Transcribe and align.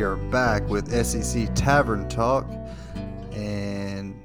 we 0.00 0.06
are 0.06 0.16
back 0.16 0.66
with 0.66 0.90
SEC 1.04 1.54
Tavern 1.54 2.08
Talk, 2.08 2.50
and 3.32 4.18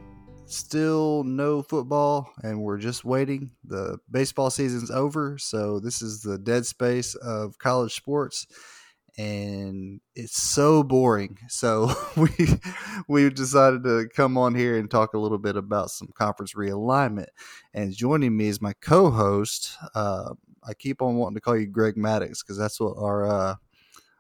still 0.45 1.25
no 1.25 1.61
football, 1.61 2.31
and 2.43 2.61
we're 2.61 2.77
just 2.77 3.03
waiting. 3.03 3.51
The 3.65 3.97
baseball 4.09 4.49
season's 4.49 4.89
over, 4.89 5.37
so 5.37 5.81
this 5.81 6.01
is 6.01 6.21
the 6.21 6.37
dead 6.37 6.65
space 6.65 7.13
of 7.15 7.57
college 7.57 7.93
sports, 7.93 8.47
and 9.17 9.99
it's 10.15 10.41
so 10.41 10.81
boring. 10.81 11.39
So 11.49 11.91
we 12.15 12.29
we 13.09 13.29
decided 13.29 13.83
to 13.83 14.07
come 14.15 14.37
on 14.37 14.55
here 14.55 14.77
and 14.77 14.89
talk 14.89 15.13
a 15.13 15.19
little 15.19 15.39
bit 15.39 15.57
about 15.57 15.89
some 15.89 16.07
conference 16.15 16.53
realignment. 16.53 17.27
And 17.73 17.93
joining 17.93 18.37
me 18.37 18.47
is 18.47 18.61
my 18.61 18.71
co-host. 18.79 19.75
Uh, 19.93 20.35
I 20.65 20.73
keep 20.73 21.01
on 21.01 21.15
wanting 21.15 21.35
to 21.35 21.41
call 21.41 21.57
you 21.57 21.67
Greg 21.67 21.95
Maddux 21.95 22.39
because 22.39 22.57
that's 22.57 22.79
what 22.79 22.95
our 22.97 23.27
uh, 23.27 23.55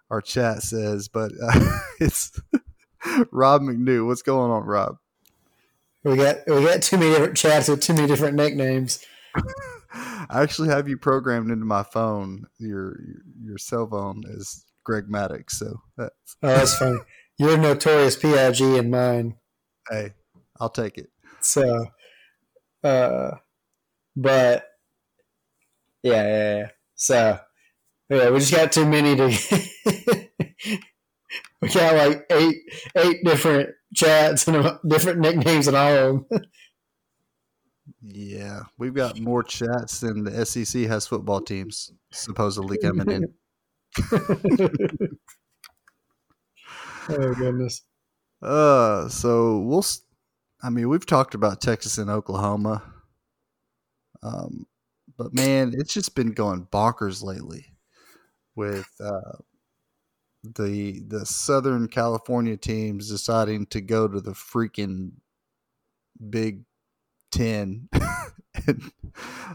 our 0.09 0.21
chat 0.21 0.61
says, 0.63 1.07
but 1.07 1.31
uh, 1.41 1.79
it's 1.99 2.39
Rob 3.31 3.61
McNew. 3.61 4.05
What's 4.07 4.21
going 4.21 4.51
on, 4.51 4.63
Rob? 4.63 4.97
We 6.03 6.17
got 6.17 6.37
we 6.47 6.63
got 6.63 6.83
too 6.83 6.97
many 6.97 7.11
different 7.11 7.37
chats 7.37 7.67
with 7.67 7.81
too 7.81 7.93
many 7.93 8.07
different 8.07 8.35
nicknames. 8.35 9.03
I 9.93 10.41
actually 10.41 10.69
have 10.69 10.87
you 10.87 10.97
programmed 10.97 11.51
into 11.51 11.65
my 11.65 11.83
phone. 11.83 12.45
Your 12.59 12.99
your 13.43 13.57
cell 13.57 13.87
phone 13.87 14.23
is 14.27 14.65
Greg 14.83 15.05
Maddux, 15.07 15.51
so 15.51 15.81
that's 15.97 16.37
oh, 16.43 16.47
that's 16.47 16.77
funny. 16.77 16.99
You're 17.37 17.57
notorious 17.57 18.15
Pig 18.15 18.61
in 18.61 18.89
mine. 18.91 19.35
Hey, 19.89 20.13
I'll 20.59 20.69
take 20.69 20.97
it. 20.97 21.09
So, 21.41 21.87
uh, 22.83 23.31
but 24.15 24.67
yeah, 26.03 26.27
yeah, 26.27 26.55
yeah. 26.57 26.67
So 26.93 27.39
yeah, 28.09 28.29
we 28.29 28.39
just 28.39 28.53
got 28.53 28.71
too 28.71 28.85
many 28.85 29.15
to. 29.15 29.67
we 31.61 31.69
got 31.69 31.95
like 31.95 32.25
eight 32.31 32.57
eight 32.97 33.23
different 33.23 33.69
chats 33.93 34.47
and 34.47 34.79
different 34.87 35.19
nicknames 35.19 35.67
and 35.67 35.77
all 35.77 35.93
of 35.93 36.27
them. 36.29 36.41
yeah, 38.01 38.61
we've 38.77 38.93
got 38.93 39.19
more 39.19 39.43
chats 39.43 39.99
than 39.99 40.23
the 40.23 40.45
SEC 40.45 40.83
has 40.83 41.07
football 41.07 41.41
teams 41.41 41.91
supposedly 42.11 42.77
coming 42.77 43.11
in. 43.11 43.33
oh 47.09 47.33
goodness. 47.35 47.81
Uh, 48.41 49.07
so 49.09 49.59
we'll. 49.59 49.85
I 50.63 50.69
mean, 50.69 50.89
we've 50.89 51.05
talked 51.05 51.35
about 51.35 51.61
Texas 51.61 51.97
and 51.97 52.09
Oklahoma. 52.09 52.81
Um, 54.23 54.65
but 55.17 55.33
man, 55.33 55.73
it's 55.77 55.93
just 55.93 56.15
been 56.15 56.31
going 56.31 56.65
bonkers 56.71 57.21
lately 57.23 57.67
with 58.55 58.89
uh, 58.99 59.37
the 60.55 61.01
the 61.07 61.25
Southern 61.25 61.87
California 61.87 62.57
teams 62.57 63.09
deciding 63.09 63.65
to 63.67 63.81
go 63.81 64.07
to 64.07 64.21
the 64.21 64.31
freaking 64.31 65.11
Big 66.29 66.63
Ten. 67.31 67.89
and, 68.67 68.91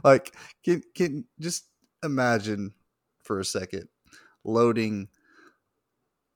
like, 0.04 0.34
can 0.64 0.82
can 0.94 1.24
just 1.38 1.66
imagine 2.02 2.74
for 3.22 3.38
a 3.40 3.44
second 3.44 3.88
loading, 4.44 5.08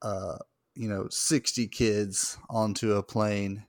uh, 0.02 0.38
you 0.75 0.88
know, 0.88 1.08
sixty 1.10 1.66
kids 1.66 2.38
onto 2.48 2.94
a 2.94 3.02
plane 3.02 3.66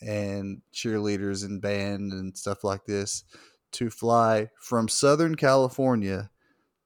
and 0.00 0.62
cheerleaders 0.72 1.44
and 1.44 1.60
band 1.60 2.12
and 2.12 2.36
stuff 2.36 2.62
like 2.62 2.84
this 2.84 3.24
to 3.72 3.90
fly 3.90 4.48
from 4.60 4.88
Southern 4.88 5.34
California 5.34 6.30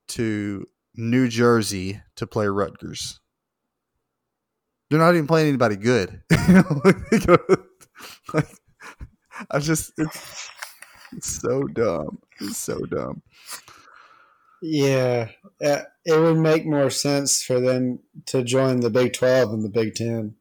to 0.09 0.66
New 0.94 1.28
Jersey 1.28 2.00
to 2.16 2.26
play 2.26 2.47
Rutgers. 2.47 3.20
They're 4.92 5.00
not 5.00 5.14
even 5.14 5.26
playing 5.26 5.48
anybody 5.48 5.76
good. 5.76 6.20
like, 8.34 8.47
I 9.50 9.58
just 9.58 9.91
it's, 9.97 10.50
it's 11.16 11.41
so 11.41 11.62
dumb. 11.62 12.19
It's 12.38 12.58
so 12.58 12.78
dumb. 12.80 13.22
Yeah, 14.60 15.28
uh, 15.64 15.84
it 16.04 16.20
would 16.20 16.36
make 16.36 16.66
more 16.66 16.91
sense 16.91 17.42
for 17.42 17.58
them 17.58 18.00
to 18.26 18.44
join 18.44 18.80
the 18.80 18.91
Big 18.91 19.14
Twelve 19.14 19.50
and 19.54 19.64
the 19.64 19.70
Big 19.70 19.94
Ten. 19.94 20.34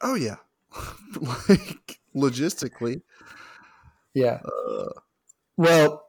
Oh 0.00 0.14
yeah, 0.14 0.36
like 1.20 2.00
logistically. 2.16 3.02
Yeah. 4.14 4.40
Uh, 4.46 4.92
well, 5.58 6.06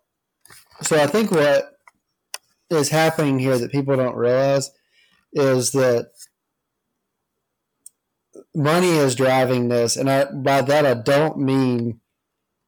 so 0.81 0.97
I 0.97 1.07
think 1.07 1.29
what 1.31 1.77
is 2.69 2.87
happening 2.87 3.37
here 3.37 3.57
that 3.57 3.73
people 3.73 3.97
don't 3.97 4.15
realize 4.15 4.71
is 5.33 5.71
that 5.73 6.11
money 8.55 8.89
is 8.89 9.15
driving 9.15 9.69
this, 9.69 9.95
and 9.95 10.09
I, 10.09 10.25
by 10.25 10.61
that 10.61 10.85
I 10.85 10.93
don't 10.93 11.39
mean 11.39 11.99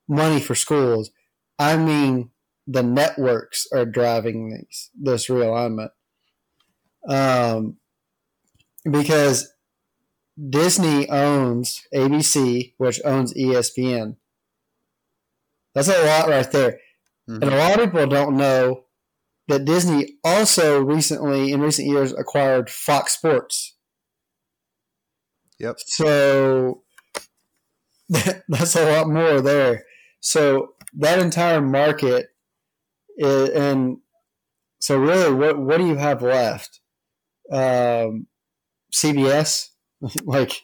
money 0.07 0.39
for 0.39 0.55
schools. 0.55 1.11
I 1.57 1.77
mean 1.77 2.31
the 2.67 2.83
networks 2.83 3.67
are 3.73 3.85
driving 3.85 4.51
these 4.51 4.89
this 4.99 5.27
realignment. 5.27 5.89
Um, 7.07 7.77
because 8.89 9.51
Disney 10.49 11.09
owns 11.09 11.81
ABC, 11.93 12.73
which 12.77 13.01
owns 13.03 13.33
ESPN. 13.33 14.15
That's 15.73 15.87
a 15.87 16.05
lot 16.05 16.29
right 16.29 16.51
there. 16.51 16.79
Mm-hmm. 17.29 17.43
And 17.43 17.53
a 17.53 17.57
lot 17.57 17.79
of 17.79 17.91
people 17.91 18.07
don't 18.07 18.37
know 18.37 18.85
that 19.47 19.65
Disney 19.65 20.17
also 20.23 20.81
recently, 20.81 21.51
in 21.51 21.61
recent 21.61 21.87
years, 21.87 22.13
acquired 22.13 22.69
Fox 22.69 23.13
Sports. 23.13 23.75
Yep. 25.61 25.75
So 25.85 26.81
that's 28.09 28.75
a 28.75 28.91
lot 28.91 29.07
more 29.07 29.41
there. 29.41 29.85
So 30.19 30.73
that 30.97 31.19
entire 31.19 31.61
market, 31.61 32.27
is, 33.17 33.49
and 33.49 33.97
so 34.79 34.97
really, 34.97 35.33
what 35.33 35.59
what 35.59 35.77
do 35.77 35.87
you 35.87 35.97
have 35.97 36.23
left? 36.23 36.79
Um, 37.51 38.27
CBS, 38.93 39.69
like, 40.23 40.61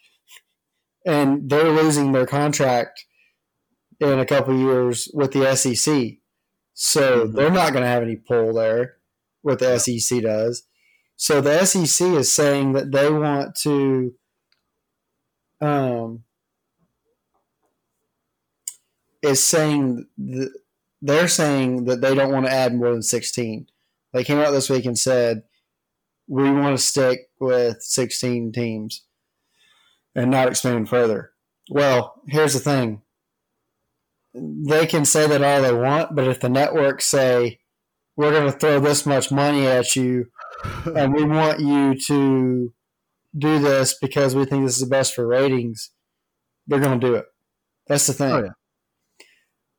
and 1.05 1.49
they're 1.49 1.69
losing 1.69 2.11
their 2.11 2.25
contract 2.25 3.05
in 3.99 4.19
a 4.19 4.25
couple 4.25 4.57
years 4.57 5.09
with 5.13 5.31
the 5.31 5.55
SEC. 5.55 6.17
So 6.73 7.25
mm-hmm. 7.25 7.35
they're 7.35 7.51
not 7.51 7.71
going 7.73 7.83
to 7.83 7.89
have 7.89 8.03
any 8.03 8.15
pull 8.15 8.53
there, 8.53 8.97
what 9.41 9.59
the 9.59 9.77
SEC 9.77 10.21
does. 10.21 10.63
So 11.15 11.41
the 11.41 11.65
SEC 11.65 12.07
is 12.09 12.31
saying 12.31 12.73
that 12.73 12.91
they 12.91 13.09
want 13.11 13.55
to 13.61 14.13
um, 15.61 16.23
is 19.21 19.43
saying 19.43 20.07
that 20.17 20.51
they're 21.01 21.27
saying 21.27 21.85
that 21.85 22.01
they 22.01 22.15
don't 22.15 22.31
want 22.31 22.45
to 22.45 22.51
add 22.51 22.73
more 22.73 22.91
than 22.91 23.03
16. 23.03 23.67
They 24.13 24.23
came 24.23 24.39
out 24.39 24.51
this 24.51 24.69
week 24.69 24.85
and 24.85 24.97
said 24.97 25.43
we 26.27 26.49
want 26.51 26.77
to 26.77 26.83
stick 26.83 27.29
with 27.39 27.81
16 27.81 28.51
teams 28.51 29.03
and 30.15 30.31
not 30.31 30.47
expand 30.47 30.89
further. 30.89 31.31
Well, 31.69 32.21
here's 32.27 32.53
the 32.53 32.59
thing 32.59 33.01
they 34.33 34.85
can 34.85 35.05
say 35.05 35.27
that 35.27 35.43
all 35.43 35.61
they 35.61 35.73
want, 35.73 36.15
but 36.15 36.27
if 36.27 36.39
the 36.39 36.49
networks 36.49 37.05
say 37.05 37.59
we're 38.15 38.31
going 38.31 38.51
to 38.51 38.57
throw 38.57 38.79
this 38.79 39.05
much 39.05 39.31
money 39.31 39.67
at 39.67 39.95
you, 39.95 40.27
and 40.95 41.13
we 41.13 41.23
want 41.23 41.59
you 41.59 41.95
to 42.07 42.73
do 43.37 43.59
this 43.59 43.95
because 43.99 44.35
we 44.35 44.45
think 44.45 44.65
this 44.65 44.75
is 44.75 44.81
the 44.81 44.89
best 44.89 45.13
for 45.13 45.27
ratings, 45.27 45.91
they're 46.67 46.79
going 46.79 46.99
to 46.99 47.07
do 47.07 47.15
it. 47.15 47.25
That's 47.87 48.07
the 48.07 48.13
thing. 48.13 48.31
Oh, 48.31 48.43
yeah. 48.43 49.25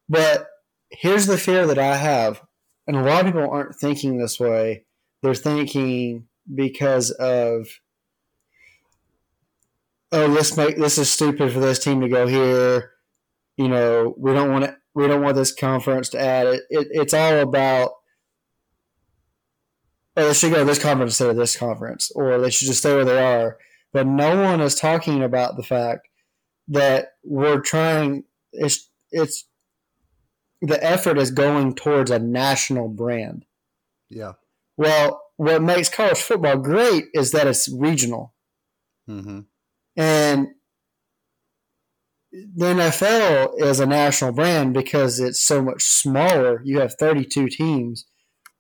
But 0.08 0.46
here's 0.90 1.26
the 1.26 1.38
fear 1.38 1.66
that 1.66 1.78
I 1.78 1.96
have, 1.96 2.40
and 2.86 2.96
a 2.96 3.02
lot 3.02 3.20
of 3.20 3.26
people 3.26 3.50
aren't 3.50 3.76
thinking 3.76 4.18
this 4.18 4.40
way. 4.40 4.84
They're 5.22 5.34
thinking 5.34 6.28
because 6.54 7.10
of 7.10 7.66
oh, 10.10 10.26
let's 10.26 10.56
make 10.56 10.78
this 10.78 10.96
is 10.96 11.10
stupid 11.10 11.52
for 11.52 11.60
this 11.60 11.84
team 11.84 12.00
to 12.00 12.08
go 12.08 12.26
here 12.26 12.92
you 13.58 13.68
know, 13.68 14.14
we 14.16 14.32
don't 14.32 14.52
want 14.52 14.64
to, 14.64 14.76
we 14.94 15.06
don't 15.06 15.22
want 15.22 15.36
this 15.36 15.52
conference 15.52 16.08
to 16.10 16.20
add 16.20 16.46
it. 16.46 16.62
it 16.70 16.86
it's 16.92 17.12
all 17.12 17.38
about, 17.40 17.90
oh, 20.18 20.28
they 20.28 20.34
should 20.34 20.52
go 20.52 20.58
to 20.58 20.64
this 20.64 20.82
conference 20.82 21.12
instead 21.12 21.30
of 21.30 21.36
this 21.36 21.56
conference, 21.56 22.10
or 22.14 22.38
they 22.38 22.50
should 22.50 22.66
just 22.66 22.80
stay 22.80 22.94
where 22.94 23.04
they 23.04 23.22
are. 23.22 23.58
But 23.92 24.06
no 24.06 24.42
one 24.42 24.60
is 24.60 24.74
talking 24.74 25.22
about 25.22 25.56
the 25.56 25.62
fact 25.62 26.08
that 26.68 27.12
we're 27.24 27.60
trying. 27.60 28.24
It's 28.52 28.90
it's 29.10 29.44
the 30.60 30.82
effort 30.84 31.18
is 31.18 31.30
going 31.30 31.74
towards 31.74 32.10
a 32.10 32.18
national 32.18 32.88
brand. 32.88 33.44
Yeah. 34.10 34.32
Well, 34.76 35.22
what 35.36 35.62
makes 35.62 35.88
college 35.88 36.18
football 36.18 36.56
great 36.58 37.04
is 37.14 37.32
that 37.32 37.46
it's 37.46 37.68
regional. 37.68 38.34
Mm-hmm. 39.08 39.40
And 39.96 40.48
the 42.32 42.66
NFL 42.66 43.60
is 43.60 43.80
a 43.80 43.86
national 43.86 44.32
brand 44.32 44.74
because 44.74 45.18
it's 45.18 45.40
so 45.40 45.62
much 45.62 45.82
smaller. 45.82 46.60
You 46.64 46.80
have 46.80 46.94
32 46.94 47.48
teams. 47.48 48.06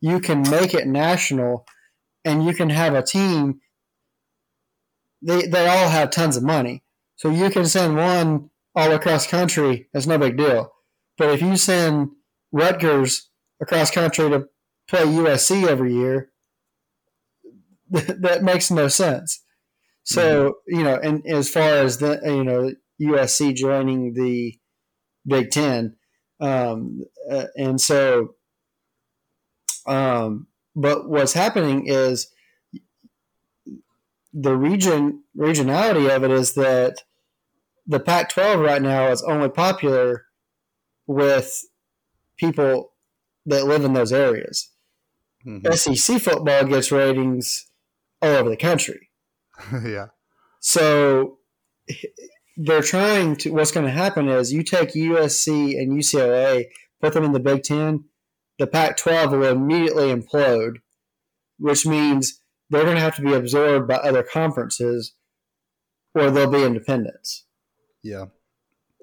You 0.00 0.20
can 0.20 0.42
make 0.42 0.74
it 0.74 0.86
national 0.86 1.66
and 2.24 2.44
you 2.44 2.54
can 2.54 2.70
have 2.70 2.94
a 2.94 3.02
team 3.02 3.60
they 5.22 5.46
they 5.46 5.66
all 5.66 5.88
have 5.88 6.10
tons 6.10 6.36
of 6.36 6.42
money, 6.42 6.82
so 7.16 7.30
you 7.30 7.50
can 7.50 7.66
send 7.66 7.96
one 7.96 8.50
all 8.74 8.92
across 8.92 9.26
country. 9.26 9.88
That's 9.92 10.06
no 10.06 10.18
big 10.18 10.36
deal. 10.36 10.72
But 11.16 11.30
if 11.30 11.42
you 11.42 11.56
send 11.56 12.10
Rutgers 12.52 13.28
across 13.60 13.90
country 13.90 14.30
to 14.30 14.48
play 14.88 15.02
USC 15.02 15.66
every 15.66 15.94
year, 15.94 16.30
that 17.90 18.42
makes 18.42 18.70
no 18.70 18.88
sense. 18.88 19.42
So 20.04 20.50
mm-hmm. 20.50 20.78
you 20.78 20.84
know, 20.84 20.96
and 20.96 21.26
as 21.26 21.50
far 21.50 21.78
as 21.78 21.98
the 21.98 22.20
you 22.24 22.44
know 22.44 22.72
USC 23.00 23.54
joining 23.54 24.14
the 24.14 24.56
Big 25.26 25.50
Ten, 25.50 25.96
um, 26.40 27.02
uh, 27.30 27.46
and 27.56 27.80
so, 27.80 28.34
um, 29.88 30.46
but 30.76 31.08
what's 31.08 31.32
happening 31.32 31.86
is 31.86 32.28
the 34.32 34.56
region 34.56 35.24
regionality 35.36 36.14
of 36.14 36.22
it 36.24 36.30
is 36.30 36.54
that 36.54 37.02
the 37.86 37.98
Pac-12 37.98 38.64
right 38.64 38.82
now 38.82 39.10
is 39.10 39.22
only 39.22 39.48
popular 39.48 40.26
with 41.06 41.64
people 42.36 42.92
that 43.46 43.64
live 43.64 43.84
in 43.84 43.94
those 43.94 44.12
areas. 44.12 44.70
Mm-hmm. 45.46 45.72
SEC 45.72 46.20
football 46.20 46.64
gets 46.64 46.92
ratings 46.92 47.66
all 48.20 48.28
over 48.28 48.50
the 48.50 48.56
country. 48.56 49.08
yeah. 49.84 50.08
So 50.60 51.38
they're 52.56 52.82
trying 52.82 53.36
to. 53.36 53.52
What's 53.52 53.70
going 53.70 53.86
to 53.86 53.92
happen 53.92 54.28
is 54.28 54.52
you 54.52 54.62
take 54.62 54.92
USC 54.92 55.80
and 55.80 55.92
UCLA, 55.92 56.66
put 57.00 57.14
them 57.14 57.24
in 57.24 57.32
the 57.32 57.40
Big 57.40 57.62
Ten, 57.62 58.04
the 58.58 58.66
Pac-12 58.66 59.30
will 59.32 59.44
immediately 59.44 60.12
implode, 60.12 60.76
which 61.58 61.86
means 61.86 62.40
they're 62.70 62.84
going 62.84 62.96
to 62.96 63.02
have 63.02 63.16
to 63.16 63.22
be 63.22 63.32
absorbed 63.32 63.88
by 63.88 63.96
other 63.96 64.22
conferences, 64.22 65.14
or 66.14 66.30
they'll 66.30 66.50
be 66.50 66.64
independents. 66.64 67.46
Yeah. 68.02 68.26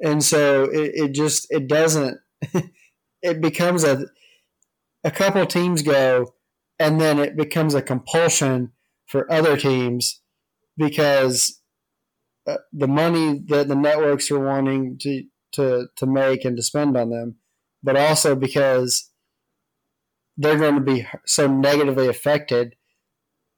And 0.02 0.24
so 0.24 0.66
it, 0.66 0.92
it 0.94 1.12
just 1.14 1.48
it 1.50 1.68
doesn't. 1.68 2.20
it 3.22 3.42
becomes 3.42 3.84
a 3.84 4.08
a 5.04 5.12
couple 5.12 5.46
teams 5.46 5.84
go, 5.84 6.34
and 6.80 7.00
then 7.00 7.20
it 7.20 7.38
becomes 7.38 7.74
a 7.74 7.82
compulsion 7.82 8.72
for 9.06 9.32
other 9.32 9.56
teams 9.56 10.22
because 10.78 11.62
uh, 12.48 12.58
the 12.74 12.88
money 12.88 13.42
that 13.48 13.68
the 13.68 13.76
networks 13.76 14.30
are 14.32 14.40
wanting 14.40 14.98
to, 15.00 15.24
to, 15.54 15.88
to 15.96 16.06
make 16.06 16.44
and 16.44 16.58
to 16.58 16.64
spend 16.64 16.98
on 16.98 17.10
them, 17.10 17.36
but 17.82 17.96
also 17.96 18.36
because 18.36 19.12
they're 20.38 20.58
going 20.58 20.76
to 20.76 20.82
be 20.82 21.08
so 21.26 21.48
negatively 21.48 22.08
affected 22.08 22.76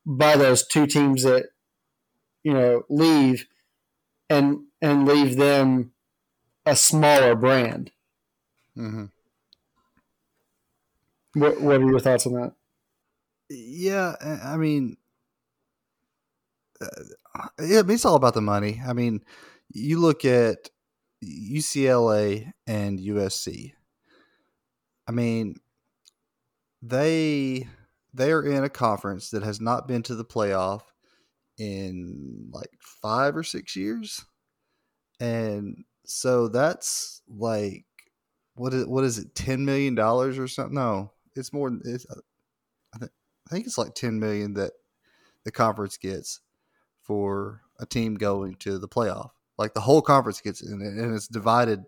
by 0.06 0.35
those 0.38 0.65
two 0.65 0.88
teams 0.88 1.24
that 1.24 1.47
you 2.44 2.53
know 2.53 2.83
leave 2.89 3.47
and 4.29 4.59
and 4.81 5.07
leave 5.07 5.38
them 5.38 5.91
a 6.65 6.75
smaller 6.75 7.35
brand. 7.35 7.91
Mm-hmm. 8.77 9.06
What 11.33 11.62
What 11.62 11.81
are 11.81 11.89
your 11.89 12.00
thoughts 12.00 12.27
on 12.27 12.33
that? 12.33 12.53
Yeah, 13.50 14.15
I 14.44 14.57
mean, 14.57 14.97
uh, 16.81 17.47
it's 17.57 18.06
all 18.06 18.15
about 18.15 18.33
the 18.33 18.41
money. 18.41 18.81
I 18.85 18.94
mean, 18.94 19.21
you 19.71 20.00
look 20.00 20.25
at 20.25 20.69
UCLA 21.24 22.51
and 22.65 23.00
USC. 23.00 23.74
I 25.07 25.12
mean, 25.12 25.56
they 26.81 27.68
they 28.13 28.31
are 28.31 28.44
in 28.44 28.63
a 28.63 28.69
conference 28.69 29.29
that 29.31 29.44
has 29.44 29.62
not 29.62 29.88
been 29.88 30.03
to 30.03 30.15
the 30.15 30.25
playoff 30.25 30.81
in 31.57 32.50
like 32.51 32.71
five 32.79 33.35
or 33.35 33.44
six 33.44 33.75
years, 33.75 34.25
and 35.19 35.83
so 36.06 36.47
that's 36.47 37.21
like 37.27 37.85
what 38.56 38.74
is 38.74 38.85
what 38.85 39.03
is 39.03 39.18
it 39.18 39.35
ten 39.35 39.65
million 39.65 39.95
dollars 39.95 40.38
or 40.38 40.47
something? 40.47 40.75
No, 40.75 41.12
it's 41.35 41.53
more. 41.53 41.71
It's, 41.85 42.06
I, 42.94 43.00
th- 43.00 43.12
I 43.47 43.50
think 43.53 43.65
it's 43.65 43.77
like 43.77 43.94
ten 43.94 44.19
million 44.19 44.53
that 44.56 44.71
the 45.44 45.51
conference 45.51 45.97
gets 45.97 46.41
for 47.01 47.62
a 47.79 47.85
team 47.85 48.15
going 48.15 48.56
to 48.56 48.79
the 48.79 48.88
playoff. 48.88 49.29
Like 49.57 49.74
the 49.74 49.81
whole 49.81 50.01
conference 50.01 50.41
gets 50.41 50.62
in 50.62 50.81
it, 50.81 51.01
and 51.01 51.15
it's 51.15 51.27
divided 51.27 51.83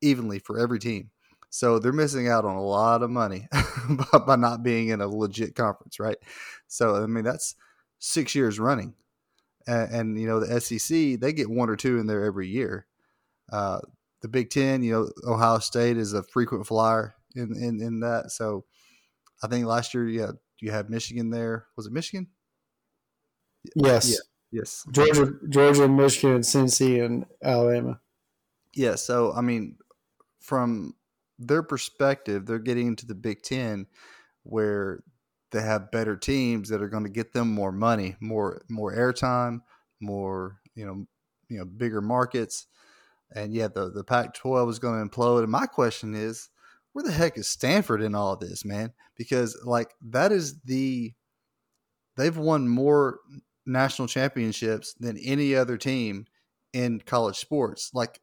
evenly 0.00 0.38
for 0.38 0.58
every 0.58 0.78
team. 0.78 1.10
So 1.50 1.78
they're 1.78 1.92
missing 1.92 2.28
out 2.28 2.44
on 2.44 2.56
a 2.56 2.62
lot 2.62 3.02
of 3.02 3.10
money 3.10 3.48
by, 4.12 4.18
by 4.18 4.36
not 4.36 4.62
being 4.62 4.88
in 4.88 5.00
a 5.00 5.08
legit 5.08 5.54
conference, 5.54 5.98
right? 5.98 6.18
So 6.66 7.02
I 7.02 7.06
mean 7.06 7.24
that's 7.24 7.54
six 7.98 8.34
years 8.34 8.58
running, 8.60 8.94
and, 9.66 9.92
and 9.92 10.20
you 10.20 10.26
know 10.26 10.40
the 10.40 10.60
SEC 10.60 11.20
they 11.20 11.32
get 11.32 11.50
one 11.50 11.70
or 11.70 11.76
two 11.76 11.98
in 11.98 12.06
there 12.06 12.24
every 12.24 12.48
year. 12.48 12.86
Uh, 13.50 13.80
the 14.20 14.28
Big 14.28 14.50
Ten, 14.50 14.82
you 14.82 14.92
know, 14.92 15.08
Ohio 15.30 15.58
State 15.58 15.96
is 15.96 16.12
a 16.12 16.22
frequent 16.22 16.66
flyer 16.66 17.14
in 17.34 17.54
in, 17.56 17.80
in 17.80 18.00
that. 18.00 18.30
So 18.30 18.64
I 19.42 19.48
think 19.48 19.66
last 19.66 19.94
year, 19.94 20.08
yeah, 20.08 20.32
you 20.60 20.70
had 20.70 20.90
Michigan 20.90 21.30
there. 21.30 21.66
Was 21.76 21.86
it 21.86 21.92
Michigan? 21.92 22.28
Yes. 23.74 24.10
Yeah. 24.10 24.16
Yes. 24.50 24.84
Georgia, 24.90 25.32
Georgia, 25.48 25.88
Michigan, 25.88 26.40
Cincy, 26.40 27.04
and 27.04 27.26
Alabama. 27.42 28.00
Yeah. 28.74 28.94
So 28.94 29.32
I 29.32 29.40
mean, 29.40 29.76
from 30.40 30.94
their 31.38 31.62
perspective, 31.62 32.46
they're 32.46 32.58
getting 32.58 32.88
into 32.88 33.06
the 33.06 33.14
Big 33.14 33.42
Ten, 33.42 33.86
where 34.42 35.02
they 35.50 35.62
have 35.62 35.90
better 35.90 36.16
teams 36.16 36.68
that 36.68 36.82
are 36.82 36.88
going 36.88 37.04
to 37.04 37.10
get 37.10 37.32
them 37.32 37.52
more 37.52 37.72
money, 37.72 38.16
more 38.20 38.62
more 38.68 38.94
airtime, 38.94 39.60
more 40.00 40.60
you 40.74 40.86
know, 40.86 41.06
you 41.48 41.58
know, 41.58 41.64
bigger 41.64 42.00
markets, 42.00 42.66
and 43.34 43.52
yeah, 43.52 43.68
the 43.68 43.90
the 43.90 44.04
Pac-12 44.04 44.70
is 44.70 44.78
going 44.78 45.08
to 45.08 45.08
implode. 45.08 45.42
And 45.42 45.52
my 45.52 45.66
question 45.66 46.14
is, 46.14 46.50
where 46.92 47.04
the 47.04 47.12
heck 47.12 47.38
is 47.38 47.48
Stanford 47.48 48.02
in 48.02 48.14
all 48.14 48.36
this, 48.36 48.64
man? 48.64 48.92
Because 49.16 49.56
like 49.64 49.94
that 50.02 50.32
is 50.32 50.60
the 50.62 51.12
they've 52.16 52.36
won 52.36 52.68
more 52.68 53.20
national 53.66 54.08
championships 54.08 54.94
than 54.94 55.18
any 55.18 55.54
other 55.54 55.76
team 55.76 56.26
in 56.72 57.00
college 57.00 57.36
sports, 57.36 57.90
like 57.94 58.20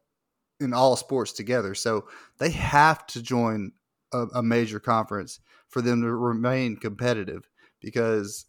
in 0.65 0.73
all 0.73 0.95
sports 0.95 1.31
together. 1.31 1.73
So 1.75 2.07
they 2.39 2.51
have 2.51 3.05
to 3.07 3.21
join 3.21 3.71
a, 4.11 4.25
a 4.35 4.43
major 4.43 4.79
conference 4.79 5.39
for 5.69 5.81
them 5.81 6.01
to 6.01 6.13
remain 6.13 6.77
competitive 6.77 7.47
because 7.81 8.45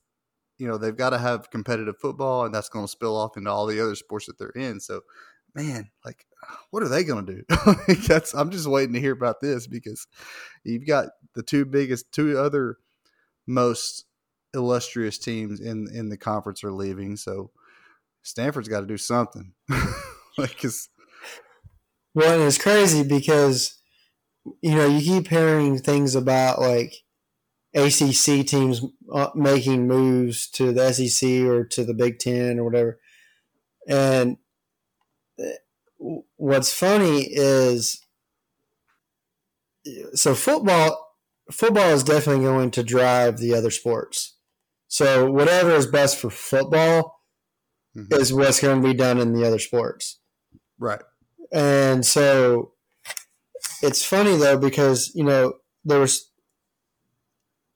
you 0.59 0.67
know 0.67 0.79
they've 0.79 0.97
got 0.97 1.11
to 1.11 1.19
have 1.19 1.51
competitive 1.51 1.99
football 1.99 2.45
and 2.45 2.55
that's 2.55 2.69
going 2.69 2.85
to 2.85 2.91
spill 2.91 3.17
off 3.17 3.37
into 3.37 3.51
all 3.51 3.67
the 3.67 3.81
other 3.81 3.95
sports 3.95 4.27
that 4.27 4.39
they're 4.39 4.49
in 4.51 4.81
so 4.81 5.03
man 5.55 5.91
like 6.05 6.25
what 6.71 6.83
are 6.83 6.89
they 6.89 7.05
going 7.05 7.27
to 7.27 7.35
do 7.35 7.95
that's 8.09 8.35
i'm 8.35 8.51
just 8.51 8.67
waiting 8.67 8.95
to 8.95 9.01
hear 9.01 9.13
about 9.13 9.41
this 9.41 9.67
because 9.67 10.07
you've 10.65 10.87
got 10.87 11.09
the 11.35 11.43
two 11.43 11.67
biggest 11.67 12.11
two 12.13 12.39
other 12.39 12.77
most 13.47 14.07
illustrious 14.57 15.19
teams 15.19 15.61
in 15.61 15.89
in 15.93 16.09
the 16.09 16.17
conference 16.17 16.65
are 16.65 16.73
leaving. 16.73 17.17
So 17.17 17.51
Stanford's 18.23 18.69
got 18.69 18.81
to 18.81 18.87
do 18.87 18.97
something. 18.97 19.53
like, 20.39 20.61
cause 20.61 20.89
well, 22.17 22.47
it's 22.47 22.59
crazy 22.59 23.05
because 23.05 23.79
you 24.63 24.75
know 24.75 24.87
you 24.87 25.01
keep 25.01 25.29
hearing 25.29 25.79
things 25.79 26.15
about 26.15 26.61
like 26.61 26.95
ACC 27.75 28.47
teams 28.47 28.83
uh, 29.13 29.31
making 29.35 29.87
moves 29.87 30.49
to 30.51 30.73
the 30.73 30.93
SEC 30.93 31.29
or 31.43 31.65
to 31.65 31.85
the 31.85 31.95
Big 31.95 32.19
Ten 32.19 32.59
or 32.59 32.65
whatever, 32.65 32.99
and 33.87 34.39
uh, 35.39 36.09
what's 36.37 36.73
funny 36.73 37.29
is 37.31 38.03
so 40.15 40.35
football 40.35 41.15
football 41.53 41.91
is 41.91 42.03
definitely 42.03 42.45
going 42.45 42.73
to 42.73 42.83
drive 42.83 43.39
the 43.39 43.55
other 43.55 43.71
sports 43.71 44.37
so 44.89 45.31
whatever 45.31 45.71
is 45.71 45.87
best 45.87 46.19
for 46.19 46.31
football 46.31 47.21
mm-hmm. 47.97 48.13
is 48.15 48.33
what's 48.33 48.61
going 48.61 48.81
to 48.81 48.89
be 48.89 48.95
done 48.95 49.19
in 49.19 49.33
the 49.33 49.47
other 49.47 49.59
sports. 49.59 50.21
Right. 50.79 51.03
And 51.53 52.05
so 52.05 52.73
it's 53.83 54.05
funny 54.05 54.37
though 54.37 54.59
because 54.59 55.13
you 55.15 55.25
know 55.25 55.55
there 55.85 56.01
was 56.01 56.31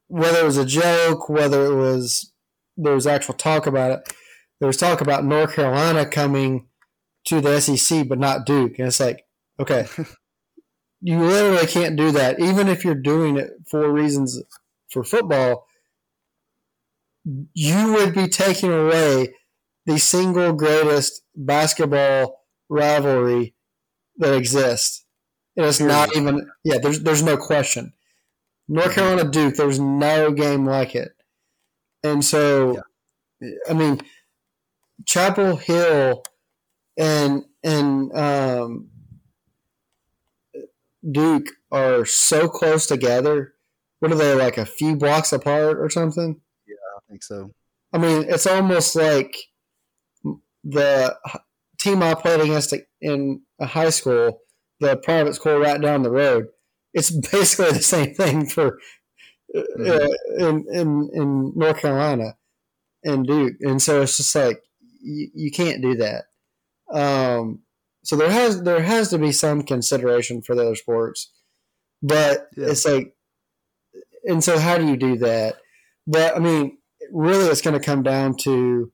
whether 0.09 0.41
it 0.41 0.45
was 0.45 0.57
a 0.57 0.67
joke, 0.67 1.29
whether 1.29 1.67
it 1.67 1.75
was 1.75 2.33
there 2.77 2.95
was 2.95 3.07
actual 3.07 3.35
talk 3.35 3.67
about 3.67 3.93
it. 3.93 4.13
There 4.59 4.67
was 4.67 4.77
talk 4.77 5.01
about 5.01 5.25
North 5.25 5.55
Carolina 5.55 6.07
coming 6.07 6.67
to 7.27 7.41
the 7.41 7.61
SEC, 7.61 8.09
but 8.09 8.19
not 8.19 8.45
Duke, 8.47 8.79
and 8.79 8.89
it's 8.89 9.01
like, 9.01 9.25
okay, 9.59 9.87
you 11.01 11.19
literally 11.19 11.67
can't 11.67 11.97
do 11.97 12.11
that, 12.13 12.41
even 12.41 12.69
if 12.69 12.85
you're 12.85 12.95
doing 12.95 13.37
it 13.37 13.51
for 13.71 13.91
reasons 13.91 14.43
for 14.91 15.05
football 15.05 15.67
you 17.55 17.93
would 17.93 18.15
be 18.15 18.29
taking 18.29 18.73
away 18.73 19.35
the 19.87 19.99
single 19.99 20.53
greatest 20.53 21.23
basketball 21.35 22.45
rivalry 22.69 23.55
that 24.21 24.35
exists. 24.35 25.05
And 25.57 25.67
it's 25.67 25.81
not 25.81 26.17
even 26.17 26.49
yeah, 26.65 26.79
there's 26.79 27.01
there's 27.01 27.23
no 27.23 27.37
question. 27.37 27.93
North 28.69 28.95
Carolina 28.95 29.29
Duke, 29.29 29.57
there's 29.57 29.81
no 29.81 30.31
game 30.31 30.65
like 30.65 30.95
it. 30.95 31.13
And 32.05 32.25
so 32.25 32.81
yeah. 33.41 33.51
I 33.69 33.73
mean 33.75 34.01
Chapel 35.07 35.57
Hill 35.57 36.23
and 36.97 37.45
and 37.63 38.17
um, 38.17 38.89
Duke 41.09 41.49
are 41.71 42.05
so 42.05 42.49
close 42.49 42.87
together. 42.87 43.55
What 44.01 44.13
are 44.13 44.17
they 44.17 44.35
like 44.35 44.57
a 44.57 44.67
few 44.67 44.97
blocks 44.97 45.33
apart 45.33 45.79
or 45.79 45.91
something? 45.91 46.41
Yeah, 46.67 46.75
I 46.97 47.01
think 47.09 47.23
so. 47.23 47.53
I 47.93 47.99
mean, 47.99 48.25
it's 48.29 48.47
almost 48.47 48.97
like 48.97 49.37
the 50.65 51.17
team 51.79 52.03
I 52.03 52.15
played 52.15 52.41
against 52.41 52.75
in 53.01 53.43
a 53.61 53.67
high 53.67 53.91
school, 53.91 54.41
the 54.81 54.97
private 54.97 55.35
school 55.35 55.59
right 55.59 55.81
down 55.81 56.03
the 56.03 56.11
road. 56.11 56.47
It's 56.95 57.11
basically 57.33 57.73
the 57.73 57.83
same 57.83 58.15
thing 58.15 58.47
for 58.47 58.79
uh, 59.57 59.61
Mm-hmm. 59.79 60.45
in, 60.45 60.65
in 60.73 61.11
in 61.13 61.53
North 61.57 61.79
Carolina 61.81 62.37
and 63.05 63.27
Duke, 63.27 63.55
and 63.61 63.83
so 63.83 64.03
it's 64.03 64.17
just 64.17 64.35
like 64.35 64.63
you, 65.03 65.29
you 65.35 65.51
can't 65.51 65.83
do 65.83 65.97
that. 65.97 66.25
Um, 66.93 67.61
so 68.05 68.17
there 68.17 68.31
has 68.31 68.63
there 68.63 68.81
has 68.83 69.11
to 69.11 69.19
be 69.19 69.33
some 69.33 69.63
consideration 69.63 70.43
for 70.43 70.55
the 70.55 70.63
other 70.63 70.77
sports, 70.77 71.33
but 72.03 72.49
Yeah. 72.57 72.69
it's 72.69 72.85
like, 72.87 73.15
and 74.25 74.43
so 74.43 74.59
how 74.59 74.79
do 74.79 74.87
you 74.87 74.97
do 74.97 75.17
that? 75.19 75.57
But 76.07 76.37
I 76.37 76.39
mean, 76.39 76.79
really, 77.13 77.47
it's 77.47 77.61
going 77.63 77.79
to 77.79 77.85
come 77.85 78.03
down 78.03 78.37
to 78.43 78.93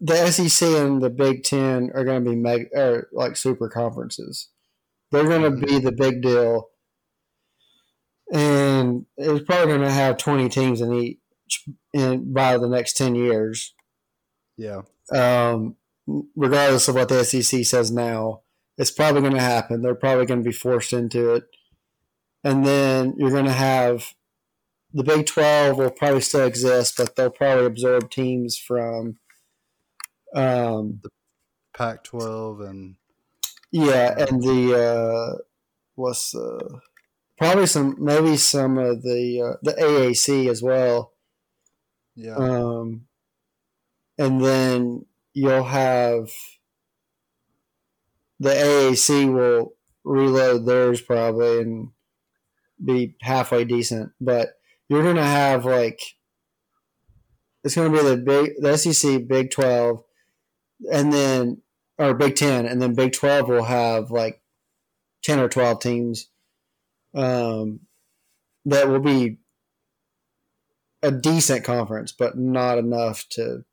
the 0.00 0.30
SEC 0.30 0.68
and 0.68 1.00
the 1.02 1.10
Big 1.10 1.42
Ten 1.42 1.90
are 1.94 2.04
going 2.04 2.22
to 2.24 2.30
be 2.30 2.36
meg- 2.36 2.68
or 2.74 3.08
like 3.12 3.36
super 3.36 3.68
conferences. 3.68 4.48
They're 5.12 5.24
going 5.24 5.42
to 5.42 5.66
be 5.66 5.78
the 5.78 5.92
big 5.92 6.20
deal, 6.22 6.68
and 8.32 9.06
it's 9.16 9.44
probably 9.44 9.68
going 9.68 9.80
to 9.82 9.90
have 9.90 10.16
twenty 10.16 10.48
teams 10.48 10.80
in 10.80 10.92
each 10.92 11.18
in 11.92 12.32
by 12.32 12.58
the 12.58 12.68
next 12.68 12.94
ten 12.96 13.14
years 13.14 13.74
Yeah. 14.56 14.82
um, 15.12 15.76
regardless 16.34 16.88
of 16.88 16.96
what 16.96 17.08
the 17.08 17.24
SEC 17.24 17.64
says 17.64 17.90
now, 17.92 18.42
it's 18.76 18.90
probably 18.90 19.20
going 19.20 19.34
to 19.34 19.40
happen. 19.40 19.80
They're 19.82 19.94
probably 19.94 20.26
going 20.26 20.42
to 20.42 20.48
be 20.48 20.54
forced 20.54 20.92
into 20.92 21.34
it. 21.34 21.44
And 22.42 22.64
then 22.66 23.14
you're 23.16 23.30
going 23.30 23.44
to 23.46 23.52
have 23.52 24.12
the 24.92 25.02
Big 25.04 25.26
12 25.26 25.76
will 25.78 25.90
probably 25.90 26.20
still 26.20 26.44
exist, 26.46 26.94
but 26.96 27.14
they'll 27.16 27.30
probably 27.30 27.66
absorb 27.66 28.10
teams 28.10 28.56
from, 28.56 29.18
um, 30.34 31.00
the 31.02 31.10
Pac 31.76 32.04
12 32.04 32.60
and 32.60 32.96
yeah, 33.70 34.14
and 34.18 34.42
the, 34.42 34.74
uh, 34.74 35.38
what's 35.94 36.30
the, 36.30 36.80
probably 37.36 37.66
some, 37.66 37.96
maybe 37.98 38.36
some 38.36 38.78
of 38.78 39.02
the, 39.02 39.42
uh, 39.42 39.56
the 39.62 39.72
AAC 39.72 40.48
as 40.48 40.62
well. 40.62 41.12
yeah. 42.14 42.36
Um, 42.36 43.06
and 44.18 44.42
then 44.42 45.04
you'll 45.34 45.64
have 45.64 46.30
the 48.40 48.50
AAC 48.50 49.32
will 49.32 49.74
reload 50.04 50.66
theirs 50.66 51.00
probably 51.00 51.60
and 51.60 51.88
be 52.82 53.16
halfway 53.22 53.64
decent, 53.64 54.12
but 54.20 54.50
you're 54.88 55.02
gonna 55.02 55.24
have 55.24 55.64
like 55.64 56.00
it's 57.64 57.74
gonna 57.74 57.90
be 57.90 58.02
the 58.02 58.16
big 58.16 58.52
the 58.60 58.76
SEC 58.76 59.26
Big 59.26 59.50
Twelve, 59.50 60.04
and 60.92 61.12
then 61.12 61.62
or 61.98 62.14
Big 62.14 62.36
Ten, 62.36 62.66
and 62.66 62.80
then 62.80 62.94
Big 62.94 63.12
Twelve 63.12 63.48
will 63.48 63.64
have 63.64 64.10
like 64.10 64.40
ten 65.22 65.38
or 65.38 65.48
twelve 65.48 65.80
teams 65.80 66.28
um, 67.14 67.80
that 68.64 68.88
will 68.88 69.00
be 69.00 69.38
a 71.02 71.10
decent 71.10 71.64
conference, 71.64 72.12
but 72.12 72.36
not 72.36 72.78
enough 72.78 73.28
to. 73.30 73.64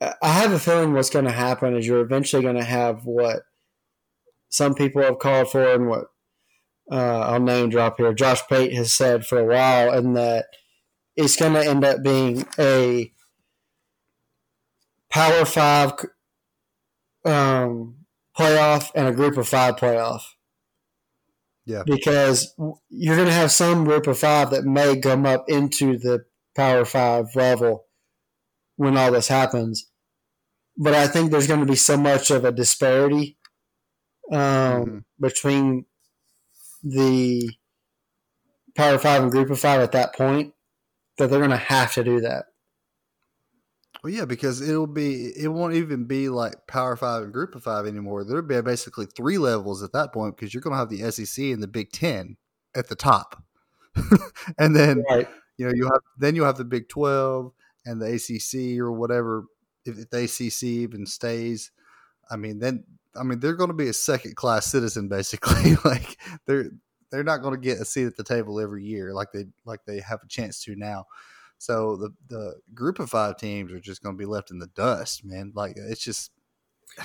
I 0.00 0.28
have 0.28 0.52
a 0.52 0.58
feeling 0.58 0.94
what's 0.94 1.10
going 1.10 1.26
to 1.26 1.30
happen 1.30 1.76
is 1.76 1.86
you're 1.86 2.00
eventually 2.00 2.42
going 2.42 2.56
to 2.56 2.64
have 2.64 3.04
what 3.04 3.42
some 4.48 4.74
people 4.74 5.02
have 5.02 5.18
called 5.18 5.50
for, 5.50 5.72
and 5.72 5.88
what 5.88 6.06
uh, 6.90 7.20
I'll 7.20 7.40
name 7.40 7.70
drop 7.70 7.98
here. 7.98 8.12
Josh 8.14 8.40
Pate 8.48 8.72
has 8.72 8.92
said 8.92 9.26
for 9.26 9.38
a 9.38 9.44
while, 9.44 9.92
and 9.92 10.16
that 10.16 10.46
it's 11.16 11.36
going 11.36 11.52
to 11.52 11.64
end 11.64 11.84
up 11.84 12.02
being 12.02 12.46
a 12.58 13.12
Power 15.10 15.44
Five 15.44 15.92
um, 17.24 17.96
playoff 18.38 18.90
and 18.94 19.08
a 19.08 19.12
Group 19.12 19.36
of 19.36 19.48
Five 19.48 19.76
playoff. 19.76 20.22
Yeah. 21.66 21.82
Because 21.84 22.54
you're 22.88 23.16
going 23.16 23.28
to 23.28 23.34
have 23.34 23.52
some 23.52 23.84
Group 23.84 24.06
of 24.06 24.18
Five 24.18 24.50
that 24.50 24.64
may 24.64 24.98
come 25.00 25.26
up 25.26 25.44
into 25.48 25.98
the 25.98 26.24
Power 26.56 26.84
Five 26.84 27.26
level 27.34 27.84
when 28.76 28.96
all 28.96 29.12
this 29.12 29.28
happens. 29.28 29.88
But 30.76 30.94
I 30.94 31.06
think 31.06 31.30
there's 31.30 31.46
going 31.46 31.60
to 31.60 31.66
be 31.66 31.76
so 31.76 31.96
much 31.96 32.30
of 32.30 32.44
a 32.44 32.52
disparity 32.52 33.36
um, 34.32 34.38
Mhm. 34.38 35.04
between 35.20 35.86
the 36.82 37.50
Power 38.76 38.98
Five 38.98 39.22
and 39.22 39.30
Group 39.32 39.50
of 39.50 39.60
Five 39.60 39.80
at 39.80 39.92
that 39.92 40.14
point 40.14 40.54
that 41.18 41.28
they're 41.28 41.40
going 41.40 41.50
to 41.50 41.56
have 41.56 41.92
to 41.94 42.04
do 42.04 42.20
that. 42.20 42.46
Well, 44.02 44.12
yeah, 44.12 44.24
because 44.24 44.60
it'll 44.66 44.86
be 44.86 45.32
it 45.36 45.48
won't 45.48 45.74
even 45.74 46.04
be 46.04 46.28
like 46.30 46.66
Power 46.66 46.96
Five 46.96 47.24
and 47.24 47.32
Group 47.32 47.54
of 47.54 47.62
Five 47.62 47.86
anymore. 47.86 48.24
There'll 48.24 48.42
be 48.42 48.60
basically 48.62 49.06
three 49.06 49.36
levels 49.38 49.82
at 49.82 49.92
that 49.92 50.12
point 50.12 50.36
because 50.36 50.54
you're 50.54 50.62
going 50.62 50.72
to 50.72 50.78
have 50.78 50.88
the 50.88 51.10
SEC 51.10 51.44
and 51.46 51.62
the 51.62 51.68
Big 51.68 51.92
Ten 51.92 52.36
at 52.74 52.88
the 52.88 52.94
top, 52.96 53.42
and 54.58 54.74
then 54.74 55.04
Right. 55.10 55.28
you 55.58 55.66
know 55.66 55.72
you 55.74 55.84
have 55.84 56.00
then 56.18 56.34
you 56.34 56.44
have 56.44 56.56
the 56.56 56.64
Big 56.64 56.88
Twelve 56.88 57.52
and 57.84 58.00
the 58.00 58.06
ACC 58.14 58.78
or 58.80 58.92
whatever 58.92 59.44
if, 59.84 59.98
if 59.98 60.10
the 60.10 60.24
ACC 60.24 60.62
even 60.64 61.04
stays. 61.06 61.70
I 62.30 62.36
mean, 62.36 62.58
then 62.58 62.84
I 63.18 63.22
mean 63.22 63.40
they're 63.40 63.54
going 63.56 63.68
to 63.70 63.74
be 63.74 63.88
a 63.88 63.92
second 63.92 64.34
class 64.36 64.66
citizen 64.66 65.08
basically. 65.08 65.76
like 65.84 66.16
they're 66.46 66.70
they're 67.10 67.24
not 67.24 67.42
going 67.42 67.54
to 67.54 67.60
get 67.60 67.80
a 67.80 67.84
seat 67.84 68.06
at 68.06 68.16
the 68.16 68.24
table 68.24 68.60
every 68.60 68.84
year 68.84 69.12
like 69.12 69.32
they 69.32 69.44
like 69.66 69.80
they 69.84 70.00
have 70.00 70.20
a 70.24 70.28
chance 70.28 70.62
to 70.64 70.74
now. 70.76 71.04
So 71.60 71.94
the 71.96 72.10
the 72.28 72.54
group 72.74 72.98
of 72.98 73.10
five 73.10 73.36
teams 73.36 73.70
are 73.70 73.80
just 73.80 74.02
going 74.02 74.14
to 74.16 74.18
be 74.18 74.24
left 74.24 74.50
in 74.50 74.60
the 74.60 74.66
dust, 74.68 75.26
man. 75.26 75.52
Like 75.54 75.74
it's 75.76 76.02
just 76.02 76.30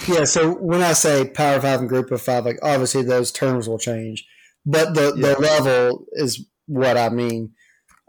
Yeah, 0.08 0.24
so 0.24 0.54
when 0.54 0.82
I 0.82 0.94
say 0.94 1.30
Power 1.30 1.60
Five 1.60 1.82
and 1.82 1.90
Group 1.90 2.10
of 2.10 2.22
Five, 2.22 2.46
like 2.46 2.60
obviously 2.64 3.04
those 3.04 3.34
terms 3.34 3.68
will 3.68 3.78
change, 3.78 4.26
but 4.66 4.94
the 4.96 5.14
Yeah. 5.18 5.34
the 5.34 5.40
level 5.42 6.06
is 6.14 6.46
what 6.68 6.96
I 6.96 7.10
mean. 7.10 7.52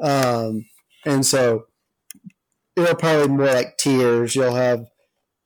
Um, 0.00 0.66
and 1.04 1.26
so 1.26 1.66
it'll 2.76 2.94
probably 2.94 3.26
more 3.28 3.46
like 3.46 3.76
tiers. 3.76 4.36
You'll 4.36 4.54
have 4.54 4.86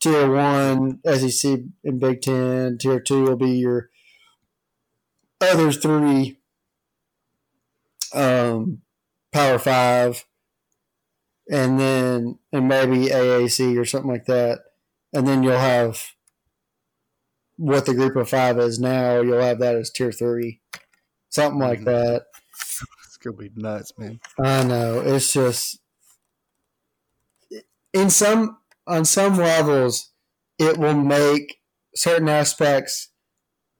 tier 0.01 0.31
one 0.31 1.01
SEC 1.07 1.61
and 1.83 1.99
Big 1.99 2.21
Ten. 2.21 2.77
Tier 2.77 3.01
two 3.01 3.23
will 3.23 3.37
be 3.37 3.53
your 3.53 3.89
other 5.41 5.73
three 5.73 6.37
um, 8.13 8.83
Power 9.33 9.59
Five, 9.59 10.27
and 11.51 11.79
then 11.79 12.39
and 12.53 12.69
maybe 12.69 13.09
AAC 13.09 13.77
or 13.79 13.85
something 13.85 14.11
like 14.11 14.27
that. 14.27 14.61
And 15.13 15.27
then 15.27 15.43
you'll 15.43 15.59
have 15.59 16.01
what 17.57 17.85
the 17.85 17.95
group 17.95 18.17
of 18.17 18.29
five 18.29 18.59
is 18.59 18.79
now. 18.79 19.21
You'll 19.21 19.43
have 19.43 19.59
that 19.59 19.75
as 19.75 19.91
tier 19.91 20.13
three, 20.13 20.61
something 21.29 21.61
like 21.61 21.81
Mhm. 21.81 21.85
that. 21.87 22.27
it's 23.05 23.17
going 23.19 23.37
to 23.37 23.43
be 23.51 23.61
nuts, 23.61 23.93
man. 23.99 24.21
I 24.39 24.63
know 24.65 25.01
it's 25.01 25.33
just 25.33 25.81
in 27.93 28.09
some 28.11 28.59
on 28.87 29.05
some 29.05 29.37
levels, 29.37 30.11
it 30.59 30.79
will 30.79 30.95
make 30.95 31.61
certain 31.95 32.29
aspects 32.29 33.09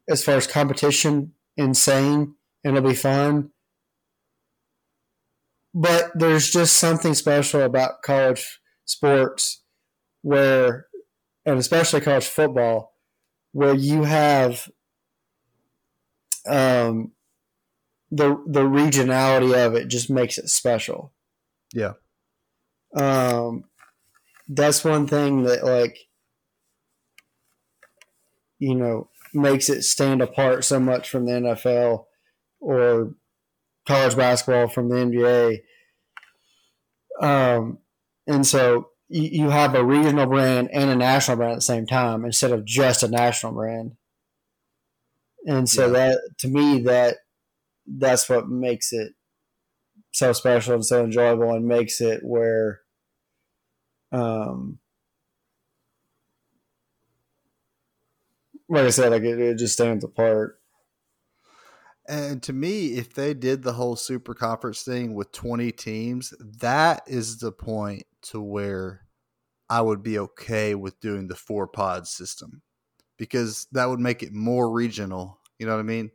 as 0.09 0.25
far 0.25 0.37
as 0.37 0.47
competition 0.47 1.33
insane 1.57 2.35
and 2.65 2.77
it'll 2.77 2.89
be 2.89 2.95
fun. 2.97 3.51
But 5.73 6.11
there's 6.15 6.51
just 6.51 6.77
something 6.77 7.15
special 7.15 7.63
about 7.63 8.03
college 8.03 8.61
sports 8.85 9.63
where, 10.23 10.87
and 11.47 11.59
especially 11.59 12.01
college 12.01 12.27
football, 12.27 12.95
where 13.53 13.75
you 13.75 14.05
have 14.05 14.69
um, 16.47 17.13
the 18.11 18.43
the 18.47 18.63
regionality 18.63 19.55
of 19.55 19.75
it 19.75 19.89
just 19.89 20.11
makes 20.11 20.39
it 20.39 20.49
special. 20.49 21.13
Yeah. 21.73 21.93
Um, 22.97 23.65
that's 24.49 24.85
one 24.85 25.07
thing 25.07 25.45
that 25.45 25.65
like 25.65 25.97
you 28.59 28.75
know 28.75 29.09
makes 29.33 29.69
it 29.69 29.83
stand 29.83 30.21
apart 30.21 30.65
so 30.65 30.81
much 30.81 31.09
from 31.09 31.27
the 31.27 31.33
NFL 31.33 32.07
or 32.59 33.15
college 33.91 34.17
basketball 34.17 34.69
from 34.69 34.89
the 34.89 34.99
NBA. 34.99 35.65
Um, 37.21 37.79
and 38.27 38.47
so 38.47 38.91
you, 39.09 39.45
you 39.45 39.51
have 39.51 39.75
a 39.75 39.85
regional 39.85 40.27
brand 40.27 40.71
and 40.73 40.91
a 40.91 40.97
national 40.97 41.37
brand 41.37 41.53
at 41.53 41.57
the 41.57 41.61
same 41.63 41.87
time 41.87 42.25
instead 42.25 42.53
of 42.53 42.65
just 42.65 43.03
a 43.03 43.09
national 43.09 43.53
brand. 43.53 43.97
And 45.47 45.69
so 45.69 45.87
Yeah. 45.87 45.93
that 45.93 46.21
to 46.41 46.49
me 46.49 46.81
that 46.83 47.19
that's 47.87 48.29
what 48.29 48.49
makes 48.49 48.93
it 48.93 49.15
so 50.13 50.33
special 50.33 50.75
and 50.75 50.87
so 50.87 51.05
enjoyable 51.05 51.53
and 51.53 51.67
makes 51.67 52.01
it 52.01 52.23
where 52.25 52.83
Um, 54.13 54.81
like 58.69 58.85
I 58.87 58.91
said, 58.91 59.11
like 59.11 59.23
it, 59.23 59.39
it 59.41 59.59
just 59.59 59.75
stands 59.75 60.05
apart. 60.05 60.60
And 62.11 62.43
to 62.43 62.53
me, 62.53 62.95
if 62.95 63.15
they 63.15 63.35
did 63.35 63.63
the 63.63 63.75
whole 63.75 63.95
super 63.95 64.35
conference 64.35 64.83
thing 64.83 65.15
with 65.15 65.31
20 65.31 65.71
teams, 65.71 66.35
that 66.41 67.03
is 67.07 67.39
the 67.39 67.53
point 67.53 68.03
to 68.23 68.43
where 68.43 69.07
I 69.69 69.81
would 69.81 70.03
be 70.03 70.19
okay 70.19 70.75
with 70.75 70.99
doing 70.99 71.29
the 71.29 71.37
four 71.37 71.69
pod 71.69 72.09
system 72.09 72.63
because 73.17 73.69
that 73.71 73.89
would 73.89 74.01
make 74.01 74.25
it 74.25 74.33
more 74.33 74.69
regional. 74.69 75.39
You 75.61 75.67
know 75.67 75.75
what 75.75 75.83
I 75.83 75.85
mean? 75.85 76.11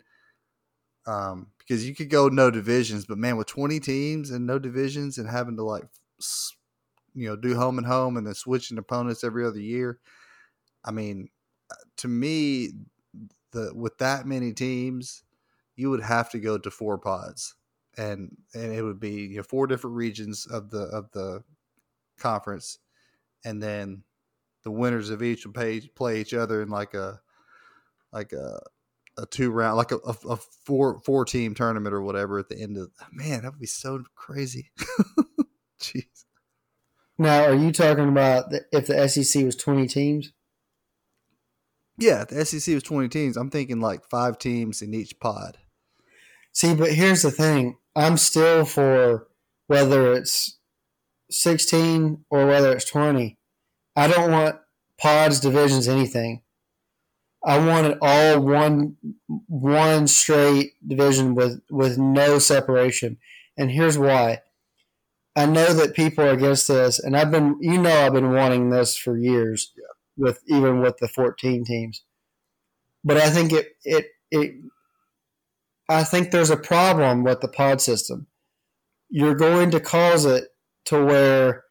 Um, 1.08 1.52
because 1.60 1.88
you 1.88 1.96
could 1.96 2.10
go 2.10 2.28
no 2.28 2.52
divisions, 2.52 3.06
but 3.06 3.18
man, 3.18 3.38
with 3.38 3.48
20 3.48 3.80
teams 3.80 4.32
and 4.32 4.46
no 4.46 4.60
divisions 4.60 5.18
and 5.18 5.30
having 5.30 5.56
to 5.56 5.64
like, 5.64 5.86
you 7.14 7.30
know, 7.30 7.38
do 7.38 7.56
home 7.56 7.78
and 7.78 7.88
home 7.88 8.18
and 8.18 8.28
then 8.28 8.34
switching 8.34 8.78
opponents 8.78 9.24
every 9.24 9.46
other 9.46 9.62
year, 9.62 10.00
I 10.84 10.92
mean, 10.92 11.30
uh, 11.72 11.76
to 11.98 12.10
me, 12.10 12.74
the 13.52 13.72
with 13.74 13.98
that 14.00 14.26
many 14.26 14.52
teams, 14.52 15.24
you 15.76 15.90
would 15.90 16.02
have 16.02 16.30
to 16.32 16.40
go 16.40 16.58
to 16.58 16.72
four 16.72 16.98
pods, 16.98 17.56
and 17.98 18.36
and 18.54 18.74
it 18.74 18.82
would 18.82 19.00
be 19.00 19.28
you 19.28 19.38
know, 19.38 19.44
four 19.44 19.68
different 19.68 19.96
regions 19.96 20.46
of 20.46 20.70
the 20.70 20.84
of 20.84 21.12
the 21.12 21.44
conference, 22.18 22.80
and 23.44 23.62
then 23.62 24.04
the 24.64 24.72
winners 24.72 25.10
of 25.10 25.24
each 25.24 25.46
will 25.46 25.54
pay, 25.54 25.80
play 25.80 26.20
each 26.20 26.34
other 26.34 26.62
in 26.62 26.70
like 26.70 26.94
a 26.94 27.22
like 28.12 28.34
a 28.34 28.60
a 29.18 29.26
two 29.26 29.52
round 29.52 29.78
like 29.78 29.92
a, 29.92 29.98
a, 29.98 30.38
four 30.66 31.00
four 31.06 31.24
team 31.24 31.54
tournament 31.54 31.94
or 31.94 32.02
whatever 32.02 32.38
at 32.40 32.50
the 32.50 32.60
end 32.60 32.78
of 32.78 32.90
man 33.12 33.44
that 33.44 33.52
would 33.52 33.60
be 33.60 33.66
so 33.66 34.04
crazy. 34.16 34.72
Jeez. 35.80 36.26
Now 37.18 37.46
are 37.46 37.56
you 37.56 37.72
talking 37.72 38.10
about 38.10 38.50
the, 38.50 38.66
if 38.72 38.88
the 38.88 39.08
sec 39.08 39.46
was 39.46 39.56
20 39.56 39.88
teams? 39.88 40.34
Yeah 41.98 42.26
the 42.26 42.44
sec 42.44 42.74
was 42.74 42.84
20 42.84 43.08
teams 43.08 43.38
i'm 43.38 43.50
thinking 43.50 43.80
like 43.80 44.04
five 44.04 44.38
teams 44.38 44.82
in 44.82 44.94
each 44.94 45.18
pod 45.20 45.58
see 46.56 46.74
but 46.74 46.92
here's 46.92 47.22
the 47.22 47.32
thing 47.32 47.78
i'm 47.96 48.18
still 48.18 48.66
for 48.66 49.28
whether 49.68 50.14
it's 50.14 50.58
16 51.30 52.26
or 52.32 52.48
whether 52.48 52.72
it's 52.74 52.86
20 52.86 53.38
i 53.96 54.08
don't 54.08 54.32
want 54.32 54.58
pods 55.00 55.40
divisions 55.40 55.88
anything 55.88 56.42
I 57.46 57.60
wanted 57.60 58.00
all 58.02 58.40
one 58.40 58.98
one 59.48 60.08
straight 60.08 60.74
division 60.86 61.36
with 61.36 61.62
with 61.70 61.98
no 61.98 62.40
separation. 62.40 63.18
And 63.56 63.70
here's 63.70 63.98
why. 64.00 64.42
I 65.36 65.46
know 65.46 65.74
that 65.74 65.94
people 65.94 66.26
are 66.26 66.32
against 66.32 66.68
this, 66.68 66.98
and 66.98 67.16
I've 67.16 67.30
been 67.30 67.58
you 67.62 67.78
know 67.80 68.06
I've 68.06 68.14
been 68.14 68.34
wanting 68.34 68.72
this 68.72 68.98
for 68.98 69.16
years 69.16 69.72
yeah. 69.78 69.84
with 70.18 70.42
even 70.48 70.82
with 70.82 70.98
the 70.98 71.08
14 71.08 71.64
teams. 71.64 72.04
But 73.04 73.18
I 73.18 73.30
think 73.30 73.54
it 73.54 73.74
it 73.84 74.08
it 74.32 74.56
I 75.88 76.04
think 76.04 76.32
there's 76.32 76.50
a 76.50 76.58
problem 76.58 77.24
with 77.24 77.42
the 77.42 77.48
pod 77.48 77.82
system. 77.82 78.28
You're 79.10 79.36
going 79.36 79.72
to 79.72 79.80
cause 79.80 80.26
it 80.26 80.46
to 80.86 81.04
where 81.04 81.64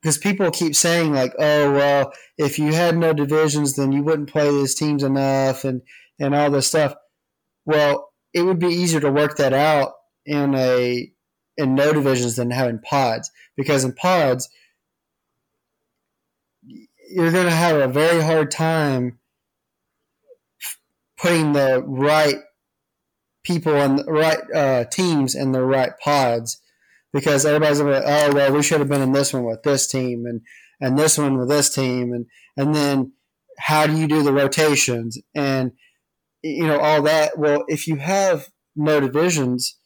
because 0.00 0.18
people 0.18 0.50
keep 0.50 0.74
saying 0.74 1.12
like, 1.12 1.32
oh 1.38 1.72
well, 1.72 2.12
if 2.36 2.58
you 2.58 2.72
had 2.72 2.96
no 2.96 3.12
divisions, 3.12 3.76
then 3.76 3.92
you 3.92 4.02
wouldn't 4.02 4.30
play 4.30 4.50
these 4.50 4.74
teams 4.74 5.02
enough, 5.02 5.64
and 5.64 5.82
and 6.18 6.34
all 6.34 6.50
this 6.50 6.68
stuff. 6.68 6.94
Well, 7.64 8.12
it 8.34 8.42
would 8.42 8.58
be 8.58 8.68
easier 8.68 9.00
to 9.00 9.10
work 9.10 9.36
that 9.36 9.52
out 9.52 9.92
in 10.24 10.54
a 10.54 11.10
in 11.56 11.74
no 11.74 11.92
divisions 11.92 12.36
than 12.36 12.50
having 12.50 12.78
pods 12.80 13.30
because 13.56 13.84
in 13.84 13.92
pods 13.92 14.48
you're 17.10 17.30
going 17.30 17.44
to 17.44 17.50
have 17.50 17.76
a 17.76 17.88
very 17.88 18.22
hard 18.22 18.50
time 18.50 19.18
putting 21.22 21.52
the 21.52 21.80
right 21.86 22.34
people 23.44 23.74
and 23.74 24.00
the 24.00 24.12
right 24.12 24.40
uh, 24.52 24.84
teams 24.84 25.36
in 25.36 25.52
the 25.52 25.64
right 25.64 25.92
pods 26.02 26.60
because 27.12 27.46
everybody's 27.46 27.80
like, 27.80 28.02
oh 28.04 28.34
well, 28.34 28.52
we 28.52 28.62
should 28.62 28.80
have 28.80 28.88
been 28.88 29.00
in 29.00 29.12
this 29.12 29.32
one 29.32 29.44
with 29.44 29.62
this 29.62 29.86
team 29.86 30.26
and 30.26 30.40
and 30.80 30.98
this 30.98 31.16
one 31.16 31.38
with 31.38 31.48
this 31.48 31.72
team 31.72 32.12
and 32.12 32.26
and 32.56 32.74
then 32.74 33.12
how 33.58 33.86
do 33.86 33.96
you 33.96 34.08
do 34.08 34.24
the 34.24 34.32
rotations 34.32 35.16
and 35.34 35.72
you 36.42 36.66
know 36.66 36.80
all 36.80 37.02
that. 37.02 37.38
Well, 37.38 37.64
if 37.68 37.86
you 37.86 37.96
have 37.96 38.48
no 38.74 38.98
divisions 38.98 39.78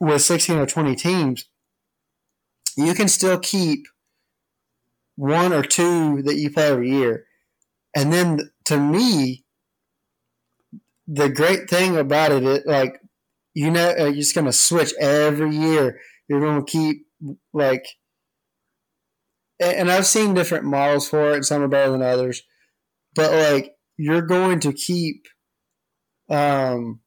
with 0.00 0.22
sixteen 0.22 0.58
or 0.58 0.66
twenty 0.66 0.94
teams, 0.94 1.46
you 2.76 2.94
can 2.94 3.08
still 3.08 3.38
keep 3.38 3.86
one 5.16 5.52
or 5.52 5.62
two 5.62 6.22
that 6.22 6.36
you 6.36 6.50
play 6.50 6.68
every 6.68 6.90
year. 6.90 7.24
And 7.96 8.12
then 8.12 8.50
to 8.66 8.78
me, 8.78 9.45
the 11.06 11.28
great 11.28 11.70
thing 11.70 11.96
about 11.96 12.32
it, 12.32 12.42
it 12.44 12.66
like 12.66 13.00
you 13.54 13.70
know 13.70 13.94
uh, 13.98 14.04
you're 14.04 14.14
just 14.14 14.34
to 14.46 14.52
switch 14.52 14.92
every 15.00 15.54
year. 15.54 16.00
You're 16.28 16.40
to 16.64 16.70
keep 16.70 17.06
like, 17.52 17.86
and 19.60 19.90
I've 19.90 20.06
seen 20.06 20.34
different 20.34 20.64
models 20.64 21.08
for 21.08 21.36
it. 21.36 21.44
Some 21.44 21.62
are 21.62 21.68
better 21.68 21.92
than 21.92 22.02
others, 22.02 22.42
but 23.14 23.32
like 23.32 23.72
you're 23.96 24.22
going 24.22 24.60
to 24.60 24.72
keep 24.72 25.26
um, 26.28 27.00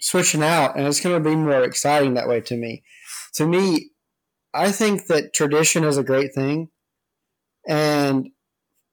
switching 0.00 0.42
out, 0.42 0.76
and 0.76 0.86
it's 0.86 1.00
to 1.20 1.28
be 1.28 1.36
more 1.36 1.64
exciting 1.64 2.14
that 2.14 2.28
way 2.28 2.40
to 2.42 2.56
me. 2.56 2.84
To 3.34 3.46
me, 3.46 3.90
I 4.54 4.70
think 4.70 5.06
that 5.06 5.34
tradition 5.34 5.84
is 5.84 5.98
a 5.98 6.04
great 6.04 6.34
thing, 6.34 6.68
and 7.68 8.28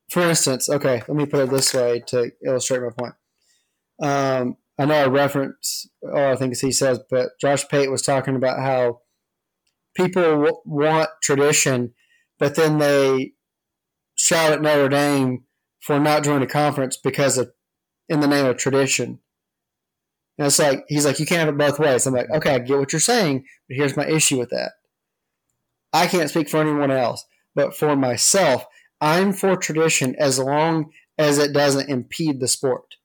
for 0.10 0.22
instance, 0.28 0.70
okay, 0.70 1.04
let 1.08 1.16
me 1.16 1.28
put 1.28 1.42
it 1.42 1.50
this 1.52 1.72
way 1.74 2.04
to 2.08 2.32
illustrate 2.44 2.82
my 2.82 2.90
point. 2.98 3.14
Um, 4.02 4.58
I 4.78 4.86
know 4.86 4.96
I 4.96 5.08
reference, 5.08 5.90
oh, 6.04 6.32
I 6.32 6.36
think 6.36 6.58
he 6.58 6.72
says, 6.72 7.00
but 7.10 7.32
Josh 7.42 7.68
Pate 7.68 7.92
was 7.92 8.02
talking 8.02 8.36
about 8.36 8.60
how 8.60 9.02
people 9.94 10.24
w- 10.24 10.62
want 10.66 11.10
tradition, 11.22 11.94
but 12.38 12.56
then 12.56 12.78
they 12.78 13.34
shout 14.16 14.54
at 14.54 14.62
Notre 14.62 14.88
Dame 14.88 15.44
for 15.82 16.00
not 16.00 16.24
joining 16.24 16.44
a 16.44 16.48
conference 16.48 16.96
because 16.96 17.38
of 17.38 17.52
in 18.08 18.22
the 18.22 18.28
name 18.28 18.46
of 18.46 18.58
tradition. 18.58 19.20
And 20.38 20.48
it's 20.48 20.60
like 20.60 20.86
he's 20.88 21.06
like, 21.06 21.20
you 21.20 21.26
can't 21.26 21.42
have 21.42 21.50
it 21.50 21.58
both 21.58 21.80
ways. 21.80 22.08
I'm 22.08 22.14
like, 22.14 22.30
okay, 22.32 22.56
I 22.56 22.60
get 22.60 22.80
what 22.80 22.94
you're 22.94 23.02
saying, 23.02 23.46
but 23.68 23.76
here's 23.76 23.98
my 23.98 24.08
issue 24.08 24.40
with 24.40 24.50
that. 24.52 24.72
I 25.92 26.08
can't 26.08 26.30
speak 26.30 26.50
for 26.50 26.62
anyone 26.62 26.92
else, 26.92 27.26
but 27.56 27.76
for 27.76 27.96
myself, 27.96 28.66
I'm 29.02 29.34
for 29.34 29.58
tradition 29.58 30.16
as 30.18 30.40
long 30.40 30.92
as 31.18 31.38
it 31.38 31.52
doesn't 31.52 31.90
impede 31.90 32.40
the 32.40 32.48
sport. 32.48 32.96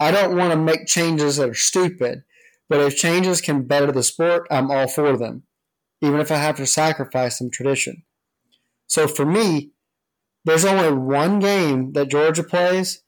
I 0.00 0.10
don't 0.10 0.36
want 0.36 0.52
to 0.52 0.58
make 0.58 0.86
changes 0.86 1.36
that 1.36 1.50
are 1.50 1.54
stupid, 1.54 2.24
but 2.68 2.80
if 2.80 2.96
changes 2.96 3.40
can 3.40 3.66
better 3.66 3.92
the 3.92 4.02
sport, 4.02 4.46
I'm 4.50 4.70
all 4.70 4.88
for 4.88 5.16
them, 5.16 5.44
even 6.02 6.20
if 6.20 6.30
I 6.30 6.36
have 6.36 6.56
to 6.56 6.66
sacrifice 6.66 7.38
some 7.38 7.50
tradition. 7.50 8.02
So 8.86 9.06
for 9.06 9.24
me, 9.24 9.72
there's 10.44 10.64
only 10.64 10.92
one 10.92 11.38
game 11.38 11.92
that 11.92 12.08
Georgia 12.08 12.42
plays 12.42 13.02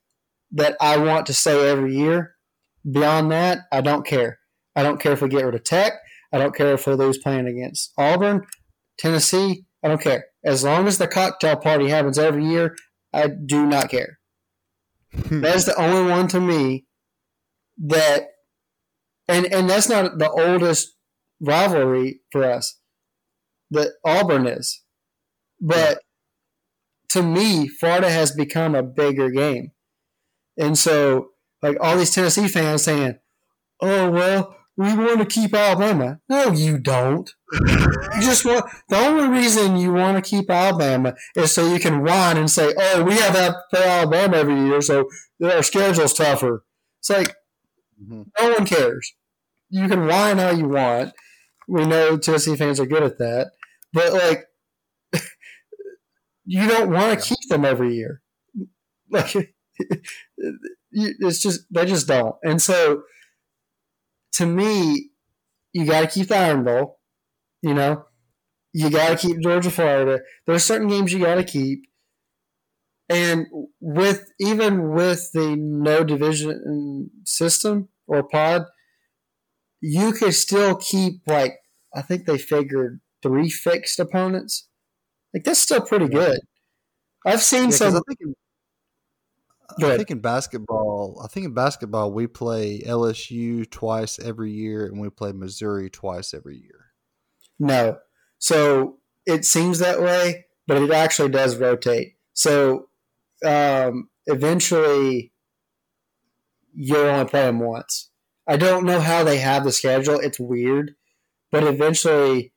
that 0.53 0.77
I 0.81 0.96
want 0.96 1.27
to 1.27 1.35
say 1.35 1.68
every 1.68 1.94
year. 1.94 2.37
Beyond 2.90 3.31
that, 3.33 3.59
I 3.72 3.81
don't 3.81 4.07
care. 4.07 4.38
I 4.75 4.83
don't 4.83 5.01
care 5.01 5.12
if 5.12 5.22
we 5.22 5.29
get 5.29 5.44
rid 5.44 5.55
of 5.55 5.64
Tech. 5.64 5.94
I 6.33 6.38
don't 6.38 6.55
care 6.55 6.75
if 6.75 6.87
we 6.87 6.94
lose 6.94 7.18
playing 7.18 7.46
against 7.46 7.92
Auburn, 7.99 8.46
Tennessee. 8.99 9.64
I 9.83 9.88
don't 9.88 10.01
care. 10.01 10.27
As 10.44 10.64
long 10.64 10.87
as 10.87 10.99
the 10.99 11.09
cocktail 11.09 11.57
party 11.57 11.88
happens 11.88 12.18
every 12.18 12.44
year, 12.44 12.77
I 13.12 13.29
do 13.29 13.66
not 13.66 13.90
care. 13.90 14.18
that 15.31 15.57
is 15.57 15.64
the 15.64 15.76
only 15.76 16.11
one 16.11 16.29
to 16.29 16.40
me 16.40 16.87
that, 17.79 18.29
and 19.29 19.46
and 19.46 19.68
that's 19.68 19.88
not 19.88 20.18
the 20.18 20.31
oldest 20.31 20.94
rivalry 21.40 22.20
for 22.31 22.44
us. 22.44 22.79
That 23.70 23.92
Auburn 24.05 24.46
is, 24.46 24.83
but 25.61 26.00
to 27.11 27.22
me, 27.22 27.66
Florida 27.68 28.11
has 28.11 28.33
become 28.33 28.74
a 28.74 28.83
bigger 28.83 29.31
game, 29.31 29.72
and 30.57 30.79
so 30.79 31.31
like 31.62 31.76
all 31.81 31.96
these 31.96 32.14
Tennessee 32.14 32.48
fans 32.48 32.83
saying, 32.83 33.18
"Oh 33.81 34.11
well, 34.11 34.57
we 34.77 34.95
want 34.95 35.21
to 35.21 35.27
keep 35.27 35.55
Alabama." 35.55 36.21
No, 36.29 36.53
you 36.53 36.79
don't. 36.79 37.31
you 37.53 38.21
just 38.21 38.45
want 38.45 38.67
the 38.89 38.97
only 38.97 39.29
reason 39.29 39.77
you 39.77 39.93
want 39.93 40.23
to 40.23 40.29
keep 40.29 40.51
Alabama 40.51 41.15
is 41.35 41.53
so 41.53 41.73
you 41.73 41.81
can 41.81 42.03
whine 42.03 42.37
and 42.37 42.51
say, 42.51 42.75
"Oh, 42.79 43.03
we 43.03 43.15
have 43.15 43.35
to 43.35 43.57
play 43.71 43.87
Alabama 43.87 44.37
every 44.37 44.61
year, 44.67 44.81
so 44.81 45.09
our 45.43 45.62
schedule's 45.62 46.15
tougher." 46.15 46.65
It's 47.01 47.11
like 47.11 47.35
mm-hmm. 48.03 48.23
no 48.39 48.53
one 48.53 48.67
cares. 48.67 49.15
You 49.71 49.89
can 49.89 50.07
whine 50.07 50.39
how 50.39 50.51
you 50.51 50.69
want. 50.69 51.12
We 51.69 51.85
know 51.85 52.17
Tennessee 52.17 52.57
fans 52.57 52.79
are 52.79 52.87
good 52.87 53.03
at 53.03 53.19
that, 53.19 53.51
but 53.93 54.12
like, 54.12 54.47
you 56.45 56.69
don't 56.69 56.91
want 56.91 57.19
to 57.19 57.25
keep 57.29 57.49
them 57.49 57.65
every 57.65 57.95
year. 57.95 58.23
Like, 59.09 59.55
it's 60.91 61.41
just 61.41 61.61
they 61.71 61.87
just 61.87 62.09
don't. 62.09 62.35
And 62.43 62.61
so, 62.61 63.03
to 64.37 64.46
me, 64.46 65.11
you 65.72 65.87
got 65.87 66.03
to 66.03 66.09
keep 66.09 66.29
the 66.29 66.37
Iron 66.37 66.64
Bowl 66.64 66.99
you 67.62 67.75
know, 67.75 68.07
you 68.72 68.90
got 68.90 69.11
to 69.11 69.29
keep 69.29 69.40
Georgia, 69.40 69.70
Florida. 69.70 70.20
There 70.46 70.55
are 70.55 70.61
certain 70.61 70.88
games 70.88 71.12
you 71.12 71.20
got 71.20 71.37
to 71.37 71.44
keep, 71.44 71.85
and 73.09 73.46
with 73.81 74.31
even 74.40 74.90
with 74.92 75.31
the 75.33 75.55
no 75.57 76.03
division 76.05 77.11
system 77.25 77.88
or 78.07 78.22
pod, 78.29 78.62
you 79.81 80.12
could 80.12 80.35
still 80.35 80.77
keep 80.77 81.20
like 81.27 81.55
I 81.94 82.03
think 82.03 82.27
they 82.27 82.38
figured 82.38 83.01
three 83.22 83.51
fixed 83.51 83.99
opponents. 84.01 84.68
Like 85.35 85.44
that's 85.44 85.61
still 85.61 85.83
pretty 85.83 86.09
good. 86.09 86.40
I've 87.27 87.42
seen 87.42 87.70
Yeah, 87.70 87.70
some. 87.72 87.96
I 87.96 88.01
think 88.09 88.18
in, 88.20 88.35
Go 89.81 89.87
I 89.87 89.90
ahead. 89.90 89.98
think 89.98 90.11
in 90.11 90.20
basketball, 90.20 91.20
I 91.24 91.29
think 91.29 91.46
in 91.46 91.55
basketball 91.55 92.12
we 92.12 92.26
play 92.26 92.81
LSU 92.81 93.68
twice 93.70 94.18
every 94.18 94.52
year, 94.52 94.87
and 94.87 95.00
we 95.00 95.11
play 95.11 95.33
Missouri 95.33 95.90
twice 95.90 96.33
every 96.35 96.57
year. 96.57 96.87
No. 97.59 97.98
So 98.38 98.98
it 99.26 99.44
seems 99.44 99.79
that 99.79 100.00
way, 100.00 100.46
but 100.66 100.83
it 100.83 100.90
actually 100.90 101.31
does 101.31 101.57
rotate. 101.57 102.16
So 102.33 102.88
um, 103.44 104.09
eventually, 104.26 105.33
you'll 106.74 107.07
only 107.07 107.24
play 107.26 107.42
them 107.42 107.61
once. 107.61 108.11
I 108.46 108.57
don't 108.57 108.85
know 108.85 109.00
how 109.00 109.24
they 109.24 109.38
have 109.38 109.64
the 109.64 109.72
schedule. 109.72 110.20
It's 110.20 110.38
weird, 110.38 110.94
but 111.50 111.64
eventually, 111.64 112.52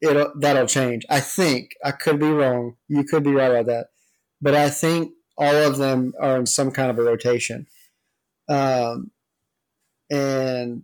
it'll 0.00 0.32
that'll 0.38 0.66
change. 0.66 1.04
I 1.10 1.20
think 1.20 1.72
I 1.84 1.90
could 1.90 2.20
be 2.20 2.30
wrong. 2.30 2.76
You 2.88 3.04
could 3.04 3.24
be 3.24 3.32
right 3.32 3.50
about 3.50 3.66
that, 3.66 3.86
but 4.40 4.54
I 4.54 4.70
think 4.70 5.12
all 5.40 5.56
of 5.56 5.78
them 5.78 6.12
are 6.20 6.36
in 6.36 6.46
some 6.46 6.70
kind 6.70 6.90
of 6.90 6.98
a 6.98 7.02
rotation. 7.02 7.66
Um, 8.48 9.10
and 10.10 10.82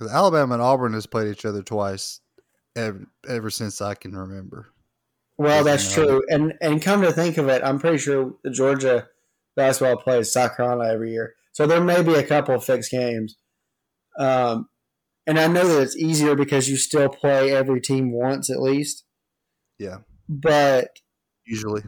Alabama 0.00 0.54
and 0.54 0.62
Auburn 0.62 0.94
has 0.94 1.06
played 1.06 1.30
each 1.30 1.44
other 1.44 1.62
twice 1.62 2.20
ever, 2.74 3.06
ever 3.28 3.50
since 3.50 3.80
I 3.80 3.94
can 3.94 4.16
remember. 4.16 4.70
Well, 5.36 5.62
that's 5.62 5.92
true. 5.92 6.24
And 6.28 6.54
and 6.60 6.82
come 6.82 7.02
to 7.02 7.12
think 7.12 7.36
of 7.36 7.48
it, 7.48 7.62
I'm 7.62 7.78
pretty 7.78 7.98
sure 7.98 8.34
the 8.42 8.50
Georgia 8.50 9.08
basketball 9.54 9.96
plays 9.96 10.32
South 10.32 10.56
Carolina 10.56 10.92
every 10.92 11.12
year. 11.12 11.34
So 11.52 11.66
there 11.66 11.82
may 11.82 12.02
be 12.02 12.14
a 12.14 12.24
couple 12.24 12.54
of 12.54 12.64
fixed 12.64 12.90
games. 12.90 13.36
Um, 14.18 14.68
and 15.26 15.38
I 15.38 15.46
know 15.46 15.66
that 15.66 15.82
it's 15.82 15.96
easier 15.96 16.34
because 16.34 16.68
you 16.68 16.76
still 16.76 17.08
play 17.08 17.52
every 17.52 17.80
team 17.80 18.10
once 18.10 18.50
at 18.50 18.60
least. 18.60 19.04
Yeah, 19.78 19.98
But 20.28 20.88
usually, 21.44 21.82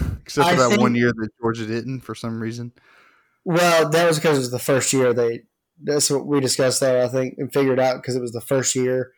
except 0.22 0.46
I 0.48 0.54
for 0.54 0.62
that 0.62 0.68
think- 0.70 0.80
one 0.80 0.94
year 0.94 1.12
that 1.16 1.30
Georgia 1.40 1.66
didn't 1.66 2.00
for 2.00 2.14
some 2.14 2.40
reason. 2.40 2.72
well, 3.44 3.88
that 3.88 4.06
was 4.06 4.18
because 4.18 4.36
it 4.36 4.40
was 4.40 4.50
the 4.50 4.58
first 4.58 4.92
year 4.92 5.12
they. 5.12 5.42
That's 5.80 6.10
what 6.10 6.26
we 6.26 6.40
discussed 6.40 6.80
that 6.80 6.96
I 6.96 7.06
think 7.08 7.34
and 7.38 7.52
figured 7.52 7.78
out 7.78 8.02
because 8.02 8.16
it 8.16 8.20
was 8.20 8.32
the 8.32 8.40
first 8.40 8.74
year, 8.74 9.12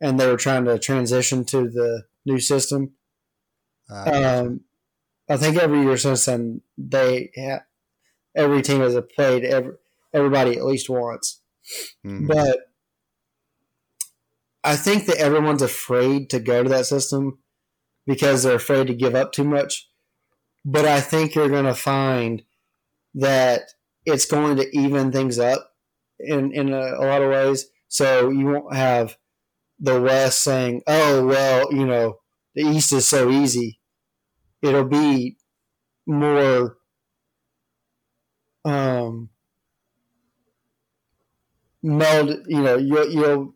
and 0.00 0.20
they 0.20 0.26
were 0.26 0.36
trying 0.36 0.66
to 0.66 0.78
transition 0.78 1.44
to 1.46 1.70
the 1.70 2.04
new 2.26 2.38
system. 2.38 2.92
Uh, 3.90 4.42
Um, 4.44 4.60
I 5.28 5.38
think 5.38 5.56
every 5.56 5.80
year 5.82 5.96
since 5.96 6.26
then, 6.26 6.60
they 6.76 7.30
ha- 7.34 7.64
every 8.34 8.60
team 8.60 8.80
has 8.80 8.94
played 9.16 9.42
every, 9.44 9.72
everybody 10.12 10.56
at 10.58 10.64
least 10.66 10.90
once. 10.90 11.40
mhm. 12.04 12.26
But 12.28 12.58
I 14.64 14.76
think 14.76 15.06
that 15.06 15.16
everyone's 15.16 15.62
afraid 15.62 16.28
to 16.30 16.40
go 16.40 16.62
to 16.62 16.68
that 16.68 16.86
system 16.86 17.38
because 18.06 18.42
they're 18.42 18.56
afraid 18.56 18.86
to 18.88 18.94
give 18.94 19.14
up 19.14 19.32
too 19.32 19.44
much. 19.44 19.88
But 20.64 20.84
I 20.84 21.00
think 21.00 21.34
you're 21.34 21.48
going 21.48 21.64
to 21.64 21.74
find 21.74 22.42
that 23.14 23.62
it's 24.06 24.26
going 24.26 24.56
to 24.56 24.76
even 24.76 25.12
things 25.12 25.38
up 25.38 25.72
in 26.18 26.52
in 26.52 26.72
a, 26.72 26.94
a 26.98 27.04
lot 27.04 27.22
of 27.22 27.30
ways. 27.30 27.66
So 27.88 28.30
you 28.30 28.46
won't 28.46 28.74
have 28.74 29.16
the 29.78 30.00
West 30.00 30.42
saying, 30.42 30.82
"Oh 30.86 31.26
well, 31.26 31.72
you 31.72 31.86
know, 31.86 32.20
the 32.54 32.62
East 32.62 32.92
is 32.92 33.08
so 33.08 33.30
easy." 33.30 33.80
It'll 34.62 34.84
be 34.84 35.36
more 36.06 36.78
um, 38.64 39.30
meld. 41.82 42.46
You 42.46 42.62
know, 42.62 42.76
you'll 42.76 43.10
you'll 43.10 43.54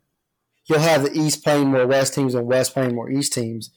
you'll 0.66 0.79
have 0.81 1.05
the 1.05 1.12
East 1.12 1.45
playing 1.45 1.69
more 1.69 1.87
West 1.87 2.14
teams 2.14 2.35
and 2.35 2.47
West 2.47 2.75
playing 2.75 2.95
more 2.95 3.11
East 3.11 3.33
teams. 3.33 3.71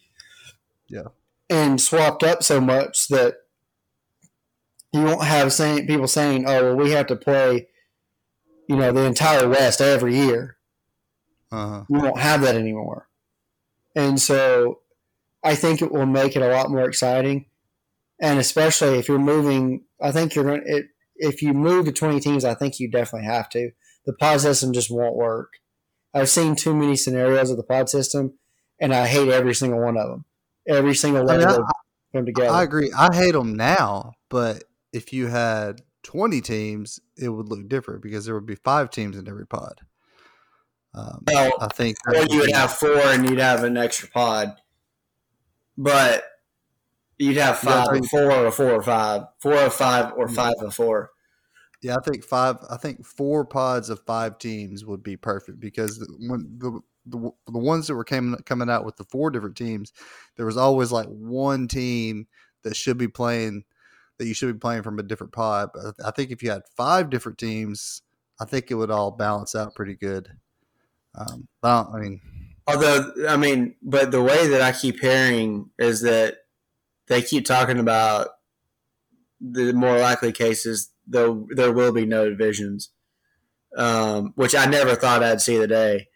Yeah. 0.88 1.10
And 1.50 1.82
swapped 1.82 2.24
up 2.24 2.44
so 2.44 2.62
much 2.62 3.08
that 3.08 3.36
you 4.94 5.04
won't 5.04 5.24
have 5.24 5.54
saying 5.54 5.88
people 5.88 6.08
saying, 6.08 6.46
"Oh, 6.48 6.64
well, 6.64 6.76
we 6.76 6.92
have 6.92 7.08
to 7.08 7.16
play." 7.16 7.68
You 8.68 8.76
know 8.76 8.92
the 8.92 9.06
entire 9.06 9.50
West 9.50 9.82
every 9.82 10.16
year 10.16 10.60
uh-huh. 11.52 11.84
you 11.90 12.00
won't 12.00 12.20
have 12.20 12.42
that 12.42 12.56
anymore. 12.56 13.08
And 13.96 14.20
so 14.20 14.80
I 15.44 15.56
think 15.56 15.82
it 15.82 15.92
will 15.92 16.06
make 16.06 16.36
it 16.36 16.42
a 16.42 16.50
lot 16.50 16.70
more 16.70 16.88
exciting. 16.88 17.46
And 18.22 18.40
especially 18.40 18.98
if 18.98 19.08
you're 19.08 19.20
moving, 19.20 19.84
I 20.02 20.12
think 20.12 20.36
you're 20.36 20.46
going 20.46 20.64
to, 20.66 20.84
if 21.16 21.42
you 21.42 21.54
move 21.54 21.86
to 21.86 21.92
20 21.92 22.20
teams, 22.20 22.46
I 22.46 22.54
think 22.54 22.80
you 22.80 22.90
definitely 22.90 23.28
have 23.28 23.50
to. 23.50 23.72
The 24.06 24.14
pod 24.14 24.42
system 24.42 24.74
just 24.74 24.92
won't 24.92 25.16
work. 25.16 25.54
I've 26.14 26.30
seen 26.30 26.56
too 26.56 26.76
many 26.76 26.96
scenarios 26.96 27.52
of 27.52 27.58
the 27.58 27.64
pod 27.64 27.90
system, 27.90 28.34
and 28.80 28.94
I 28.94 29.08
hate 29.08 29.30
every 29.30 29.54
single 29.54 29.80
one 29.80 29.98
of 29.98 30.10
them. 30.10 30.26
Every 30.70 30.96
single 30.96 31.30
I 31.30 31.38
way 31.38 31.46
mean, 31.46 31.48
I- 31.48 31.72
come 32.14 32.26
together. 32.26 32.50
I 32.52 32.64
agree. 32.64 32.92
I 32.98 33.14
hate 33.14 33.34
them 33.34 33.56
now, 33.56 34.14
but 34.30 34.64
if 34.94 35.12
you 35.12 35.28
had 35.28 35.82
20 36.04 36.40
teams, 36.42 37.00
it 37.18 37.30
would 37.30 37.50
look 37.50 37.68
different 37.68 38.02
because 38.02 38.26
there 38.26 38.36
would 38.36 38.46
be 38.46 38.56
five 38.56 38.90
teams 38.90 39.18
in 39.18 39.28
every 39.28 39.46
pod. 39.48 39.82
Um, 40.94 41.24
Well, 41.28 41.52
I 41.60 41.68
think. 41.68 41.98
or 42.08 42.16
you 42.30 42.40
would 42.40 42.52
have 42.52 42.72
four 42.74 42.98
and 42.98 43.30
you'd 43.30 43.40
have 43.40 43.64
an 43.64 43.78
extra 43.78 44.08
pod. 44.10 44.56
But 45.78 46.24
you'd 47.18 47.38
have 47.38 47.60
five 47.60 47.88
I 47.90 47.98
or 47.98 48.04
four 48.04 48.32
or 48.32 48.52
four 48.52 48.72
or 48.72 48.82
five. 48.84 49.24
Four 49.40 49.54
or 49.56 49.70
five 49.70 50.14
or 50.18 50.28
five 50.28 50.56
or 50.62 50.72
four. 50.72 51.12
Yeah, 51.82 51.96
I 51.96 52.02
think 52.10 52.24
five. 52.26 52.58
I 52.70 52.76
think 52.78 53.06
four 53.06 53.46
pods 53.46 53.90
of 53.90 54.02
five 54.06 54.38
teams 54.40 54.84
would 54.84 55.02
be 55.04 55.16
perfect 55.16 55.60
because 55.62 56.06
when 56.20 56.58
the 56.58 56.82
the, 57.10 57.32
the 57.52 57.60
ones 57.60 57.88
that 57.88 57.96
were 57.96 58.04
coming 58.04 58.40
coming 58.46 58.70
out 58.70 58.86
with 58.86 58.98
the 58.98 59.04
four 59.06 59.32
different 59.32 59.58
teams, 59.58 59.94
there 60.38 60.46
was 60.46 60.58
always 60.58 60.92
like 60.92 61.08
one 61.08 61.68
team 61.68 62.28
that 62.64 62.76
should 62.76 62.98
be 62.98 63.08
playing 63.08 63.64
that 64.18 64.28
you 64.28 64.34
should 64.34 64.54
be 64.54 64.60
playing 64.60 64.84
from 64.84 65.00
a 65.00 65.04
different 65.04 65.34
pod. 65.34 65.70
But 65.74 65.96
I 66.06 66.12
think 66.12 66.32
if 66.32 66.44
you 66.44 66.52
had 66.52 66.64
five 66.76 67.10
different 67.10 67.38
teams, 67.38 68.02
I 68.40 68.46
think 68.46 68.70
it 68.70 68.76
would 68.76 68.92
all 68.92 69.12
balance 69.12 69.56
out 69.56 69.76
pretty 69.76 69.96
good. 69.96 70.30
Um, 71.16 71.48
I, 71.64 71.86
I 71.94 72.00
mean, 72.00 72.22
Although, 72.70 73.14
I 73.28 73.36
mean, 73.36 73.76
but 73.82 74.12
the 74.12 74.22
way 74.22 74.48
that 74.50 74.62
I 74.62 74.72
keep 74.72 75.00
hearing 75.00 75.72
is 75.80 76.02
that 76.02 76.36
they 77.08 77.24
keep 77.24 77.46
talking 77.46 77.80
about 77.80 78.28
the 79.42 79.74
more 79.74 79.98
likely 79.98 80.32
cases, 80.32 80.92
though 81.08 81.48
there 81.56 81.72
will 81.72 81.92
be 81.92 82.06
no 82.06 82.30
divisions, 82.30 82.92
um, 83.76 84.34
which 84.36 84.54
I 84.54 84.66
never 84.66 84.94
thought 84.94 85.24
I'd 85.24 85.42
see 85.42 85.58
the 85.58 85.68
day. 85.68 86.09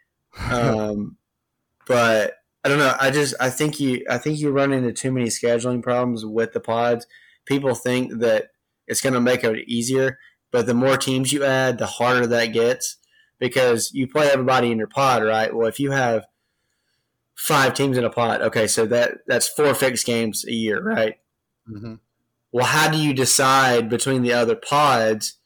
Um, 0.49 1.17
but 1.87 2.35
I 2.63 2.69
don't 2.69 2.79
know. 2.79 2.95
I 2.99 3.11
just 3.11 3.35
I 3.39 3.49
think 3.49 3.79
you 3.79 4.05
I 4.09 4.17
think 4.17 4.39
you 4.39 4.51
run 4.51 4.73
into 4.73 4.93
too 4.93 5.11
many 5.11 5.27
scheduling 5.27 5.83
problems 5.83 6.25
with 6.25 6.53
the 6.53 6.59
pods. 6.59 7.05
People 7.45 7.75
think 7.75 8.19
that 8.19 8.47
it's 8.87 9.01
going 9.01 9.13
to 9.13 9.21
make 9.21 9.43
it 9.43 9.67
easier, 9.67 10.17
but 10.51 10.65
the 10.65 10.73
more 10.73 10.97
teams 10.97 11.33
you 11.33 11.43
add, 11.43 11.77
the 11.77 11.85
harder 11.85 12.27
that 12.27 12.47
gets 12.47 12.97
because 13.39 13.91
you 13.93 14.07
play 14.07 14.29
everybody 14.29 14.71
in 14.71 14.77
your 14.77 14.87
pod, 14.87 15.23
right? 15.23 15.53
Well, 15.53 15.67
if 15.67 15.79
you 15.79 15.91
have 15.91 16.25
five 17.35 17.73
teams 17.73 17.97
in 17.97 18.05
a 18.05 18.09
pod, 18.09 18.41
okay, 18.41 18.67
so 18.67 18.85
that 18.85 19.19
that's 19.27 19.47
four 19.47 19.73
fixed 19.73 20.05
games 20.05 20.45
a 20.45 20.53
year, 20.53 20.81
right? 20.81 21.15
mhm. 21.69 21.99
Well, 22.51 22.65
how 22.65 22.89
do 22.89 22.97
you 22.97 23.13
decide 23.13 23.89
between 23.89 24.21
the 24.21 24.33
other 24.33 24.55
pods? 24.55 25.39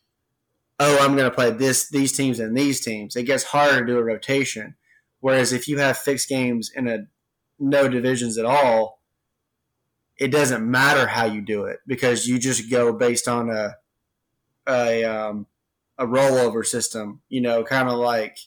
Oh, 0.80 0.98
I'm 1.00 1.16
going 1.16 1.30
to 1.30 1.36
play 1.36 1.50
this 1.50 1.90
these 1.90 2.16
teams 2.16 2.40
and 2.40 2.56
these 2.56 2.82
teams. 2.82 3.16
It 3.16 3.24
gets 3.24 3.44
harder 3.46 3.80
to 3.80 3.86
do 3.86 3.98
a 3.98 4.04
rotation. 4.04 4.76
Whereas 5.20 5.52
if 5.52 5.68
you 5.68 5.80
have 5.80 5.98
fixed 5.98 6.30
games 6.30 6.72
in 6.76 6.88
a 6.88 7.08
no 7.60 7.88
divisions 7.88 8.38
at 8.38 8.46
all, 8.46 9.02
it 10.18 10.30
doesn't 10.30 10.70
matter 10.70 11.08
how 11.08 11.26
you 11.26 11.42
do 11.42 11.66
it 11.66 11.80
because 11.88 12.28
you 12.28 12.40
just 12.40 12.70
go 12.70 12.94
based 12.94 13.28
on 13.28 13.50
a 13.50 13.76
a 14.68 15.04
um, 15.04 15.48
a 15.98 16.06
rollover 16.06 16.66
system. 16.66 17.22
You 17.30 17.42
know, 17.42 17.64
kind 17.64 17.90
of 17.90 17.96
like 17.96 18.38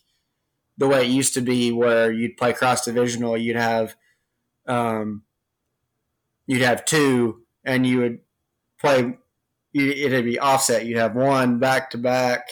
the 0.79 0.88
way 0.88 1.03
it 1.05 1.11
used 1.11 1.35
to 1.35 1.40
be, 1.40 1.73
where 1.73 2.12
you'd 2.12 2.37
play 2.37 2.53
cross 2.53 2.85
divisional. 2.85 3.37
You'd 3.37 3.57
have 3.57 3.97
um, 4.66 5.23
you'd 6.47 6.62
have 6.62 6.85
two, 6.85 7.43
and 7.64 7.87
you 7.87 7.99
would 7.99 8.19
play. 8.81 9.19
It'd 9.72 10.24
be 10.24 10.38
offset. 10.38 10.85
You'd 10.87 10.98
have 10.98 11.14
one 11.14 11.59
back 11.59 11.90
to 11.90 11.98
back. 11.98 12.48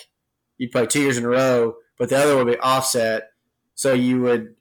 You'd 0.56 0.72
play 0.72 0.86
two 0.86 1.00
years 1.02 1.18
in 1.18 1.24
a 1.24 1.28
row, 1.28 1.76
but 1.98 2.08
the 2.08 2.16
other 2.16 2.36
would 2.36 2.46
be 2.46 2.58
offset. 2.58 3.30
So 3.74 3.92
you 3.92 4.20
would 4.22 4.54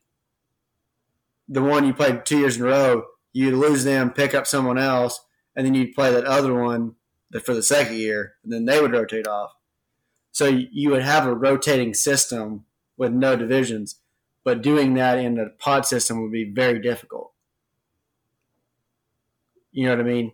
the 1.50 1.62
one 1.63 1.86
you 1.86 1.93
played 1.93 2.26
two 2.26 2.39
years 2.39 2.58
in 2.58 2.63
a 2.63 2.65
row, 2.65 3.04
you'd 3.32 3.54
lose 3.54 3.84
them, 3.84 4.12
pick 4.12 4.34
up 4.34 4.46
someone 4.46 4.78
else, 4.78 5.22
and 5.56 5.65
then 5.65 5.74
you'd 5.74 5.96
play 5.96 6.12
that 6.12 6.26
other 6.26 6.54
one 6.54 6.96
for 7.43 7.54
the 7.54 7.63
second 7.63 7.96
year, 7.96 8.34
and 8.43 8.52
then 8.52 8.65
they 8.65 8.82
would 8.82 8.91
rotate 8.91 9.28
off. 9.28 9.52
So 10.32 10.46
you 10.46 10.89
would 10.91 11.04
have 11.04 11.26
a 11.26 11.34
rotating 11.34 11.93
system 11.93 12.65
with 12.98 13.13
no 13.13 13.36
divisions. 13.36 13.96
but 14.48 14.62
doing 14.62 14.93
that 14.93 15.17
in 15.17 15.38
a 15.38 15.50
pod 15.60 15.86
system 15.86 16.22
would 16.22 16.32
be 16.32 16.46
very 16.46 16.80
difficult. 16.80 17.34
You 19.74 19.86
know 19.88 19.98
what 19.98 20.00
I 20.00 20.04
mean? 20.10 20.32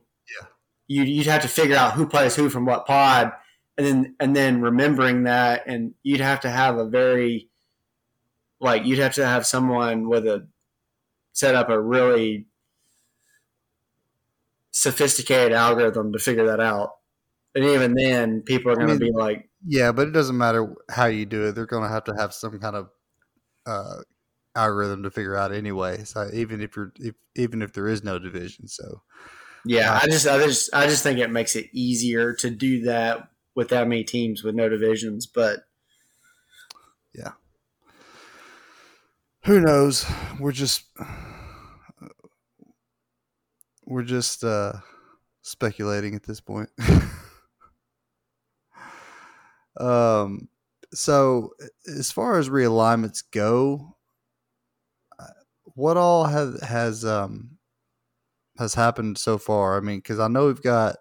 You'd, 0.94 1.08
you'd 1.08 1.28
have 1.28 1.42
to 1.42 1.48
figure 1.48 1.76
out 1.76 1.94
who 1.94 2.08
plays 2.08 2.36
who 2.36 2.50
from 2.50 2.66
what 2.66 2.86
pod, 2.86 3.32
and 3.78 3.88
then 3.88 4.16
and 4.20 4.36
then 4.36 4.62
remembering 4.62 5.24
that, 5.24 5.64
and 5.68 5.94
you'd 6.04 6.22
have 6.22 6.42
to 6.42 6.50
have 6.50 6.78
a 6.78 6.86
very 6.86 7.50
like 8.60 8.86
you'd 8.86 9.00
have 9.00 9.16
to 9.16 9.26
have 9.26 9.46
someone 9.46 10.08
with 10.08 10.26
a 10.28 10.48
set 11.34 11.56
up 11.56 11.70
a 11.70 11.80
really 11.80 12.46
sophisticated 14.72 15.54
algorithm 15.54 16.12
to 16.14 16.20
figure 16.20 16.46
that 16.46 16.60
out. 16.60 16.92
And 17.56 17.66
even 17.66 17.94
then, 17.94 18.42
people 18.42 18.72
are 18.72 18.76
going 18.76 18.88
to 18.88 18.98
be 18.98 19.12
like, 19.12 19.50
Yeah, 19.66 19.92
but 19.92 20.08
it 20.08 20.12
doesn't 20.12 20.38
matter 20.38 20.74
how 20.90 21.06
you 21.06 21.26
do 21.26 21.48
it. 21.48 21.54
They're 21.54 21.68
going 21.68 21.84
to 21.84 21.90
have 21.90 22.04
to 22.06 22.14
have 22.18 22.34
some 22.34 22.60
kind 22.60 22.76
of 22.76 22.90
uh, 23.66 24.02
algorithm 24.56 25.04
to 25.04 25.12
figure 25.12 25.36
out 25.36 25.54
anyway. 25.54 26.04
So 26.04 26.30
even 26.34 26.62
if 26.62 26.76
you're 26.76 26.94
if, 27.00 27.16
even 27.36 27.62
if 27.62 27.74
there 27.74 27.88
is 27.88 28.04
no 28.04 28.18
division, 28.20 28.68
so 28.68 29.02
yeah, 29.66 30.00
I 30.02 30.08
just 30.08 30.28
I 30.28 30.38
just 30.40 30.70
I 30.74 30.88
just 30.88 31.04
think 31.04 31.20
it 31.20 31.32
makes 31.32 31.56
it 31.56 31.70
easier 31.72 32.34
to 32.36 32.50
do 32.50 32.84
that 32.84 33.30
with 33.56 33.70
that 33.70 33.88
many 33.88 34.04
teams 34.04 34.44
with 34.44 34.56
no 34.56 34.68
divisions. 34.68 35.26
But 35.26 35.60
yeah, 37.14 37.32
who 39.46 39.62
knows? 39.62 40.06
We're 40.40 40.52
just 40.52 40.86
we're 43.86 44.04
just 44.04 44.44
uh, 44.44 44.74
speculating 45.42 46.16
at 46.16 46.24
this 46.24 46.42
point. 46.42 46.70
um, 49.80 50.50
so 50.94 51.54
as 51.88 52.12
far 52.12 52.38
as 52.38 52.50
realignments 52.50 53.24
go, 53.32 53.96
uh, 55.20 55.28
what 55.76 55.98
all 55.98 56.26
has 56.26 56.62
has 56.62 57.06
um 57.06 57.58
has 58.64 58.74
happened 58.74 59.18
so 59.18 59.38
far? 59.38 59.78
I 59.78 59.82
mean, 59.82 60.00
because 60.00 60.20
I 60.20 60.28
know 60.28 60.48
we've 60.48 60.62
got 60.62 60.96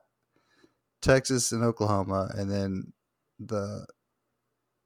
Texas 1.01 1.53
and 1.53 1.64
Oklahoma, 1.64 2.31
and 2.37 2.51
then 2.51 2.92
the 3.38 3.87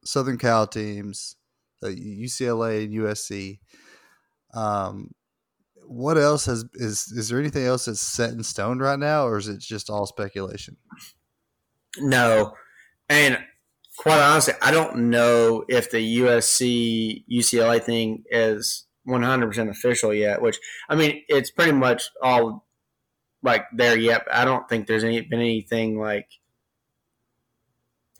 Southern 0.04 0.38
Cal 0.38 0.66
teams, 0.66 1.36
the 1.80 1.88
UCLA 1.88 2.84
and 2.84 2.94
USC. 2.94 3.58
Um, 4.54 5.10
what 5.86 6.18
else 6.18 6.46
has 6.46 6.64
is 6.74 7.12
is 7.12 7.28
there 7.28 7.38
anything 7.38 7.64
else 7.64 7.84
that's 7.84 8.00
set 8.00 8.30
in 8.30 8.42
stone 8.42 8.78
right 8.78 8.98
now, 8.98 9.26
or 9.26 9.36
is 9.38 9.48
it 9.48 9.60
just 9.60 9.90
all 9.90 10.06
speculation? 10.06 10.76
No, 11.98 12.54
and 13.08 13.38
quite 13.96 14.20
honestly, 14.20 14.54
I 14.62 14.70
don't 14.70 15.10
know 15.10 15.64
if 15.68 15.90
the 15.90 16.18
USC 16.20 17.24
UCLA 17.30 17.82
thing 17.82 18.24
is 18.30 18.86
100 19.04 19.46
percent 19.46 19.70
official 19.70 20.12
yet. 20.12 20.42
Which 20.42 20.58
I 20.88 20.96
mean, 20.96 21.22
it's 21.28 21.50
pretty 21.50 21.72
much 21.72 22.10
all 22.22 22.65
like 23.46 23.64
there 23.72 23.98
yet. 23.98 24.26
I 24.30 24.44
don't 24.44 24.68
think 24.68 24.86
there's 24.86 25.04
any 25.04 25.22
been 25.22 25.40
anything 25.40 25.98
like 25.98 26.28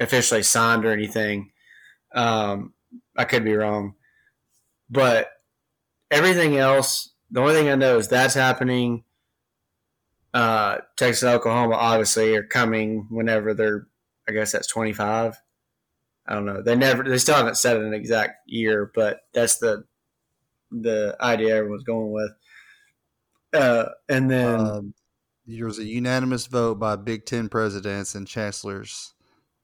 officially 0.01 0.43
signed 0.43 0.87
or 0.87 0.93
anything. 0.93 1.53
Um, 2.15 2.73
I 3.17 3.25
could 3.25 3.45
be 3.45 3.55
wrong, 3.55 3.95
but 4.89 5.29
everything 6.11 6.57
else 6.57 7.12
the 7.31 7.41
only 7.41 7.55
thing 7.55 7.69
I 7.69 7.75
know 7.75 7.99
is 7.99 8.09
that's 8.09 8.35
happening. 8.35 9.05
Uh, 10.33 10.79
Texas 10.97 11.23
and 11.23 11.33
Oklahoma 11.33 11.75
obviously 11.75 12.37
are 12.37 12.47
coming 12.47 13.07
whenever 13.11 13.55
they're. 13.55 13.87
I 14.29 14.33
guess 14.33 14.53
that's 14.53 14.69
twenty 14.69 14.93
five. 14.93 15.41
I 16.27 16.35
don't 16.35 16.47
know. 16.47 16.62
They 16.62 16.77
never. 16.77 17.03
They 17.03 17.19
still 17.19 17.37
haven't 17.37 17.57
set 17.57 17.77
an 17.77 17.95
exact 17.95 18.49
year, 18.49 18.91
but 18.95 19.21
that's 19.33 19.59
the 19.59 19.85
the 20.71 21.17
idea 21.21 21.57
everyone's 21.57 21.85
going 21.85 22.12
with. 22.12 22.33
Uh, 23.53 23.87
and 24.09 24.31
then 24.31 24.61
um, 24.61 24.95
there 25.46 25.66
was 25.66 25.78
a 25.78 25.85
unanimous 25.85 26.46
vote 26.46 26.78
by 26.78 26.96
Big 26.96 27.24
Ten 27.24 27.48
presidents 27.48 28.14
and 28.14 28.26
chancellors. 28.26 29.14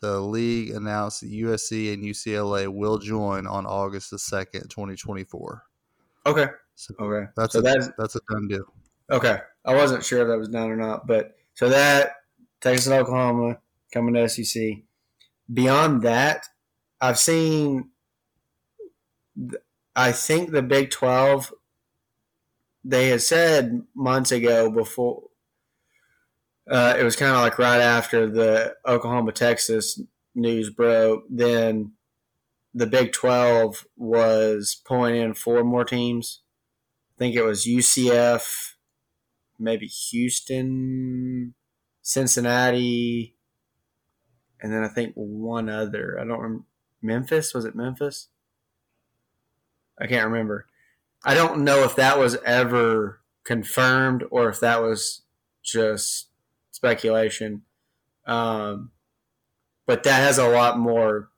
The 0.01 0.21
league 0.21 0.71
announced 0.71 1.21
that 1.21 1.31
USC 1.31 1.93
and 1.93 2.03
UCLA 2.03 2.69
will 2.69 2.99
join 2.99 3.47
on 3.47 3.67
August 3.67 4.11
the 4.11 4.19
second, 4.19 4.69
twenty 4.69 4.97
twenty 4.97 5.25
four. 5.25 5.65
Okay. 6.27 6.47
So 6.75 6.95
okay. 6.99 7.31
That's 7.37 7.53
so 7.53 7.61
a 7.61 7.63
that's 7.63 7.91
that's 7.99 8.17
a 8.17 8.21
done 8.31 8.49
deal. 8.49 8.65
Okay. 9.11 9.39
I 9.65 9.75
wasn't 9.75 10.05
sure 10.05 10.23
if 10.23 10.29
that 10.29 10.39
was 10.39 10.49
done 10.49 10.71
or 10.71 10.77
not, 10.77 11.07
but 11.07 11.37
so 11.55 11.69
that 11.69 12.17
Texas 12.61 12.87
and 12.87 12.97
Oklahoma 12.97 13.59
coming 13.93 14.15
to 14.15 14.29
SEC. 14.29 14.79
Beyond 15.53 16.03
that, 16.03 16.47
I've 17.01 17.19
seen. 17.19 17.91
I 19.95 20.13
think 20.13 20.51
the 20.51 20.63
Big 20.63 20.91
Twelve. 20.91 21.53
They 22.85 23.11
had 23.11 23.23
said 23.23 23.83
months 23.95 24.33
ago 24.33 24.71
before. 24.71 25.25
Uh, 26.71 26.95
it 26.99 27.03
was 27.03 27.17
kind 27.17 27.33
of 27.33 27.41
like 27.41 27.59
right 27.59 27.81
after 27.81 28.31
the 28.31 28.75
Oklahoma 28.87 29.33
Texas 29.33 30.01
news 30.35 30.71
broke. 30.71 31.25
Then 31.29 31.93
the 32.75 32.87
Big 32.87 33.13
Twelve 33.13 33.87
was 33.97 34.81
pulling 34.85 35.17
in 35.17 35.35
four 35.35 35.65
more 35.65 35.85
teams. 35.85 36.41
I 37.17 37.19
think 37.19 37.35
it 37.35 37.45
was 37.45 37.67
UCF, 37.67 38.75
maybe 39.59 39.87
Houston, 39.87 41.55
Cincinnati, 42.01 43.37
and 44.61 44.73
then 44.73 44.85
I 44.85 44.89
think 44.89 45.13
one 45.15 45.69
other. 45.69 46.19
I 46.19 46.25
don't 46.25 46.41
remember. 46.41 46.65
Memphis 47.03 47.53
was 47.53 47.65
it 47.65 47.75
Memphis? 47.75 48.29
I 49.99 50.07
can't 50.07 50.31
remember. 50.31 50.67
I 51.25 51.35
don't 51.35 51.65
know 51.65 51.85
if 51.85 51.97
that 51.97 52.19
was 52.19 52.37
ever 52.45 53.21
confirmed 53.45 54.25
or 54.31 54.49
if 54.49 54.61
that 54.61 54.83
was 54.83 55.23
just 55.63 56.29
speculation. 56.83 57.63
Um, 58.27 58.91
but 59.87 60.03
that 60.03 60.21
has 60.21 60.39
a 60.39 60.49
lot 60.49 60.79
more 60.79 61.31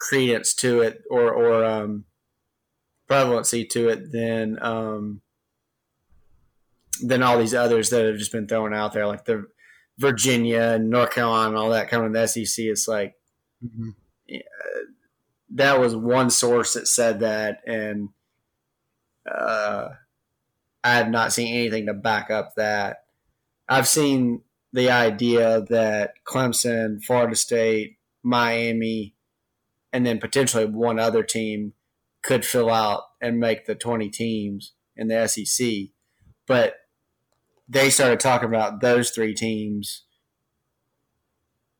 credence 0.00 0.52
to 0.54 0.80
it 0.80 1.02
or 1.10 1.32
or 1.32 1.64
um, 1.64 2.04
prevalency 3.08 3.64
to 3.64 3.88
it 3.88 4.10
than 4.10 4.58
um, 4.60 5.22
than 7.00 7.22
all 7.22 7.38
these 7.38 7.54
others 7.54 7.90
that 7.90 8.04
have 8.04 8.18
just 8.18 8.32
been 8.32 8.48
thrown 8.48 8.74
out 8.74 8.92
there, 8.92 9.06
like 9.06 9.24
the 9.24 9.46
Virginia 9.98 10.74
and 10.74 10.90
North 10.90 11.12
Carolina 11.12 11.50
and 11.50 11.58
all 11.58 11.70
that 11.70 11.88
coming 11.88 12.12
to 12.12 12.18
the 12.18 12.26
SEC. 12.26 12.64
It's 12.64 12.88
like 12.88 13.14
mm-hmm. 13.64 13.90
that 15.50 15.78
was 15.78 15.94
one 15.94 16.30
source 16.30 16.74
that 16.74 16.88
said 16.88 17.20
that, 17.20 17.60
and 17.66 18.08
uh, 19.30 19.88
I 20.82 20.94
have 20.94 21.08
not 21.08 21.32
seen 21.32 21.54
anything 21.54 21.86
to 21.86 21.94
back 21.94 22.30
up 22.30 22.54
that. 22.56 23.03
I've 23.68 23.88
seen 23.88 24.42
the 24.72 24.90
idea 24.90 25.64
that 25.68 26.14
Clemson, 26.26 27.02
Florida 27.02 27.36
State, 27.36 27.98
Miami, 28.22 29.14
and 29.92 30.04
then 30.04 30.18
potentially 30.18 30.64
one 30.64 30.98
other 30.98 31.22
team 31.22 31.72
could 32.22 32.44
fill 32.44 32.70
out 32.70 33.02
and 33.20 33.38
make 33.38 33.66
the 33.66 33.74
20 33.74 34.08
teams 34.10 34.72
in 34.96 35.08
the 35.08 35.26
SEC. 35.28 35.66
But 36.46 36.74
they 37.68 37.90
started 37.90 38.20
talking 38.20 38.48
about 38.48 38.80
those 38.80 39.10
three 39.10 39.34
teams 39.34 40.04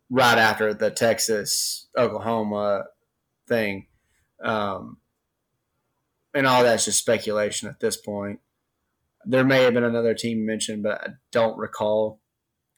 right 0.08 0.38
after 0.38 0.72
the 0.72 0.90
Texas 0.90 1.88
Oklahoma 1.98 2.84
thing. 3.48 3.86
Um, 4.42 4.98
and 6.34 6.46
all 6.46 6.62
that's 6.62 6.84
just 6.84 6.98
speculation 6.98 7.68
at 7.68 7.80
this 7.80 7.96
point. 7.96 8.40
There 9.26 9.44
may 9.44 9.62
have 9.62 9.74
been 9.74 9.84
another 9.84 10.14
team 10.14 10.44
mentioned, 10.46 10.82
but 10.82 11.00
I 11.00 11.06
don't 11.32 11.58
recall. 11.58 12.20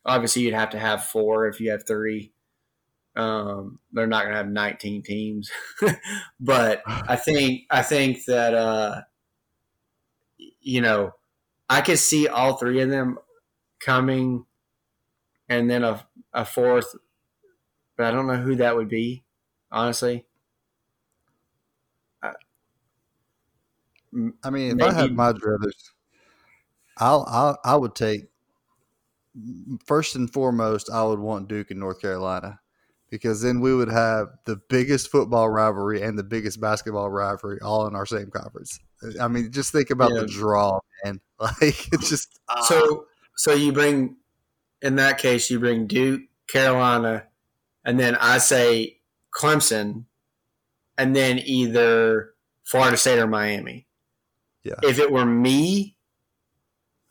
Obviously, 0.05 0.43
you'd 0.43 0.55
have 0.55 0.71
to 0.71 0.79
have 0.79 1.05
four 1.05 1.47
if 1.47 1.61
you 1.61 1.71
have 1.71 1.87
three. 1.87 2.33
Um, 3.17 3.79
they're 3.93 4.07
not 4.07 4.25
going 4.25 4.33
to 4.33 4.39
have 4.39 4.49
19 4.49 5.03
teams, 5.03 5.51
but 6.41 6.83
I 6.87 7.17
think 7.17 7.63
I 7.71 7.83
think 7.83 8.25
that 8.27 8.55
uh, 8.55 9.03
you 10.61 10.83
know 10.83 11.13
I 11.69 11.81
could 11.81 11.99
see 11.99 12.29
all 12.29 12.57
three 12.57 12.81
of 12.83 12.91
them 12.91 13.19
coming, 13.81 14.45
and 15.49 15.71
then 15.71 15.83
a 15.83 16.07
a 16.33 16.45
fourth, 16.45 16.95
but 17.97 18.07
I 18.07 18.11
don't 18.11 18.27
know 18.27 18.37
who 18.37 18.57
that 18.57 18.77
would 18.77 18.89
be. 18.89 19.25
Honestly, 19.73 20.27
I 24.43 24.51
mean, 24.51 24.71
if 24.71 24.77
Maybe. 24.77 24.83
I 24.83 24.93
had 24.93 25.13
my 25.13 25.33
druthers, 25.33 25.91
I'll, 26.99 27.27
I'll 27.29 27.59
I 27.65 27.77
would 27.77 27.95
take 27.95 28.25
first 29.85 30.15
and 30.15 30.33
foremost. 30.33 30.91
I 30.91 31.05
would 31.05 31.19
want 31.19 31.49
Duke 31.49 31.71
and 31.71 31.81
North 31.81 32.01
Carolina 32.01 32.61
because 33.11 33.43
then 33.43 33.61
we 33.61 33.75
would 33.75 33.91
have 33.91 34.29
the 34.45 34.57
biggest 34.69 35.11
football 35.11 35.49
rivalry 35.49 36.03
and 36.03 36.19
the 36.19 36.25
biggest 36.25 36.61
basketball 36.61 37.11
rivalry 37.11 37.59
all 37.61 37.87
in 37.87 37.95
our 37.95 38.07
same 38.07 38.31
conference. 38.31 38.79
I 39.21 39.29
mean, 39.29 39.53
just 39.53 39.73
think 39.73 39.91
about 39.91 40.13
yeah. 40.13 40.21
the 40.21 40.27
draw, 40.27 40.81
man. 41.05 41.21
Like 41.39 41.93
it's 41.93 42.09
just 42.09 42.41
ah. 42.49 42.63
so. 42.63 43.05
So 43.37 43.53
you 43.53 43.71
bring, 43.71 44.17
in 44.81 44.97
that 44.97 45.19
case, 45.19 45.51
you 45.51 45.61
bring 45.61 45.87
Duke, 45.87 46.23
Carolina, 46.49 47.25
and 47.85 48.01
then 48.01 48.17
I 48.17 48.39
say 48.39 49.01
Clemson, 49.39 50.05
and 50.97 51.15
then 51.15 51.39
either 51.41 52.33
Florida 52.65 52.97
State 52.97 53.19
or 53.19 53.27
Miami. 53.27 53.87
Yeah. 54.65 54.77
If 54.83 54.99
it 54.99 55.13
were 55.13 55.27
me, 55.27 55.96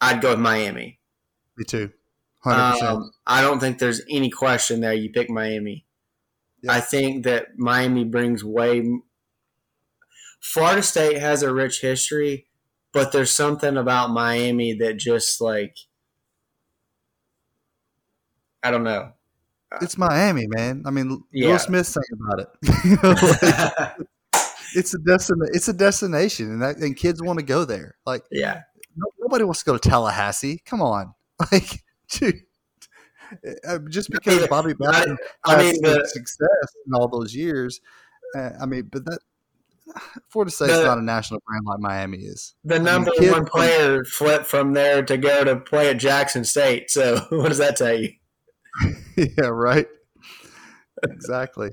I'd 0.05 0.21
go 0.21 0.31
with 0.31 0.39
Miami. 0.39 0.99
Me 1.57 1.65
too. 1.65 1.91
100%. 2.45 2.81
Um, 2.83 3.11
I 3.25 3.41
don't 3.41 3.59
think 3.59 3.79
there's 3.79 4.01
any 4.09 4.29
question 4.29 4.81
there. 4.81 4.93
You 4.93 5.11
pick 5.11 5.29
Miami. 5.29 5.85
Yeah. 6.61 6.73
I 6.73 6.79
think 6.79 7.23
that 7.25 7.57
Miami 7.57 8.03
brings 8.03 8.43
way. 8.43 8.87
Florida 10.39 10.83
State 10.83 11.17
has 11.17 11.41
a 11.41 11.51
rich 11.53 11.81
history, 11.81 12.45
but 12.93 13.11
there's 13.11 13.31
something 13.31 13.77
about 13.77 14.11
Miami 14.11 14.73
that 14.73 14.97
just 14.97 15.41
like 15.41 15.75
I 18.63 18.71
don't 18.71 18.83
know. 18.83 19.11
it's 19.81 19.97
Miami, 19.97 20.45
man. 20.47 20.83
I 20.85 20.91
mean, 20.91 21.23
Yeah. 21.31 21.49
Will 21.51 21.59
Smith 21.59 21.87
sang 21.87 22.03
about 22.13 22.39
it. 22.41 22.49
Like, 24.01 24.07
it's 24.75 24.93
a 24.93 24.97
destin- 24.99 25.49
It's 25.53 25.67
a 25.67 25.73
destination, 25.73 26.51
and 26.51 26.61
that, 26.61 26.77
and 26.77 26.95
kids 26.95 27.21
want 27.23 27.39
to 27.39 27.45
go 27.45 27.65
there. 27.65 27.95
Like 28.05 28.23
yeah, 28.31 28.61
nobody 29.19 29.43
wants 29.43 29.59
to 29.59 29.65
go 29.65 29.77
to 29.77 29.89
Tallahassee. 29.89 30.61
Come 30.65 30.81
on, 30.81 31.13
like 31.51 31.83
dude. 32.09 32.41
uh, 33.67 33.79
Just 33.89 34.09
because 34.09 34.39
mean, 34.39 34.47
Bobby 34.49 34.73
Bowden 34.73 35.17
I 35.45 35.61
had 35.63 35.73
mean, 35.73 35.81
the- 35.81 36.07
success 36.07 36.73
in 36.85 36.93
all 36.93 37.07
those 37.07 37.35
years, 37.35 37.81
uh, 38.37 38.51
I 38.61 38.65
mean, 38.65 38.89
but 38.91 39.05
that 39.05 39.19
Florida 40.29 40.51
State's 40.51 40.73
The- 40.73 40.83
not 40.85 40.97
a 40.97 41.03
national 41.03 41.41
brand 41.47 41.65
like 41.65 41.79
Miami 41.79 42.19
is. 42.19 42.55
the 42.63 42.75
mean, 42.75 42.83
number 42.85 43.11
kids 43.11 43.31
one 43.31 43.41
from- 43.41 43.45
player 43.47 44.03
flipped 44.05 44.45
from 44.45 44.73
there 44.73 45.03
to 45.03 45.17
go 45.17 45.43
to 45.43 45.55
play 45.57 45.89
at 45.89 45.97
Jackson 45.97 46.43
State. 46.43 46.89
So 46.91 47.17
what 47.29 47.49
does 47.49 47.57
that 47.59 47.75
tell 47.77 47.93
you? 47.97 48.11
yeah, 49.17 49.45
right. 49.45 49.87
exactly. 51.03 51.71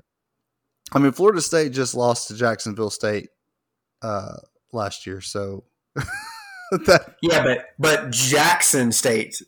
I 0.92 0.98
mean, 0.98 1.12
Florida 1.12 1.40
State 1.40 1.72
just 1.72 1.94
lost 1.94 2.28
to 2.28 2.34
Jacksonville 2.34 2.90
State 2.90 3.28
uh, 4.02 4.36
last 4.72 5.06
year, 5.06 5.20
so 5.20 5.64
that 6.86 7.16
Yeah, 7.22 7.42
but 7.44 7.66
but 7.78 8.10
Jackson 8.10 8.92
State. 8.92 9.42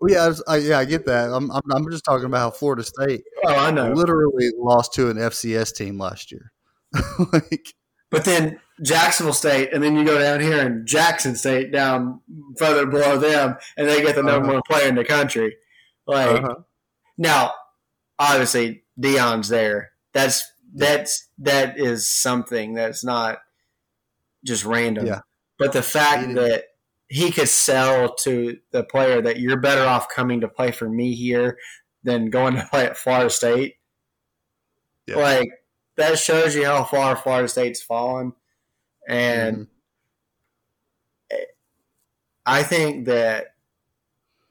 well, 0.00 0.10
yeah, 0.12 0.24
I, 0.24 0.28
was- 0.28 0.42
I, 0.48 0.56
yeah, 0.56 0.78
I 0.78 0.84
get 0.84 1.06
that. 1.06 1.30
I'm, 1.32 1.50
I'm 1.50 1.62
I'm 1.72 1.90
just 1.90 2.04
talking 2.04 2.26
about 2.26 2.38
how 2.38 2.50
Florida 2.50 2.82
State 2.82 3.22
Oh, 3.44 3.54
I 3.54 3.70
know. 3.70 3.92
literally 3.92 4.50
lost 4.58 4.94
to 4.94 5.10
an 5.10 5.16
FCS 5.16 5.74
team 5.74 5.98
last 5.98 6.32
year. 6.32 6.52
like, 7.32 7.74
But 8.10 8.24
then 8.24 8.58
Jacksonville 8.82 9.34
State, 9.34 9.72
and 9.72 9.82
then 9.82 9.96
you 9.96 10.04
go 10.04 10.18
down 10.18 10.40
here 10.40 10.64
and 10.64 10.86
Jackson 10.86 11.36
State 11.36 11.70
down 11.72 12.20
further 12.58 12.86
below 12.86 13.18
them, 13.18 13.56
and 13.76 13.88
they 13.88 14.00
get 14.02 14.14
the 14.16 14.22
number 14.22 14.46
Uh-huh. 14.48 14.54
one 14.54 14.62
player 14.68 14.88
in 14.88 14.94
the 14.94 15.04
country. 15.04 15.56
Like 16.06 16.42
uh-huh. 16.42 16.54
now, 17.18 17.52
obviously 18.18 18.84
Deion's 19.00 19.48
there. 19.48 19.90
That's 20.14 20.42
that's 20.74 21.28
that 21.38 21.78
is 21.78 22.08
something 22.08 22.74
that's 22.74 23.04
not 23.04 23.38
just 24.44 24.64
random. 24.64 25.06
Yeah. 25.06 25.20
But 25.58 25.72
the 25.72 25.82
fact 25.82 26.34
that 26.34 26.64
he 27.08 27.30
could 27.32 27.48
sell 27.48 28.14
to 28.16 28.58
the 28.70 28.84
player 28.84 29.20
that 29.22 29.40
you're 29.40 29.56
better 29.60 29.82
off 29.84 30.08
coming 30.08 30.40
to 30.42 30.48
play 30.48 30.70
for 30.70 30.88
me 30.88 31.14
here 31.14 31.58
than 32.04 32.30
going 32.30 32.54
to 32.54 32.66
play 32.70 32.86
at 32.86 32.96
Florida 32.96 33.30
State. 33.30 33.76
Yeah. 35.06 35.16
Like 35.16 35.48
that 35.96 36.18
shows 36.18 36.54
you 36.54 36.64
how 36.66 36.84
far 36.84 37.16
Florida 37.16 37.48
State's 37.48 37.82
fallen. 37.82 38.32
And 39.08 39.56
Mhm. 39.56 39.68
I 42.46 42.62
think 42.62 43.06
that 43.06 43.54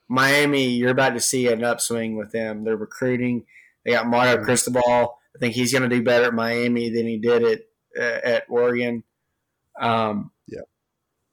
Miami, 0.08 0.70
you're 0.70 0.91
about 0.91 1.13
to 1.15 1.20
see 1.20 1.48
an 1.48 1.63
upswing 1.63 2.15
with 2.15 2.32
them. 2.32 2.63
They're 2.63 2.78
recruiting. 2.78 3.46
They 3.84 3.91
got 3.91 4.08
Mario 4.08 4.38
Mhm. 4.38 4.43
Cristobal. 4.46 5.20
I 5.36 5.39
think 5.39 5.54
he's 5.54 5.72
going 5.72 5.88
to 5.89 5.96
do 5.96 6.04
better 6.04 6.26
at 6.26 6.34
Miami 6.34 6.89
than 6.89 7.06
he 7.08 7.17
did 7.17 7.43
at 7.43 7.62
uh, 8.00 8.20
at 8.24 8.43
Oregon. 8.50 9.04
Um, 9.80 10.32
Yeah. 10.48 10.62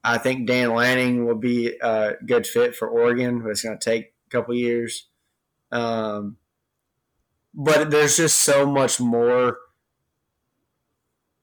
I 0.05 0.19
think 0.19 0.47
Dan 0.47 0.75
Lanning 0.75 1.25
will 1.25 1.35
be 1.35 1.79
a 1.81 2.13
good 2.27 2.47
fit 2.47 2.77
for 2.77 2.87
Oregon, 2.87 3.41
but 3.41 3.49
it's 3.49 3.63
going 3.63 3.79
to 3.79 3.85
take 3.85 4.13
a 4.27 4.31
couple 4.31 4.55
years. 4.55 5.09
Um, 5.73 6.37
but 7.55 7.91
there's 7.91 8.19
just 8.19 8.43
so 8.43 8.67
much 8.67 9.01
more. 9.01 9.59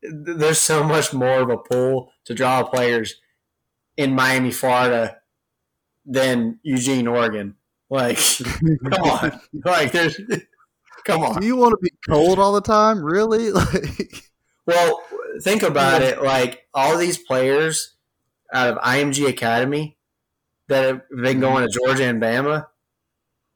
There's 0.03 0.59
so 0.59 0.83
much 0.83 1.11
more 1.11 1.41
of 1.41 1.49
a 1.49 1.57
pool 1.57 2.11
to 2.25 2.35
draw 2.35 2.63
players 2.63 3.15
in 3.97 4.13
Miami, 4.13 4.51
Florida, 4.51 5.17
than 6.05 6.59
Eugene, 6.61 7.07
Oregon. 7.07 7.55
Like, 7.89 8.17
come 8.91 9.03
on, 9.03 9.41
like 9.65 9.91
there's, 9.91 10.19
come 11.05 11.23
on. 11.23 11.41
Do 11.41 11.45
you 11.47 11.55
want 11.55 11.71
to 11.71 11.77
be 11.81 11.91
cold 12.07 12.39
all 12.39 12.53
the 12.53 12.61
time? 12.61 13.03
Really? 13.03 13.51
Like, 13.61 14.31
Well, 14.67 15.01
think 15.41 15.63
about 15.63 16.03
it. 16.03 16.21
Like 16.21 16.67
all 16.73 16.95
these 16.97 17.17
players 17.17 17.95
out 18.53 18.69
of 18.69 18.77
IMG 18.79 19.27
Academy 19.27 19.97
that 20.67 20.85
have 20.85 21.01
been 21.09 21.39
going 21.39 21.63
to 21.63 21.69
Georgia 21.69 22.05
and 22.05 22.21
Bama, 22.21 22.67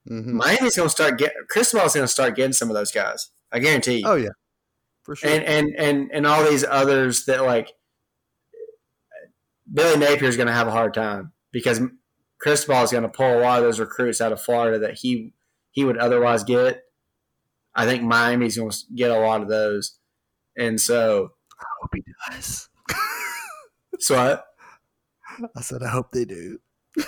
mhm. 0.09 0.25
Miami's 0.33 0.75
going 0.75 0.87
to 0.87 0.89
start 0.89 1.17
getting. 1.17 1.37
Cristobal's 1.49 1.93
going 1.95 2.03
to 2.05 2.11
start 2.11 2.35
getting 2.35 2.53
some 2.53 2.69
of 2.69 2.75
those 2.75 2.91
guys. 2.91 3.29
I 3.51 3.59
guarantee 3.59 3.99
you. 3.99 4.03
oh 4.05 4.15
yeah, 4.15 4.29
for 5.03 5.15
sure. 5.15 5.29
and 5.29 5.43
and 5.43 5.75
and 5.77 6.11
and 6.11 6.27
all 6.27 6.43
these 6.43 6.63
others 6.63 7.25
that 7.25 7.43
like 7.43 7.71
Billy 9.71 9.97
Napier's 9.97 10.37
going 10.37 10.47
to 10.47 10.53
have 10.53 10.67
a 10.67 10.71
hard 10.71 10.93
time 10.93 11.31
because 11.51 11.81
Cristobal 12.39 12.83
is 12.83 12.91
going 12.91 13.03
to 13.03 13.09
pull 13.09 13.39
a 13.39 13.41
lot 13.41 13.59
of 13.59 13.63
those 13.63 13.79
recruits 13.79 14.21
out 14.21 14.31
of 14.31 14.41
Florida 14.41 14.79
that 14.79 14.95
he 14.95 15.33
he 15.71 15.83
would 15.83 15.97
otherwise 15.97 16.43
get. 16.43 16.83
I 17.73 17.85
think 17.85 18.03
Miami's 18.03 18.57
going 18.57 18.71
to 18.71 18.77
get 18.93 19.11
a 19.11 19.19
lot 19.19 19.41
of 19.41 19.47
those, 19.49 19.97
and 20.57 20.79
so 20.79 21.31
I 21.59 21.65
hope 21.81 21.91
he 21.93 22.03
does. 22.31 22.69
so 23.99 24.15
I, 24.15 24.39
I 25.55 25.61
said, 25.61 25.83
I 25.83 25.89
hope 25.89 26.11
they 26.11 26.25
do. 26.25 26.59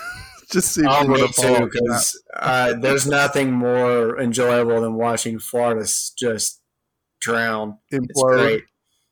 Just 0.52 0.72
see 0.74 0.84
Oh, 0.88 1.06
me 1.08 1.28
too, 1.34 1.70
because 1.70 2.24
uh, 2.34 2.74
there's 2.80 3.06
nothing 3.06 3.52
more 3.52 4.18
enjoyable 4.20 4.80
than 4.82 4.94
watching 4.94 5.40
Florida 5.40 5.82
just 6.18 6.62
drown. 7.20 7.80
It's 7.92 8.22
Implode. 8.22 8.32
great. 8.38 8.64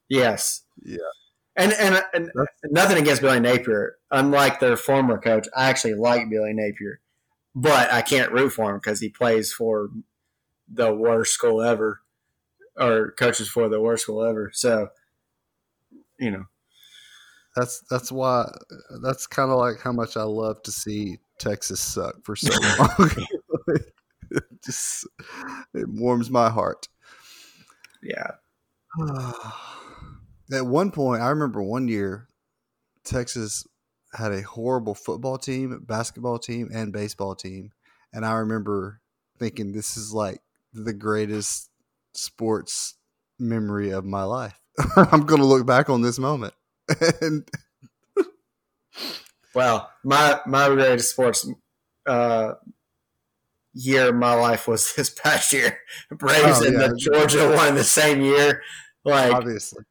Yes. 0.08 0.62
Yeah. 0.82 0.97
And 1.58 1.73
and, 1.73 2.04
and 2.13 2.32
nothing 2.71 2.97
against 2.97 3.21
Billy 3.21 3.39
Napier. 3.41 3.97
Unlike 4.12 4.62
their 4.62 4.78
former 4.78 5.17
coach, 5.19 5.47
I 5.56 5.69
actually 5.69 5.95
like 5.95 6.30
Billy 6.30 6.54
Napier, 6.54 7.01
but 7.54 7.91
I 7.91 8.01
can't 8.01 8.32
root 8.32 8.51
for 8.51 8.71
him 8.71 8.78
because 8.78 9.01
he 9.01 9.10
plays 9.10 9.51
for 9.51 9.89
the 10.71 10.93
worst 10.93 11.34
school 11.34 11.62
ever, 11.62 12.01
or 12.78 13.12
coaches 13.12 13.49
for 13.49 13.67
the 13.67 13.82
worst 13.82 14.04
school 14.04 14.23
ever. 14.23 14.51
So, 14.54 14.89
you 16.19 16.32
know, 16.32 16.45
That's 17.56 17.82
that's 17.89 18.12
why 18.12 18.52
that's 19.02 19.28
kind 19.28 19.52
of 19.52 19.58
like 19.58 19.80
how 19.82 19.91
much 19.94 20.18
I 20.18 20.24
love 20.24 20.62
to 20.63 20.72
see 20.72 21.20
Texas 21.39 21.80
suck 21.80 22.15
for 22.24 22.36
so 22.36 22.52
long. 22.80 23.12
it 23.68 23.94
just 24.65 25.08
it 25.74 25.88
warms 25.88 26.30
my 26.30 26.50
heart. 26.50 26.88
yeah, 28.04 28.32
At 30.52 30.65
one 30.65 30.91
point, 30.91 31.22
I 31.22 31.30
remember 31.30 31.62
one 31.63 31.88
year, 31.88 32.28
Texas 33.04 33.65
had 34.13 34.32
a 34.32 34.41
horrible 34.41 34.94
football 34.96 35.38
team, 35.38 35.84
basketball 35.86 36.39
team, 36.39 36.70
and 36.74 36.94
baseball 36.94 37.36
team, 37.36 37.72
and 38.13 38.26
I 38.26 38.34
remember 38.34 39.02
thinking, 39.39 39.72
"This 39.72 39.97
is 39.97 40.14
like 40.14 40.41
the 40.74 40.93
greatest 40.93 41.70
sports 42.14 42.95
memory 43.39 43.91
of 43.91 44.06
my 44.06 44.24
life." 44.24 44.60
I'm 44.97 45.26
going 45.26 45.41
to 45.41 45.47
look 45.47 45.66
back 45.66 45.89
on 45.89 46.01
this 46.01 46.20
moment, 46.20 46.53
and 47.21 47.47
Well, 49.53 49.89
my 50.03 50.39
my 50.45 50.67
greatest 50.67 51.11
sports 51.11 51.47
uh, 52.05 52.53
year 53.73 54.09
of 54.09 54.15
my 54.15 54.33
life 54.33 54.67
was 54.67 54.93
this 54.95 55.09
past 55.09 55.53
year. 55.53 55.79
Braves 56.11 56.61
Oh, 56.61 56.65
and 56.65 56.73
yeah. 56.79 56.88
the 56.88 56.95
Georgia 56.97 57.51
won 57.55 57.75
the 57.75 57.83
same 57.83 58.21
year. 58.21 58.61
Like 59.03 59.33
obviously, 59.33 59.83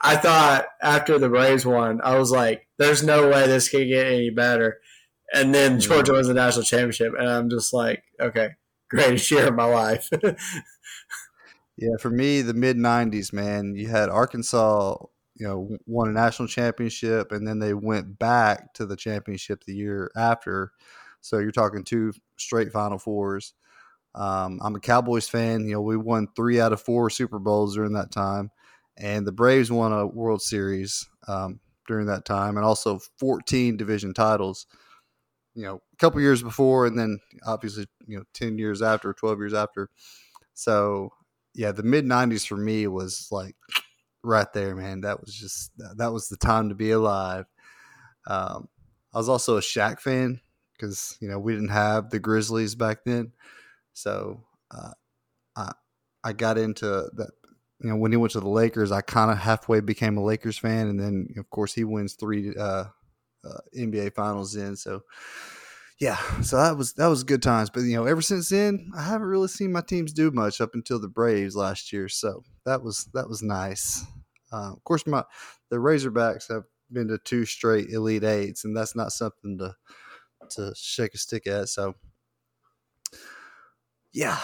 I 0.00 0.16
thought 0.16 0.66
after 0.82 1.18
the 1.18 1.28
Braves 1.28 1.66
won, 1.66 2.00
I 2.02 2.18
was 2.18 2.30
like, 2.30 2.66
"There's 2.78 3.02
no 3.02 3.28
way 3.28 3.46
this 3.46 3.68
could 3.68 3.88
get 3.88 4.06
any 4.06 4.30
better." 4.30 4.80
And 5.34 5.54
then 5.54 5.80
Georgia 5.80 6.12
wins 6.12 6.28
the 6.28 6.34
national 6.34 6.64
championship, 6.64 7.14
and 7.18 7.28
I'm 7.28 7.50
just 7.50 7.72
like, 7.72 8.04
"Okay, 8.20 8.50
greatest 8.90 9.30
year 9.30 9.48
of 9.48 9.54
my 9.54 9.64
life." 9.66 10.08
Yeah, 11.76 11.96
for 12.00 12.10
me, 12.10 12.42
the 12.42 12.54
mid 12.54 12.76
'90s, 12.76 13.32
man, 13.32 13.74
you 13.74 13.88
had 13.88 14.08
Arkansas, 14.08 14.96
you 15.36 15.46
know, 15.46 15.76
won 15.86 16.08
a 16.08 16.12
national 16.12 16.48
championship, 16.48 17.32
and 17.32 17.46
then 17.46 17.58
they 17.58 17.74
went 17.74 18.18
back 18.18 18.72
to 18.74 18.86
the 18.86 18.96
championship 18.96 19.64
the 19.64 19.74
year 19.74 20.10
after. 20.16 20.72
So 21.20 21.38
you're 21.38 21.50
talking 21.50 21.84
two 21.84 22.12
straight 22.36 22.72
Final 22.72 22.98
Fours. 22.98 23.54
Um, 24.14 24.60
I'm 24.62 24.76
a 24.76 24.80
Cowboys 24.80 25.28
fan. 25.28 25.66
You 25.66 25.74
know, 25.74 25.80
we 25.80 25.96
won 25.96 26.28
three 26.36 26.60
out 26.60 26.72
of 26.72 26.80
four 26.80 27.10
Super 27.10 27.38
Bowls 27.38 27.74
during 27.74 27.94
that 27.94 28.12
time, 28.12 28.50
and 28.96 29.26
the 29.26 29.32
Braves 29.32 29.72
won 29.72 29.92
a 29.92 30.06
World 30.06 30.42
Series 30.42 31.08
um, 31.26 31.58
during 31.88 32.06
that 32.06 32.24
time, 32.24 32.56
and 32.56 32.64
also 32.64 33.00
14 33.18 33.76
division 33.76 34.14
titles. 34.14 34.66
You 35.54 35.64
know, 35.64 35.76
a 35.92 35.96
couple 35.96 36.20
years 36.20 36.42
before, 36.42 36.86
and 36.86 36.98
then 36.98 37.18
obviously, 37.46 37.86
you 38.06 38.18
know, 38.18 38.24
10 38.34 38.58
years 38.58 38.82
after, 38.82 39.12
12 39.12 39.38
years 39.38 39.54
after. 39.54 39.88
So 40.54 41.10
yeah, 41.54 41.72
the 41.72 41.82
mid 41.82 42.04
'90s 42.04 42.46
for 42.46 42.56
me 42.56 42.86
was 42.86 43.28
like 43.30 43.56
right 44.24 44.52
there, 44.52 44.74
man. 44.74 45.02
That 45.02 45.20
was 45.20 45.34
just 45.34 45.72
that 45.96 46.12
was 46.12 46.28
the 46.28 46.36
time 46.36 46.68
to 46.70 46.74
be 46.74 46.90
alive. 46.90 47.46
Um, 48.26 48.68
I 49.12 49.18
was 49.18 49.28
also 49.28 49.56
a 49.56 49.60
Shaq 49.60 50.00
fan 50.00 50.40
because 50.72 51.16
you 51.20 51.28
know 51.28 51.38
we 51.38 51.52
didn't 51.52 51.68
have 51.68 52.10
the 52.10 52.18
Grizzlies 52.18 52.74
back 52.74 53.04
then, 53.04 53.32
so 53.92 54.44
uh, 54.70 54.92
I 55.56 55.72
I 56.22 56.32
got 56.32 56.58
into 56.58 56.86
that. 56.86 57.30
You 57.80 57.90
know, 57.90 57.96
when 57.96 58.12
he 58.12 58.16
went 58.16 58.32
to 58.32 58.40
the 58.40 58.48
Lakers, 58.48 58.92
I 58.92 59.02
kind 59.02 59.30
of 59.30 59.36
halfway 59.36 59.80
became 59.80 60.16
a 60.16 60.24
Lakers 60.24 60.56
fan, 60.56 60.88
and 60.88 60.98
then 60.98 61.28
of 61.36 61.50
course 61.50 61.74
he 61.74 61.84
wins 61.84 62.14
three 62.14 62.54
uh, 62.56 62.84
uh, 63.44 63.58
NBA 63.76 64.14
Finals 64.14 64.56
in. 64.56 64.76
So 64.76 65.02
yeah, 66.00 66.16
so 66.40 66.56
that 66.56 66.76
was 66.76 66.94
that 66.94 67.06
was 67.06 67.24
good 67.24 67.42
times. 67.42 67.70
But 67.70 67.80
you 67.80 67.96
know, 67.96 68.04
ever 68.04 68.22
since 68.22 68.48
then, 68.48 68.90
I 68.96 69.02
haven't 69.02 69.28
really 69.28 69.48
seen 69.48 69.72
my 69.72 69.80
teams 69.80 70.12
do 70.12 70.30
much 70.30 70.60
up 70.60 70.74
until 70.74 70.98
the 70.98 71.08
Braves 71.08 71.54
last 71.54 71.92
year. 71.92 72.08
So 72.08 72.42
that 72.64 72.82
was 72.82 73.08
that 73.14 73.28
was 73.28 73.42
nice. 73.42 74.04
Uh, 74.54 74.72
of 74.72 74.84
course, 74.84 75.06
my 75.06 75.24
the 75.70 75.76
Razorbacks 75.76 76.48
have 76.48 76.64
been 76.92 77.08
to 77.08 77.18
two 77.18 77.44
straight 77.44 77.90
Elite 77.90 78.24
Eights, 78.24 78.64
and 78.64 78.76
that's 78.76 78.94
not 78.94 79.12
something 79.12 79.58
to 79.58 79.74
to 80.50 80.72
shake 80.76 81.14
a 81.14 81.18
stick 81.18 81.46
at. 81.46 81.68
So 81.68 81.94
yeah, 84.12 84.38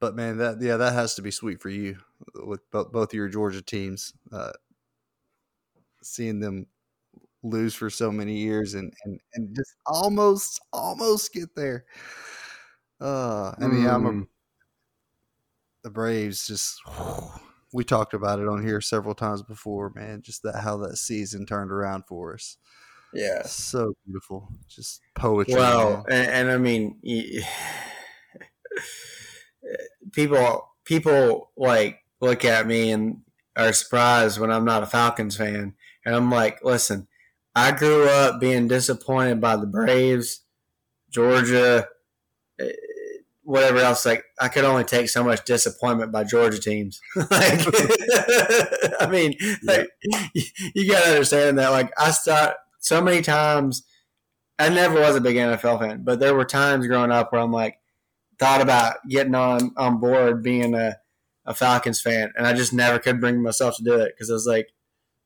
but 0.00 0.14
man, 0.14 0.38
that 0.38 0.60
yeah, 0.62 0.78
that 0.78 0.94
has 0.94 1.14
to 1.16 1.22
be 1.22 1.30
sweet 1.30 1.60
for 1.60 1.68
you 1.68 1.98
with 2.34 2.60
both 2.70 2.92
both 2.92 3.10
of 3.10 3.14
your 3.14 3.28
Georgia 3.28 3.62
teams. 3.62 4.14
Uh, 4.32 4.52
seeing 6.02 6.40
them 6.40 6.66
lose 7.42 7.74
for 7.74 7.90
so 7.90 8.10
many 8.10 8.38
years 8.38 8.74
and 8.74 8.92
and, 9.04 9.20
and 9.34 9.54
just 9.54 9.74
almost 9.84 10.60
almost 10.72 11.32
get 11.34 11.54
there. 11.54 11.84
Uh, 13.00 13.52
I 13.58 13.66
mean, 13.66 13.84
mm. 13.84 13.94
I'm 13.94 14.06
a, 14.06 14.12
mm. 14.12 14.26
the 15.84 15.90
Braves. 15.90 16.46
Just 16.46 16.80
we 17.72 17.84
talked 17.84 18.14
about 18.14 18.38
it 18.38 18.48
on 18.48 18.64
here 18.64 18.80
several 18.80 19.14
times 19.14 19.42
before, 19.42 19.92
man. 19.94 20.22
Just 20.22 20.42
that 20.42 20.60
how 20.62 20.76
that 20.78 20.96
season 20.96 21.46
turned 21.46 21.70
around 21.70 22.04
for 22.06 22.34
us. 22.34 22.56
Yeah, 23.12 23.42
so 23.44 23.94
beautiful. 24.04 24.48
Just 24.68 25.00
poetry. 25.14 25.54
Well, 25.54 26.04
and, 26.10 26.28
and, 26.28 26.50
I 26.50 26.58
mean, 26.58 27.00
people 30.12 30.68
people 30.84 31.50
like 31.56 32.00
look 32.20 32.44
at 32.44 32.66
me 32.66 32.90
and 32.90 33.22
are 33.56 33.72
surprised 33.72 34.38
when 34.38 34.50
I'm 34.50 34.64
not 34.64 34.82
a 34.82 34.86
Falcons 34.86 35.36
fan, 35.36 35.74
and 36.04 36.14
I'm 36.14 36.30
like, 36.30 36.62
listen, 36.62 37.08
I 37.54 37.72
grew 37.72 38.08
up 38.08 38.40
being 38.40 38.68
disappointed 38.68 39.40
by 39.40 39.56
the 39.56 39.66
Braves, 39.66 40.42
Georgia, 41.10 41.88
whatever 43.46 43.78
else. 43.78 44.04
Like 44.04 44.24
I 44.40 44.48
could 44.48 44.64
only 44.64 44.84
take 44.84 45.08
so 45.08 45.24
much 45.24 45.44
disappointment 45.44 46.12
by 46.12 46.24
Georgia 46.24 46.60
teams. 46.60 47.00
like, 47.16 47.30
I 49.00 49.08
mean, 49.10 49.34
like 49.62 49.88
you, 50.34 50.42
you 50.74 50.90
got 50.90 51.04
to 51.04 51.10
understand 51.10 51.58
that. 51.58 51.70
Like 51.70 51.92
I 51.98 52.10
start 52.10 52.56
so 52.80 53.00
many 53.00 53.22
times. 53.22 53.84
I 54.58 54.68
never 54.68 55.00
was 55.00 55.16
a 55.16 55.20
big 55.20 55.36
NFL 55.36 55.80
fan, 55.80 56.02
but 56.02 56.18
there 56.18 56.34
were 56.34 56.44
times 56.44 56.86
growing 56.86 57.12
up 57.12 57.30
where 57.30 57.42
I'm 57.42 57.52
like, 57.52 57.78
thought 58.38 58.60
about 58.60 58.96
getting 59.08 59.34
on 59.34 59.72
on 59.76 60.00
board 60.00 60.42
being 60.42 60.74
a, 60.74 60.96
a 61.44 61.54
Falcons 61.54 62.00
fan, 62.00 62.32
and 62.36 62.46
I 62.46 62.54
just 62.54 62.72
never 62.72 62.98
could 62.98 63.20
bring 63.20 63.42
myself 63.42 63.76
to 63.76 63.84
do 63.84 63.94
it 63.94 64.14
because 64.14 64.30
I 64.30 64.34
was 64.34 64.46
like, 64.46 64.72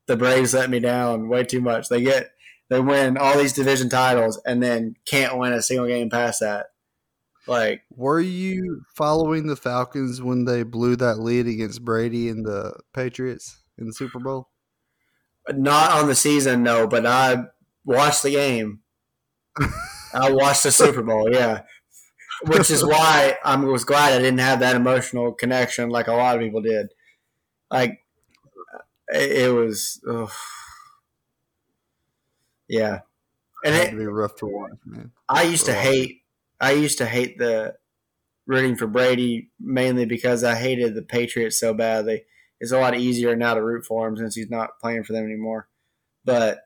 the 0.05 0.17
Braves 0.17 0.53
let 0.53 0.69
me 0.69 0.79
down 0.79 1.29
way 1.29 1.43
too 1.43 1.61
much. 1.61 1.89
They 1.89 2.01
get 2.01 2.31
they 2.69 2.79
win 2.79 3.17
all 3.17 3.37
these 3.37 3.53
division 3.53 3.89
titles 3.89 4.39
and 4.45 4.61
then 4.61 4.95
can't 5.05 5.37
win 5.37 5.53
a 5.53 5.61
single 5.61 5.87
game 5.87 6.09
past 6.09 6.41
that. 6.41 6.67
Like, 7.47 7.81
were 7.89 8.19
you 8.19 8.83
following 8.95 9.47
the 9.47 9.55
Falcons 9.55 10.21
when 10.21 10.45
they 10.45 10.63
blew 10.63 10.95
that 10.97 11.19
lead 11.19 11.47
against 11.47 11.83
Brady 11.83 12.29
and 12.29 12.45
the 12.45 12.79
Patriots 12.93 13.59
in 13.77 13.87
the 13.87 13.93
Super 13.93 14.19
Bowl? 14.19 14.49
Not 15.49 15.91
on 15.91 16.07
the 16.07 16.15
season, 16.15 16.63
no, 16.63 16.87
but 16.87 17.05
I 17.05 17.45
watched 17.83 18.23
the 18.23 18.31
game. 18.31 18.81
I 20.13 20.31
watched 20.31 20.63
the 20.63 20.71
Super 20.71 21.01
Bowl, 21.01 21.31
yeah. 21.31 21.63
Which 22.47 22.69
is 22.69 22.85
why 22.85 23.37
I 23.43 23.55
was 23.55 23.85
glad 23.85 24.13
I 24.13 24.19
didn't 24.19 24.39
have 24.39 24.59
that 24.59 24.75
emotional 24.75 25.31
connection 25.31 25.89
like 25.89 26.07
a 26.07 26.13
lot 26.13 26.35
of 26.35 26.41
people 26.41 26.61
did. 26.61 26.87
Like 27.69 28.03
it, 29.07 29.53
was, 29.53 30.01
yeah, 32.67 32.99
and 33.63 33.75
it, 33.75 33.97
be 33.97 34.05
rough 34.05 34.35
to 34.37 34.45
watch, 34.45 34.71
man. 34.85 35.11
I 35.29 35.43
used 35.43 35.65
to 35.67 35.73
hate, 35.73 36.20
I 36.61 36.73
used 36.73 36.99
to 36.99 37.07
hate 37.07 37.39
the 37.39 37.75
rooting 38.47 38.75
for 38.75 38.87
Brady 38.87 39.51
mainly 39.59 40.05
because 40.05 40.43
I 40.43 40.55
hated 40.55 40.95
the 40.95 41.03
Patriots 41.03 41.59
so 41.59 41.73
badly. 41.73 42.25
It's 42.59 42.71
a 42.71 42.79
lot 42.79 42.97
easier 42.97 43.35
now 43.35 43.55
to 43.55 43.63
root 43.63 43.85
for 43.85 44.07
him 44.07 44.17
since 44.17 44.35
he's 44.35 44.49
not 44.49 44.79
playing 44.81 45.03
for 45.03 45.13
them 45.13 45.25
anymore. 45.25 45.69
But, 46.25 46.61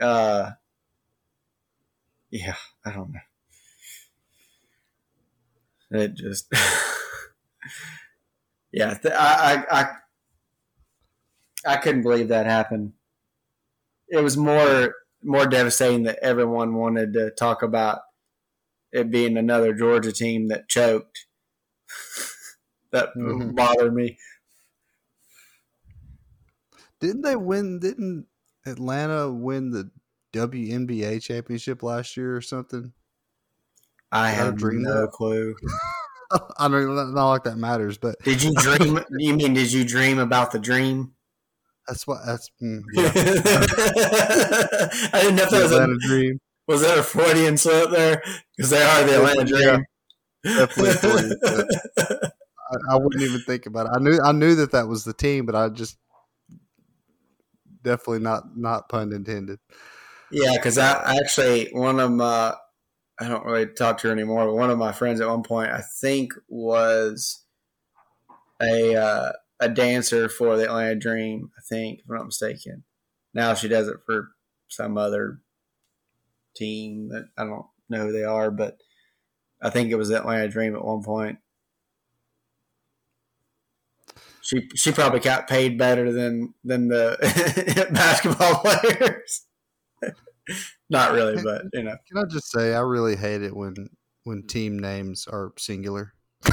uh, 0.00 0.52
yeah, 2.30 2.56
I 2.84 2.92
don't 2.92 3.12
know. 3.12 3.20
It 5.90 6.14
just, 6.14 6.52
yeah, 8.72 8.96
I, 9.04 9.64
I, 9.70 9.80
I 9.80 9.96
I 11.66 11.76
couldn't 11.76 12.02
believe 12.02 12.28
that 12.28 12.46
happened. 12.46 12.92
It 14.08 14.18
was 14.22 14.36
more 14.36 14.94
more 15.24 15.46
devastating 15.46 16.02
that 16.04 16.18
everyone 16.22 16.74
wanted 16.74 17.12
to 17.14 17.30
talk 17.30 17.62
about 17.62 18.00
it 18.92 19.10
being 19.10 19.36
another 19.36 19.72
Georgia 19.72 20.12
team 20.12 20.48
that 20.48 20.68
choked. 20.68 21.26
that 22.92 23.10
mm-hmm. 23.16 23.54
bothered 23.54 23.94
me. 23.94 24.18
Didn't 27.00 27.22
they 27.22 27.36
win? 27.36 27.80
Didn't 27.80 28.26
Atlanta 28.64 29.30
win 29.32 29.70
the 29.70 29.90
WNBA 30.32 31.20
championship 31.22 31.82
last 31.82 32.16
year 32.16 32.36
or 32.36 32.40
something? 32.40 32.92
I 34.12 34.30
have 34.30 34.60
no 34.62 35.02
that? 35.02 35.10
clue. 35.10 35.56
I 36.58 36.68
don't 36.68 37.14
not 37.14 37.30
like 37.30 37.44
that 37.44 37.56
matters, 37.56 37.98
but 37.98 38.18
did 38.22 38.42
you 38.42 38.54
dream? 38.54 39.00
you 39.18 39.34
mean 39.34 39.54
did 39.54 39.72
you 39.72 39.84
dream 39.84 40.18
about 40.18 40.52
the 40.52 40.58
dream? 40.58 41.12
That's 41.86 42.06
what. 42.06 42.20
That's 42.24 42.50
mm, 42.62 42.82
yeah. 42.92 43.10
I 45.12 45.20
didn't 45.20 45.36
know 45.36 45.42
if 45.42 45.50
that 45.50 45.62
was 45.62 45.72
a 45.72 46.08
dream. 46.08 46.40
Was 46.72 46.80
that 46.80 46.96
a 46.96 47.02
Freudian 47.02 47.58
slip 47.58 47.90
there? 47.90 48.22
Because 48.56 48.70
they 48.70 48.82
are 48.82 49.04
the 49.04 49.16
Atlanta 49.16 49.44
Dream. 49.44 49.84
Yeah, 50.42 50.66
definitely. 50.66 51.36
I, 51.98 52.94
I, 52.94 52.96
wouldn't 52.96 53.22
even 53.22 53.42
think 53.42 53.66
about 53.66 53.88
it. 53.88 53.92
I 53.94 53.98
knew. 54.00 54.18
I 54.24 54.32
knew 54.32 54.54
that 54.54 54.72
that 54.72 54.88
was 54.88 55.04
the 55.04 55.12
team, 55.12 55.44
but 55.44 55.54
I 55.54 55.68
just 55.68 55.98
definitely 57.82 58.20
not 58.20 58.56
not 58.56 58.88
pun 58.88 59.12
intended. 59.12 59.58
Yeah, 60.30 60.52
because 60.54 60.78
I 60.78 61.18
actually 61.18 61.68
one 61.72 62.00
of 62.00 62.10
my 62.10 62.54
I 63.20 63.28
don't 63.28 63.44
really 63.44 63.66
talk 63.66 63.98
to 63.98 64.08
her 64.08 64.12
anymore, 64.14 64.46
but 64.46 64.54
one 64.54 64.70
of 64.70 64.78
my 64.78 64.92
friends 64.92 65.20
at 65.20 65.28
one 65.28 65.42
point 65.42 65.72
I 65.72 65.82
think 66.00 66.32
was 66.48 67.44
a 68.62 68.96
uh, 68.96 69.32
a 69.60 69.68
dancer 69.68 70.30
for 70.30 70.56
the 70.56 70.64
Atlanta 70.64 70.96
Dream, 70.96 71.50
I 71.58 71.60
think, 71.68 71.98
if 71.98 72.06
I'm 72.08 72.16
not 72.16 72.24
mistaken. 72.24 72.84
Now 73.34 73.52
she 73.52 73.68
does 73.68 73.88
it 73.88 73.98
for 74.06 74.30
some 74.68 74.96
other 74.96 75.41
team 76.54 77.08
that 77.08 77.28
I 77.36 77.44
don't 77.44 77.66
know 77.88 78.06
who 78.06 78.12
they 78.12 78.24
are, 78.24 78.50
but 78.50 78.78
I 79.60 79.70
think 79.70 79.90
it 79.90 79.96
was 79.96 80.10
Atlanta 80.10 80.48
Dream 80.48 80.74
at 80.74 80.84
one 80.84 81.02
point. 81.02 81.38
She 84.42 84.68
she 84.74 84.90
probably 84.90 85.20
got 85.20 85.48
paid 85.48 85.78
better 85.78 86.12
than 86.12 86.52
than 86.64 86.88
the 86.88 87.16
basketball 87.92 88.56
players. 88.56 89.46
Not 90.90 91.12
really, 91.12 91.40
but 91.42 91.62
you 91.72 91.84
know. 91.84 91.96
Can 92.08 92.18
I 92.18 92.24
just 92.28 92.50
say 92.50 92.74
I 92.74 92.80
really 92.80 93.14
hate 93.14 93.42
it 93.42 93.54
when 93.54 93.88
when 94.24 94.42
team 94.46 94.78
names 94.78 95.26
are 95.28 95.52
singular. 95.58 96.12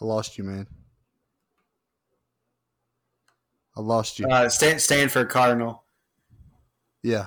I 0.00 0.04
lost 0.04 0.38
you, 0.38 0.44
man. 0.44 0.68
I 3.78 3.80
lost 3.80 4.18
you. 4.18 4.26
Uh, 4.26 4.48
Stan- 4.48 4.80
Stanford 4.80 5.28
Cardinal. 5.28 5.84
Yeah. 7.04 7.26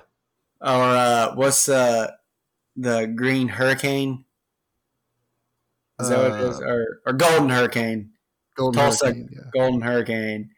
Or 0.60 0.68
uh, 0.68 1.34
what's 1.36 1.70
uh, 1.70 2.12
the 2.76 3.08
Green 3.08 3.48
Hurricane? 3.48 4.26
Is 6.02 6.10
that 6.10 6.18
what 6.18 6.40
it 6.40 6.46
is? 6.46 6.60
Uh, 6.60 6.66
or, 6.66 7.02
or 7.06 7.14
Golden 7.14 7.50
Hurricane. 7.50 8.12
Golden 8.58 8.82
Tulsa 8.82 9.06
Hurricane. 9.06 9.30
Yeah. 9.32 9.42
Golden 9.54 9.82
Hurricane. 9.82 10.50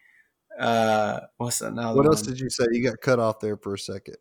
Uh, 0.59 1.19
what's 1.37 1.61
another? 1.61 1.95
What 1.95 2.05
one? 2.05 2.07
else 2.07 2.23
did 2.23 2.39
you 2.39 2.49
say? 2.49 2.65
You 2.71 2.83
got 2.83 2.99
cut 2.99 3.19
off 3.19 3.39
there 3.39 3.55
for 3.55 3.75
a 3.75 3.79
second. 3.79 4.17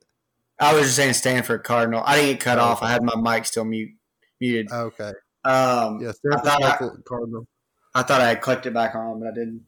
I 0.60 0.74
was 0.74 0.84
just 0.84 0.96
saying 0.96 1.14
Stanford 1.14 1.64
Cardinal. 1.64 2.02
I 2.04 2.16
didn't 2.16 2.32
get 2.32 2.40
cut 2.40 2.58
oh, 2.58 2.62
off. 2.62 2.82
I 2.82 2.90
had 2.90 3.02
my 3.02 3.16
mic 3.16 3.46
still 3.46 3.64
mute, 3.64 3.92
muted. 4.40 4.70
Okay. 4.70 5.12
Um, 5.44 6.00
yeah, 6.02 6.12
Stanford 6.12 7.04
Cardinal. 7.06 7.46
I 7.94 8.02
thought 8.02 8.20
I 8.20 8.28
had 8.28 8.42
clicked 8.42 8.66
it 8.66 8.74
back 8.74 8.94
on, 8.94 9.20
but 9.20 9.28
I 9.28 9.34
didn't. 9.34 9.62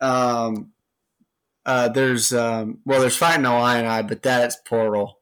Um, 0.00 0.72
uh, 1.66 1.88
there's 1.90 2.32
um, 2.32 2.80
well, 2.86 3.00
there's 3.00 3.16
fighting 3.18 3.44
Illini, 3.46 4.08
but 4.08 4.22
that's 4.22 4.56
portal. 4.56 5.20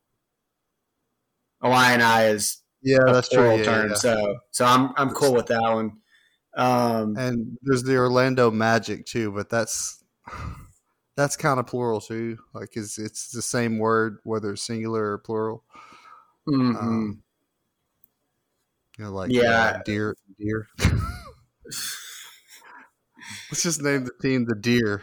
Illini 1.63 2.27
is 2.31 2.63
Yeah, 2.83 2.99
a 3.07 3.15
that's 3.15 3.29
true. 3.29 3.51
plural 3.51 3.59
Yeah, 3.59 3.65
term. 3.65 3.95
yeah. 3.95 3.97
So 3.97 4.41
so 4.51 4.65
I'm 4.65 4.93
I'm 4.97 5.11
cool 5.11 5.35
with 5.35 5.47
that 5.47 5.61
one. 5.63 6.01
Um, 6.57 7.27
And 7.27 7.59
there's 7.63 7.83
the 7.85 7.97
Orlando 7.97 8.51
Magic 8.51 9.07
too, 9.07 9.31
but 9.33 9.49
that's 9.49 10.03
that's 11.17 11.37
kind 11.37 11.61
of 11.61 11.67
plural 11.67 12.01
too. 12.01 12.39
Like 12.53 12.77
it's 12.77 12.99
it's 12.99 13.31
the 13.31 13.43
same 13.43 13.79
word 13.79 14.19
whether 14.25 14.53
it's 14.53 14.63
singular 14.63 15.13
or 15.13 15.19
plural. 15.19 15.65
mhm. 16.47 17.15
Um, 17.15 17.23
you 18.99 19.05
know, 19.05 19.13
like 19.13 19.33
Yeah. 19.33 19.47
uh, 19.47 19.79
deer, 19.85 20.15
deer. 20.39 20.69
Let's 23.51 23.63
just 23.63 23.81
name 23.83 24.05
the 24.05 24.13
team 24.21 24.45
the 24.45 24.55
Deer. 24.55 25.03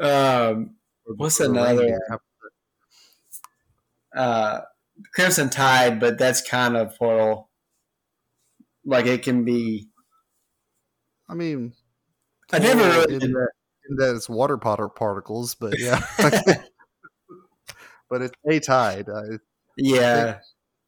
Um, 0.00 0.74
What's 1.16 1.40
another 1.40 1.98
uh, 4.14 4.60
Crimson 5.14 5.48
Tide, 5.50 6.00
but 6.00 6.18
that's 6.18 6.42
kind 6.48 6.76
of 6.76 6.94
plural. 6.96 7.48
Like 8.84 9.06
it 9.06 9.22
can 9.22 9.44
be. 9.44 9.88
I 11.28 11.34
mean, 11.34 11.72
I 12.52 12.58
never 12.58 12.80
plural 12.80 12.96
really 13.06 13.14
in 13.14 13.32
that, 13.32 13.50
in 13.90 13.96
that 13.96 14.14
it's 14.16 14.28
water 14.28 14.58
potter 14.58 14.88
particles, 14.88 15.54
but 15.54 15.78
yeah. 15.78 16.00
but 18.10 18.22
it's 18.22 18.34
a 18.48 18.60
tide. 18.60 19.08
Uh, 19.08 19.38
Yeah. 19.76 20.40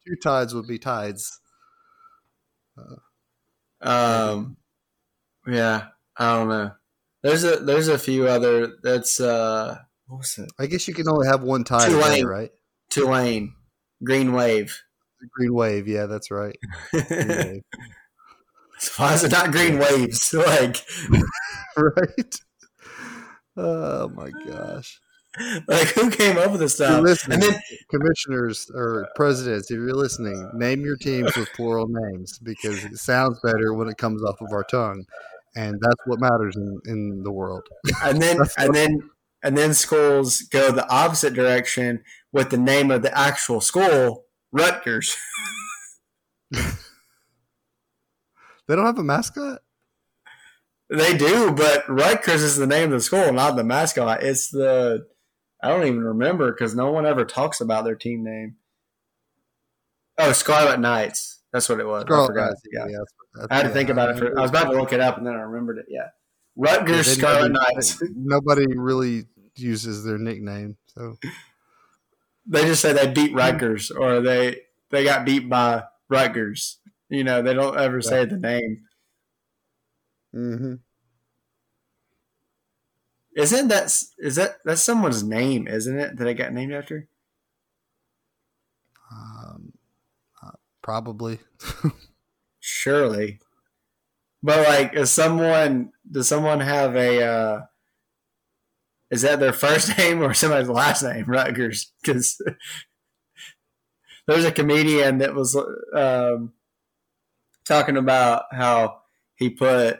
two 0.07 0.15
tides 0.21 0.53
would 0.53 0.67
be 0.67 0.79
tides. 0.79 1.39
Um. 3.81 4.57
Yeah. 5.47 5.87
I 6.17 6.35
don't 6.35 6.49
know. 6.49 6.71
There's 7.23 7.43
a 7.43 7.57
there's 7.57 7.87
a 7.87 7.99
few 7.99 8.27
other 8.27 8.77
that's 8.81 9.19
uh 9.19 9.77
what 10.07 10.17
was 10.17 10.37
it 10.37 10.51
I 10.59 10.65
guess 10.65 10.87
you 10.87 10.93
can 10.93 11.07
only 11.07 11.27
have 11.27 11.43
one 11.43 11.63
day, 11.63 11.87
Tulane. 11.87 12.25
right? 12.25 12.51
Tulane 12.89 13.53
Green 14.03 14.33
Wave. 14.33 14.81
Green 15.31 15.53
wave, 15.53 15.87
yeah, 15.87 16.07
that's 16.07 16.31
right. 16.31 16.57
Green 16.91 17.05
wave. 17.27 17.61
Why 18.97 19.13
is 19.13 19.23
it 19.23 19.31
not 19.31 19.51
Green 19.51 19.77
Waves? 19.77 20.33
Like 20.37 20.83
right? 21.77 22.35
Oh 23.55 24.09
my 24.09 24.31
gosh! 24.47 24.99
like 25.67 25.87
who 25.89 26.09
came 26.09 26.37
up 26.37 26.51
with 26.51 26.61
this 26.61 26.75
stuff? 26.75 27.05
And 27.29 27.41
then 27.41 27.59
commissioners 27.89 28.69
or 28.73 29.07
presidents, 29.15 29.69
if 29.69 29.75
you're 29.77 29.93
listening, 29.93 30.49
name 30.53 30.81
your 30.81 30.97
teams 30.97 31.35
with 31.37 31.51
plural 31.53 31.87
names 31.87 32.39
because 32.39 32.83
it 32.83 32.97
sounds 32.97 33.39
better 33.43 33.73
when 33.73 33.87
it 33.87 33.97
comes 33.97 34.23
off 34.23 34.41
of 34.41 34.51
our 34.51 34.63
tongue, 34.63 35.05
and 35.55 35.79
that's 35.81 36.01
what 36.05 36.19
matters 36.19 36.55
in, 36.55 36.79
in 36.85 37.23
the 37.23 37.31
world. 37.31 37.67
and 38.03 38.21
then 38.21 38.37
and 38.57 38.73
then 38.73 39.09
and 39.43 39.57
then 39.57 39.73
schools 39.73 40.41
go 40.43 40.71
the 40.71 40.87
opposite 40.89 41.33
direction 41.33 42.03
with 42.31 42.49
the 42.49 42.57
name 42.57 42.91
of 42.91 43.01
the 43.01 43.17
actual 43.17 43.61
school, 43.61 44.25
Rutgers. 44.51 45.15
They 48.71 48.77
don't 48.77 48.85
have 48.85 48.99
a 48.99 49.03
mascot. 49.03 49.59
They 50.89 51.17
do, 51.17 51.51
but 51.51 51.83
Rutgers 51.89 52.41
is 52.41 52.55
the 52.55 52.65
name 52.65 52.85
of 52.85 52.91
the 52.91 53.01
school, 53.01 53.33
not 53.33 53.57
the 53.57 53.65
mascot. 53.65 54.23
It's 54.23 54.49
the 54.49 55.07
I 55.61 55.67
don't 55.67 55.85
even 55.85 56.01
remember 56.01 56.53
because 56.53 56.73
no 56.73 56.89
one 56.89 57.05
ever 57.05 57.25
talks 57.25 57.59
about 57.59 57.83
their 57.83 57.97
team 57.97 58.23
name. 58.23 58.55
Oh, 60.17 60.31
Scarlet 60.31 60.79
Knights. 60.79 61.40
That's 61.51 61.67
what 61.67 61.79
it 61.79 61.85
was. 61.87 62.03
I 62.03 62.07
forgot. 62.27 62.49
Knights, 62.49 62.61
Yeah. 62.71 62.79
that's- 62.85 63.05
that's- 63.33 63.47
I 63.51 63.55
had 63.55 63.61
to 63.63 63.67
yeah, 63.69 63.73
think 63.73 63.89
about 63.89 64.09
it. 64.11 64.17
For, 64.17 64.37
I 64.37 64.41
was 64.41 64.51
about 64.51 64.71
to 64.71 64.77
look 64.77 64.93
it 64.93 64.99
up 65.01 65.17
and 65.17 65.25
then 65.27 65.33
I 65.33 65.41
remembered 65.41 65.77
it. 65.79 65.85
Yeah, 65.89 66.09
Rutgers 66.55 67.07
They- 67.07 67.13
Scarlet 67.13 67.51
nobody- 67.51 67.73
Knights. 67.75 68.03
Nobody 68.15 68.65
really 68.75 69.25
uses 69.55 70.03
their 70.05 70.17
nickname, 70.17 70.77
so 70.85 71.17
They 72.47 72.63
just 72.65 72.81
say 72.81 72.93
they 72.93 73.11
beat 73.11 73.33
Rutgers 73.35 73.91
or 73.91 74.19
they 74.21 74.61
they 74.89 75.03
got 75.03 75.25
beat 75.25 75.47
by 75.49 75.83
Rutgers. 76.09 76.79
You 77.09 77.23
know, 77.23 77.41
they 77.41 77.53
don't 77.53 77.77
ever 77.77 78.01
say 78.01 78.25
the 78.25 78.37
name. 78.37 78.85
Mm-hmm. 80.33 80.75
Isn't 83.35 83.67
that 83.69 83.85
is 84.17 84.35
that 84.35 84.57
that's 84.65 84.81
someone's 84.81 85.23
name? 85.23 85.67
Isn't 85.67 85.97
it 85.99 86.17
that 86.17 86.27
I 86.27 86.33
got 86.33 86.53
named 86.53 86.73
after? 86.73 87.07
um, 89.11 89.73
uh, 90.41 90.51
probably. 90.81 91.39
Surely. 92.59 93.39
But 94.43 94.67
like, 94.67 94.93
is 94.95 95.11
someone 95.11 95.91
does 96.09 96.27
someone 96.27 96.59
have 96.61 96.95
a? 96.95 97.23
uh 97.23 97.61
Is 99.09 99.21
that 99.21 99.39
their 99.39 99.53
first 99.53 99.97
name 99.97 100.21
or 100.21 100.33
somebody's 100.33 100.69
last 100.69 101.03
name? 101.03 101.25
Rutgers, 101.27 101.91
because 102.01 102.41
there's 104.27 104.45
a 104.45 104.51
comedian 104.51 105.19
that 105.19 105.35
was 105.35 105.55
um, 105.95 106.53
talking 107.65 107.97
about 107.97 108.43
how 108.51 109.01
he 109.35 109.49
put 109.49 109.99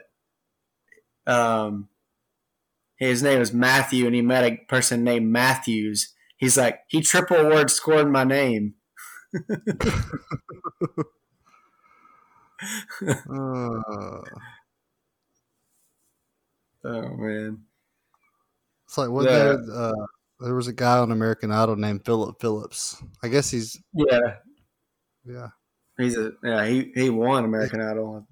um, 1.26 1.88
his 2.96 3.22
name 3.22 3.40
is 3.40 3.52
Matthew, 3.52 4.06
and 4.06 4.14
he 4.14 4.22
met 4.22 4.44
a 4.44 4.56
person 4.68 5.04
named 5.04 5.30
Matthews. 5.30 6.14
He's 6.36 6.56
like, 6.56 6.80
he 6.88 7.00
triple 7.00 7.46
word 7.46 7.70
scored 7.70 8.10
my 8.10 8.24
name. 8.24 8.74
Uh, 13.28 14.22
Oh 16.84 17.16
man. 17.16 17.64
it's 18.86 18.98
like 18.98 19.10
what 19.10 19.24
Yeah. 19.24 19.38
there, 19.38 19.58
uh, 19.72 20.06
there 20.40 20.54
was 20.54 20.66
a 20.68 20.72
guy 20.72 20.98
on 20.98 21.12
American 21.12 21.52
Idol 21.52 21.76
named 21.76 22.04
Philip 22.04 22.40
Phillips. 22.40 23.00
I 23.22 23.28
guess 23.28 23.50
he's 23.50 23.80
Yeah, 23.92 24.38
yeah. 25.24 25.48
he's 25.98 26.16
a 26.16 26.32
yeah 26.42 26.66
he 26.66 26.92
he 26.94 27.10
won 27.10 27.44
American 27.44 27.80
Idol. 27.80 28.26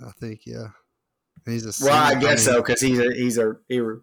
I 0.00 0.10
think 0.18 0.46
yeah. 0.46 0.68
He's 1.46 1.66
a 1.66 1.84
Well, 1.84 1.94
I 1.94 2.18
guess 2.18 2.44
so 2.44 2.62
because 2.62 2.80
he's 2.80 2.98
a 2.98 3.12
he's 3.14 3.36
a 3.38 3.56
he, 3.68 3.76
you 3.76 4.00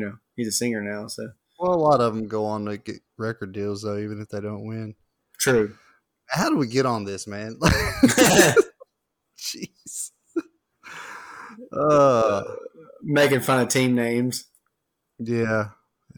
know 0.00 0.18
he's 0.36 0.48
a 0.48 0.52
singer 0.52 0.82
now. 0.82 1.06
So 1.06 1.30
Well, 1.58 1.72
a 1.74 1.76
lot 1.76 2.00
of 2.02 2.14
them 2.14 2.28
go 2.28 2.44
on 2.44 2.66
to 2.66 2.76
get 2.76 3.00
record 3.16 3.52
deals 3.52 3.82
though, 3.82 3.96
even 3.98 4.20
if 4.20 4.28
they 4.28 4.40
don't 4.40 4.66
win. 4.66 4.94
True. 5.44 5.74
How 6.28 6.48
do 6.48 6.56
we 6.56 6.66
get 6.66 6.86
on 6.86 7.04
this, 7.04 7.26
man? 7.26 7.56
Jeez. 9.38 10.10
Uh, 11.72 12.42
Making 13.02 13.40
fun 13.40 13.60
of 13.60 13.68
team 13.68 13.94
names. 13.94 14.46
yeah, 15.18 15.68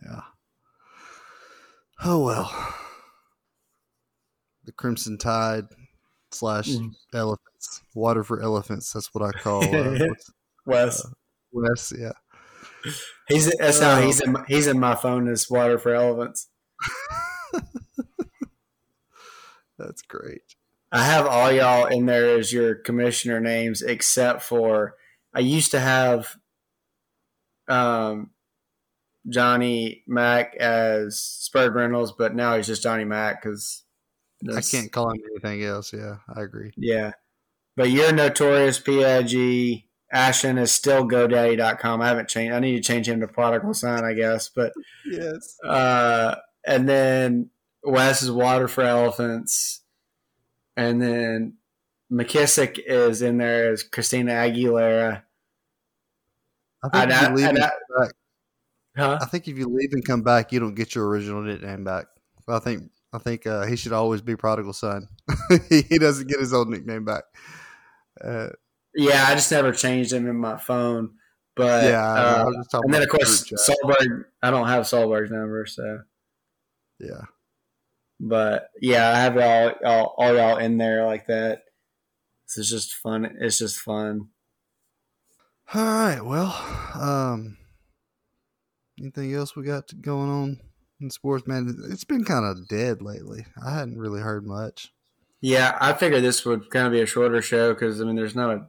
yeah. 0.03 0.21
Oh 2.05 2.25
well. 2.25 2.53
The 4.65 4.73
Crimson 4.73 5.19
Tide 5.19 5.65
slash 6.31 6.69
Mm. 6.69 6.93
elephants, 7.15 7.83
water 7.95 8.23
for 8.25 8.41
elephants. 8.43 8.93
That's 8.93 9.13
what 9.15 9.25
I 9.25 9.33
call 9.39 9.65
uh, 9.65 9.99
what's- 9.99 10.31
Wes, 10.67 11.07
Wes. 11.53 11.93
Yeah. 11.97 12.13
he's 13.29 13.53
that's 13.59 13.81
how 13.81 14.01
he's 14.01 14.21
in 14.21 14.37
he's 14.49 14.67
in 14.69 14.79
my 14.81 14.95
phone 14.95 15.29
as 15.29 15.49
water 15.51 15.79
for 15.79 15.95
elephants. 15.95 16.49
That's 19.79 20.03
great. 20.03 20.43
I 20.93 21.03
have 21.05 21.27
all 21.27 21.51
y'all 21.53 21.87
in 21.87 22.07
there 22.07 22.39
as 22.39 22.53
your 22.53 22.75
commissioner 22.75 23.41
names, 23.41 23.83
except 23.83 24.43
for 24.43 24.95
I 25.35 25.41
used 25.41 25.73
to 25.73 25.81
have 25.81 26.37
um, 27.69 28.31
Johnny 29.29 30.05
Mack 30.07 30.55
as 30.57 31.19
Spurred 31.19 31.75
Reynolds, 31.75 32.13
but 32.17 32.35
now 32.35 32.57
he's 32.57 32.67
just 32.69 32.83
Johnny 32.83 33.05
Mack 33.05 33.43
because 33.43 33.83
I 34.51 34.61
can't 34.61 34.93
call 34.93 35.11
him 35.11 35.21
anything 35.31 35.63
else. 35.65 35.93
Yeah, 35.93 36.17
I 36.35 36.43
agree. 36.43 36.73
Yeah, 36.77 37.13
but 37.77 37.91
you're 37.91 38.13
notorious 38.13 38.79
PIG. 38.79 39.83
Ashton 40.13 40.57
is 40.57 40.71
still 40.71 41.07
GoDaddy.com. 41.07 42.01
I 42.01 42.07
haven't 42.07 42.29
changed. 42.29 42.55
I 42.55 42.61
need 42.61 42.77
to 42.77 42.81
change 42.81 43.09
him 43.09 43.21
to 43.21 43.27
Prodigal 43.29 43.75
Son, 43.75 44.05
I 44.05 44.13
guess. 44.15 44.49
But 44.49 44.73
Yes. 45.05 45.57
uh, 45.65 46.37
and 46.65 46.89
then 46.89 47.51
Wes 47.87 48.23
is 48.23 48.31
Water 48.31 48.69
for 48.69 48.83
Elephants, 48.83 49.81
and 50.77 51.01
then 51.01 51.55
McKissick 52.13 52.79
is 52.85 53.23
in 53.23 53.39
there 53.39 53.73
as 53.73 53.83
Christina 53.83 54.33
Aguilera. 54.33 55.23
I 56.83 56.89
think 56.89 57.11
if 57.13 57.23
I- 57.23 57.29
you 57.29 57.35
leave 57.37 57.47
and 57.49 57.57
and 57.59 57.65
I- 57.65 57.69
come 57.69 58.03
back, 58.03 58.13
Huh? 58.97 59.19
I 59.21 59.27
think 59.27 59.47
if 59.47 59.59
you 59.59 59.67
leave 59.69 59.93
and 59.93 60.03
come 60.07 60.23
back, 60.23 60.53
you 60.53 60.59
don't 60.61 60.75
get 60.75 60.95
your 60.95 61.07
original 61.07 61.43
nickname 61.43 61.85
back. 61.85 62.07
I 62.49 62.59
think 62.61 62.91
I 63.13 63.19
think 63.19 63.47
uh, 63.47 63.67
he 63.67 63.77
should 63.77 63.93
always 63.93 64.23
be 64.23 64.37
prodigal 64.37 64.73
son. 64.73 65.09
he 65.69 65.99
doesn't 65.99 66.29
get 66.29 66.41
his 66.41 66.53
old 66.55 66.69
nickname 66.71 67.05
back. 67.05 67.25
Uh, 68.23 68.49
Yeah, 68.95 69.27
I 69.29 69.35
just 69.35 69.51
never 69.51 69.73
changed 69.73 70.13
him 70.13 70.27
in 70.27 70.37
my 70.37 70.57
phone. 70.57 71.11
But 71.55 71.85
yeah, 71.85 72.03
I- 72.07 72.17
I 72.17 72.41
uh, 72.41 72.45
was 72.47 72.57
just 72.57 72.71
talking 72.71 72.85
and 72.87 72.95
then 72.95 73.03
of 73.03 73.09
course. 73.11 73.53
Solberg. 73.69 74.25
I 74.43 74.51
don't 74.51 74.67
have 74.69 74.85
Solberg's 74.85 75.31
number, 75.31 75.67
so. 75.67 76.01
yeah. 76.99 77.23
But 78.19 78.71
yeah, 78.81 79.11
I 79.11 79.21
have 79.21 79.35
y'all, 79.35 79.73
all, 79.85 80.15
all 80.17 80.35
y'all 80.35 80.57
in 80.59 80.79
there 80.79 81.05
like 81.05 81.27
that. 81.27 81.65
This 82.47 82.59
is 82.59 82.71
just 82.71 82.95
fun. 82.95 83.37
It's 83.41 83.59
just 83.59 83.79
fun. 83.79 84.29
All 85.75 85.85
right. 85.85 86.25
Well, 86.25 86.55
um, 86.95 87.59
anything 88.99 89.35
else 89.35 89.57
we 89.57 89.65
got 89.65 90.01
going 90.01 90.31
on 90.31 90.61
in 91.01 91.11
sports, 91.11 91.47
man, 91.47 91.77
it's 91.91 92.05
been 92.05 92.25
kind 92.25 92.45
of 92.45 92.69
dead 92.69 93.03
lately. 93.03 93.47
I 93.65 93.75
hadn't 93.75 93.99
really 93.99 94.21
heard 94.21 94.47
much. 94.47 94.93
Yeah, 95.41 95.77
I 95.81 95.93
figured 95.93 96.23
this 96.23 96.45
would 96.47 96.71
kind 96.71 96.87
of 96.87 96.93
be 96.93 97.03
a 97.03 97.07
shorter 97.07 97.43
show 97.43 97.75
because 97.75 98.01
I 98.01 98.05
mean, 98.05 98.17
there's 98.17 98.35
not 98.35 98.57
a, 98.57 98.67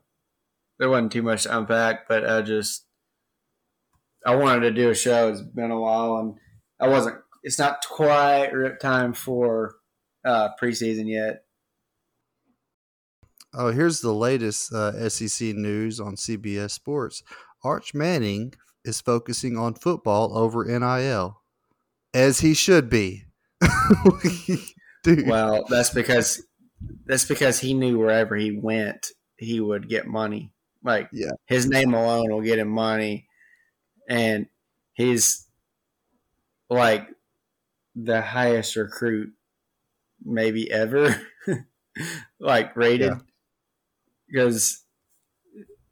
there 0.80 0.90
wasn't 0.90 1.12
too 1.12 1.22
much 1.24 1.44
to 1.44 1.58
unpack, 1.58 2.08
but 2.10 2.30
I 2.30 2.42
just, 2.42 2.86
I 4.26 4.36
wanted 4.36 4.62
to 4.62 4.72
do 4.72 4.90
a 4.90 4.96
show. 4.96 5.30
It's 5.30 5.42
been 5.42 5.72
a 5.72 5.80
while, 5.80 6.18
and 6.18 6.36
I 6.80 6.90
wasn't. 6.90 7.16
It's 7.48 7.58
not 7.58 7.78
quite 7.90 8.52
rip 8.52 8.78
time 8.78 9.14
for 9.14 9.76
uh, 10.26 10.50
preseason 10.62 11.08
yet. 11.08 11.44
Oh, 13.54 13.72
here's 13.72 14.02
the 14.02 14.12
latest 14.12 14.74
uh, 14.74 15.08
SEC 15.08 15.56
news 15.56 16.02
on 16.02 16.18
CBS 16.18 16.72
Sports. 16.72 17.24
Arch 17.64 17.94
Manning 17.94 18.54
is 18.84 19.00
focusing 19.00 19.58
on 19.58 19.76
football 19.76 20.38
over 20.38 20.66
NIL, 20.66 21.42
as 22.14 22.42
he 22.42 22.54
should 22.54 22.90
be. 22.90 23.24
Well, 25.26 25.64
that's 25.70 25.92
because 25.92 26.46
that's 27.06 27.24
because 27.24 27.62
he 27.62 27.74
knew 27.74 27.98
wherever 27.98 28.36
he 28.36 28.52
went, 28.52 29.08
he 29.38 29.62
would 29.62 29.88
get 29.88 30.06
money. 30.06 30.52
Like 30.84 31.08
yeah. 31.14 31.32
his 31.46 31.66
name 31.66 31.94
alone 31.94 32.30
will 32.30 32.42
get 32.42 32.60
him 32.60 32.68
money, 32.68 33.30
and 34.10 34.48
he's 34.96 35.48
like 36.70 37.08
the 38.04 38.22
highest 38.22 38.76
recruit 38.76 39.34
maybe 40.24 40.72
ever, 40.72 41.20
like 42.40 42.76
rated. 42.76 43.14
Because 44.30 44.84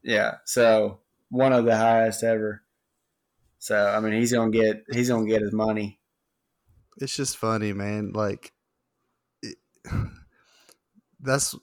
yeah, 0.04 0.36
so 0.46 1.00
one 1.30 1.54
of 1.54 1.66
the 1.66 1.76
highest 1.76 2.24
ever. 2.24 2.62
So 3.58 3.88
I 3.88 4.00
mean, 4.00 4.14
he's 4.14 4.32
gonna 4.32 4.52
get 4.52 4.84
he's 4.92 5.10
gonna 5.10 5.28
get 5.28 5.42
his 5.42 5.54
money. 5.54 6.00
It's 6.98 7.16
just 7.16 7.38
funny, 7.38 7.74
man. 7.74 8.12
Like 8.14 8.54
it, 9.42 9.58
that's 11.20 11.56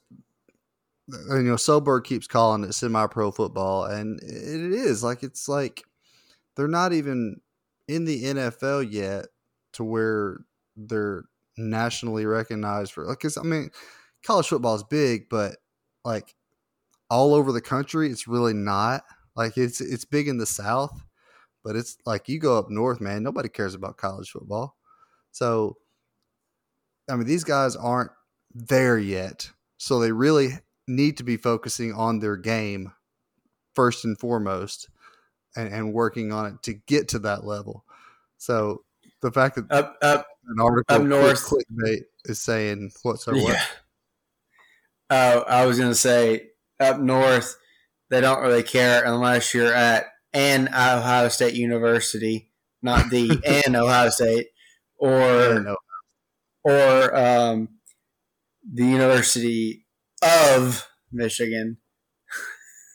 you 1.08 1.42
know, 1.42 1.54
Solberg 1.54 2.04
keeps 2.04 2.26
calling 2.26 2.64
it 2.64 2.72
semi-pro 2.72 3.30
football, 3.30 3.84
and 3.84 4.20
it 4.22 4.72
is 4.72 5.04
like 5.04 5.22
it's 5.22 5.48
like 5.48 5.84
they're 6.56 6.66
not 6.66 6.92
even 6.92 7.40
in 7.86 8.04
the 8.04 8.24
NFL 8.24 8.90
yet 8.90 9.26
to 9.72 9.84
where 9.84 10.38
they're 10.76 11.24
nationally 11.56 12.26
recognized 12.26 12.92
for. 12.92 13.04
Like 13.04 13.18
Because 13.18 13.36
I 13.36 13.42
mean, 13.42 13.70
college 14.24 14.48
football 14.48 14.74
is 14.74 14.84
big, 14.84 15.28
but 15.28 15.56
like 16.04 16.34
all 17.10 17.34
over 17.34 17.52
the 17.52 17.60
country, 17.60 18.10
it's 18.10 18.26
really 18.26 18.54
not. 18.54 19.04
Like 19.34 19.56
it's 19.56 19.80
it's 19.80 20.04
big 20.04 20.28
in 20.28 20.38
the 20.38 20.46
South, 20.46 21.04
but 21.64 21.76
it's 21.76 21.96
like 22.04 22.28
you 22.28 22.38
go 22.38 22.58
up 22.58 22.70
north, 22.70 23.00
man. 23.00 23.22
Nobody 23.22 23.48
cares 23.48 23.74
about 23.74 23.96
college 23.96 24.30
football. 24.30 24.76
So, 25.30 25.78
I 27.08 27.16
mean, 27.16 27.26
these 27.26 27.44
guys 27.44 27.76
aren't 27.76 28.10
there 28.54 28.98
yet, 28.98 29.50
so 29.78 29.98
they 29.98 30.12
really 30.12 30.50
need 30.86 31.16
to 31.16 31.24
be 31.24 31.36
focusing 31.36 31.92
on 31.94 32.18
their 32.18 32.36
game 32.36 32.92
first 33.74 34.04
and 34.04 34.18
foremost, 34.18 34.88
and, 35.56 35.72
and 35.72 35.94
working 35.94 36.32
on 36.32 36.46
it 36.46 36.62
to 36.64 36.74
get 36.74 37.08
to 37.08 37.18
that 37.20 37.44
level. 37.44 37.84
So 38.36 38.84
the 39.22 39.32
fact 39.32 39.56
that 39.56 39.70
up 39.70 39.96
up 40.02 40.26
an 40.46 40.60
article 40.60 40.96
up 40.96 41.02
north 41.02 41.48
clickbait 41.48 42.02
is 42.24 42.40
saying 42.40 42.90
what's 43.02 43.26
our 43.28 43.34
yeah. 43.34 43.44
what? 43.44 43.68
Uh, 45.10 45.44
I 45.46 45.66
was 45.66 45.78
gonna 45.78 45.94
say 45.94 46.50
up 46.80 46.98
north 46.98 47.56
they 48.10 48.20
don't 48.20 48.42
really 48.42 48.62
care 48.62 49.04
unless 49.04 49.54
you're 49.54 49.72
at 49.72 50.06
an 50.34 50.68
Ohio 50.68 51.28
State 51.28 51.54
University, 51.54 52.50
not 52.82 53.10
the 53.10 53.40
an 53.66 53.76
Ohio 53.76 54.10
State, 54.10 54.48
or 54.96 55.76
or 56.64 57.16
um, 57.16 57.68
the 58.70 58.84
University 58.84 59.86
of 60.22 60.86
Michigan. 61.10 61.78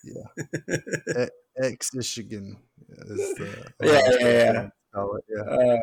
Yeah, 0.04 1.26
ex 1.62 1.94
Michigan 1.94 2.58
yeah 2.96 3.60
yeah 3.80 4.10
yeah. 4.20 4.68
yeah. 5.28 5.78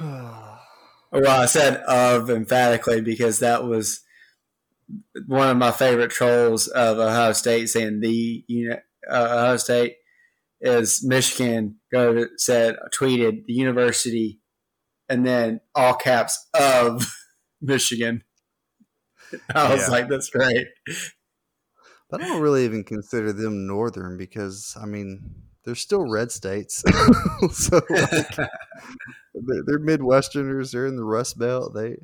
well, 1.12 1.42
I 1.42 1.46
said 1.46 1.76
of 1.78 2.30
emphatically 2.30 3.00
because 3.00 3.38
that 3.40 3.64
was 3.64 4.00
one 5.26 5.48
of 5.48 5.56
my 5.56 5.70
favorite 5.70 6.10
trolls 6.10 6.66
of 6.68 6.98
Ohio 6.98 7.32
State 7.32 7.68
saying 7.68 8.00
the 8.00 8.44
you 8.46 8.70
know, 8.70 8.76
uh, 9.10 9.24
Ohio 9.24 9.56
State 9.56 9.96
is 10.60 11.04
Michigan 11.04 11.76
go 11.92 12.26
said 12.36 12.76
tweeted 12.94 13.46
the 13.46 13.52
university 13.52 14.40
and 15.08 15.26
then 15.26 15.60
all 15.74 15.94
caps 15.94 16.48
of 16.54 17.12
Michigan. 17.60 18.22
I 19.54 19.72
was 19.72 19.82
yeah. 19.82 19.88
like, 19.88 20.08
that's 20.08 20.30
great. 20.30 20.66
But 22.10 22.22
I 22.22 22.28
don't 22.28 22.42
really 22.42 22.64
even 22.64 22.84
consider 22.84 23.32
them 23.32 23.66
northern 23.66 24.16
because 24.16 24.76
I 24.80 24.86
mean 24.86 25.34
they're 25.64 25.74
still 25.74 26.10
red 26.10 26.32
states. 26.32 26.82
so 27.52 27.80
like, 27.88 28.36
they're, 29.34 29.62
they're, 29.66 29.78
Midwesterners. 29.80 30.72
They're 30.72 30.86
in 30.86 30.96
the 30.96 31.04
Rust 31.04 31.38
Belt. 31.38 31.74
They 31.74 31.96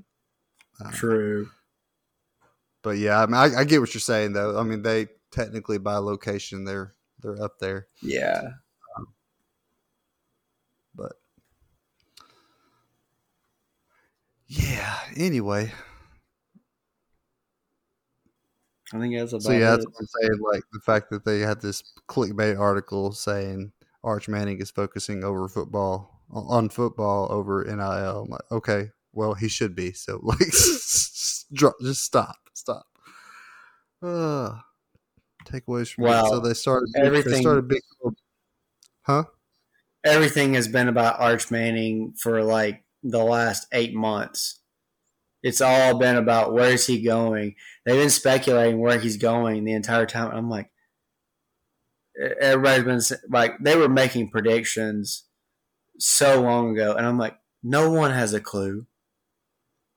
uh, 0.85 0.91
true. 0.93 1.49
But 2.83 2.99
yeah, 2.99 3.22
I 3.22 3.27
mean, 3.27 3.35
I, 3.35 3.61
I 3.61 3.64
get 3.64 3.81
what 3.81 3.95
you're 3.95 4.01
saying 4.01 4.33
though. 4.33 4.59
I 4.59 4.62
mean, 4.62 4.83
they 4.83 5.09
technically 5.33 5.79
by 5.79 5.97
location 5.97 6.64
they're 6.64 6.93
they're 7.20 7.43
up 7.43 7.59
there. 7.59 7.89
Yeah. 8.03 8.43
Um, 8.97 9.09
but 10.95 11.14
yeah. 14.47 14.97
Anyway, 15.16 15.72
I 18.93 19.01
think 19.01 19.16
that's 19.16 19.33
about. 19.33 19.43
So 19.43 19.53
yeah, 19.53 19.70
that's 19.70 19.87
what 19.87 19.95
I'm 19.99 20.07
saying. 20.20 20.41
Like 20.41 20.62
the 20.72 20.81
fact 20.81 21.11
that 21.11 21.24
they 21.24 21.41
had 21.41 21.61
this 21.61 21.83
clickbait 22.09 22.59
article 22.59 23.11
saying 23.12 23.72
Arch 24.05 24.29
Manning 24.29 24.61
is 24.61 24.70
focusing 24.70 25.24
over 25.24 25.49
football 25.49 26.16
on 26.31 26.68
football 26.68 27.31
over 27.31 27.64
NIL. 27.64 28.22
I'm 28.22 28.31
like, 28.31 28.41
okay, 28.51 28.91
well 29.12 29.35
he 29.35 29.49
should 29.49 29.74
be. 29.74 29.93
So 29.93 30.20
like, 30.22 30.39
just 30.39 32.05
stop, 32.05 32.37
stop. 32.55 32.87
Uh, 34.03 34.59
takeaways 35.45 35.93
from 35.93 36.05
wow. 36.05 36.27
So 36.27 36.41
they 36.41 36.55
started 36.55 36.89
everything. 36.97 37.33
They 37.33 37.41
started 37.41 37.68
big, 37.68 37.83
huh? 39.03 39.24
Everything 40.05 40.55
has 40.55 40.68
been 40.68 40.89
about 40.89 41.20
Arch 41.20 41.51
Manning 41.51 42.14
for 42.16 42.43
like 42.43 42.85
the 43.03 43.24
last 43.24 43.66
eight 43.72 43.95
months. 43.95 44.61
It's 45.43 45.61
all 45.61 45.99
been 45.99 46.16
about 46.16 46.53
where 46.53 46.72
is 46.72 46.87
he 46.87 47.03
going. 47.03 47.55
They've 47.85 48.01
been 48.01 48.11
speculating 48.11 48.81
where 48.81 48.99
he's 48.99 49.16
going 49.16 49.64
the 49.64 49.74
entire 49.74 50.07
time. 50.07 50.33
I'm 50.33 50.51
like, 50.51 50.70
everybody's 52.41 53.11
been 53.11 53.18
like, 53.31 53.53
they 53.61 53.77
were 53.77 53.89
making 53.89 54.31
predictions 54.31 55.26
so 55.99 56.41
long 56.41 56.73
ago, 56.73 56.95
and 56.95 57.07
I'm 57.07 57.19
like, 57.19 57.37
no 57.63 57.91
one 57.91 58.13
has 58.13 58.33
a 58.33 58.41
clue. 58.41 58.87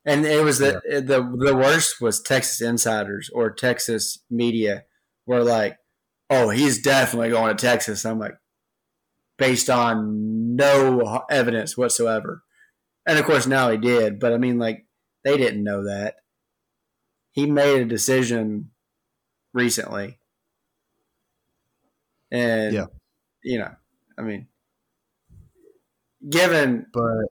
And 0.06 0.26
it 0.26 0.44
was 0.44 0.60
the 0.60 0.82
yeah. 0.90 1.02
the 1.02 1.22
the 1.22 1.56
worst 1.56 2.02
was 2.02 2.22
Texas 2.22 2.62
insiders 2.62 3.30
or 3.34 3.52
Texas 3.52 4.20
media 4.30 4.86
were 5.26 5.44
like, 5.44 5.78
"Oh, 6.30 6.50
he's 6.50 6.82
definitely 6.82 7.30
going 7.30 7.56
to 7.56 7.62
Texas." 7.62 8.06
I'm 8.06 8.18
like, 8.18 8.38
based 9.38 9.70
on 9.70 10.56
no 10.56 11.24
evidence 11.30 11.78
whatsoever. 11.78 12.44
And 13.08 13.18
of 13.18 13.26
course, 13.26 13.48
now 13.48 13.72
he 13.72 13.78
did, 13.78 14.20
but 14.20 14.34
I 14.34 14.38
mean, 14.38 14.60
like, 14.60 14.86
they 15.24 15.38
didn't 15.38 15.64
know 15.64 15.86
that. 15.86 16.16
He 17.32 17.46
made 17.46 17.82
a 17.82 17.86
decision 17.86 18.72
recently, 19.54 20.20
and 22.32 22.74
yeah, 22.74 22.86
you 23.44 23.60
know, 23.60 23.72
I 24.18 24.22
mean, 24.22 24.48
given, 26.28 26.86
but 26.92 27.26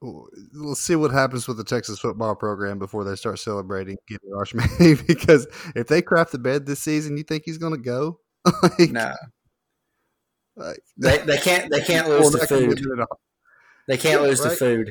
we'll 0.00 0.74
see 0.74 0.96
what 0.96 1.10
happens 1.10 1.48
with 1.48 1.56
the 1.56 1.64
Texas 1.64 1.98
football 1.98 2.34
program 2.34 2.78
before 2.78 3.04
they 3.04 3.16
start 3.16 3.38
celebrating 3.38 3.96
getting 4.06 4.32
Arch 4.36 4.54
Manning. 4.54 4.98
because 5.06 5.46
if 5.74 5.88
they 5.88 6.02
craft 6.02 6.32
the 6.32 6.38
bed 6.38 6.66
this 6.66 6.80
season, 6.80 7.16
you 7.16 7.24
think 7.24 7.44
he's 7.44 7.58
going 7.58 7.74
to 7.74 7.78
go? 7.78 8.20
like, 8.62 8.90
no, 8.90 9.12
like, 10.56 10.80
they 10.96 11.18
they 11.18 11.38
can't 11.38 11.70
they 11.70 11.80
can't 11.80 12.08
lose 12.08 12.30
the 12.30 12.46
food. 12.46 12.80
They 13.86 13.96
can't 13.96 14.22
lose 14.22 14.40
right? 14.40 14.50
the 14.50 14.56
food 14.56 14.86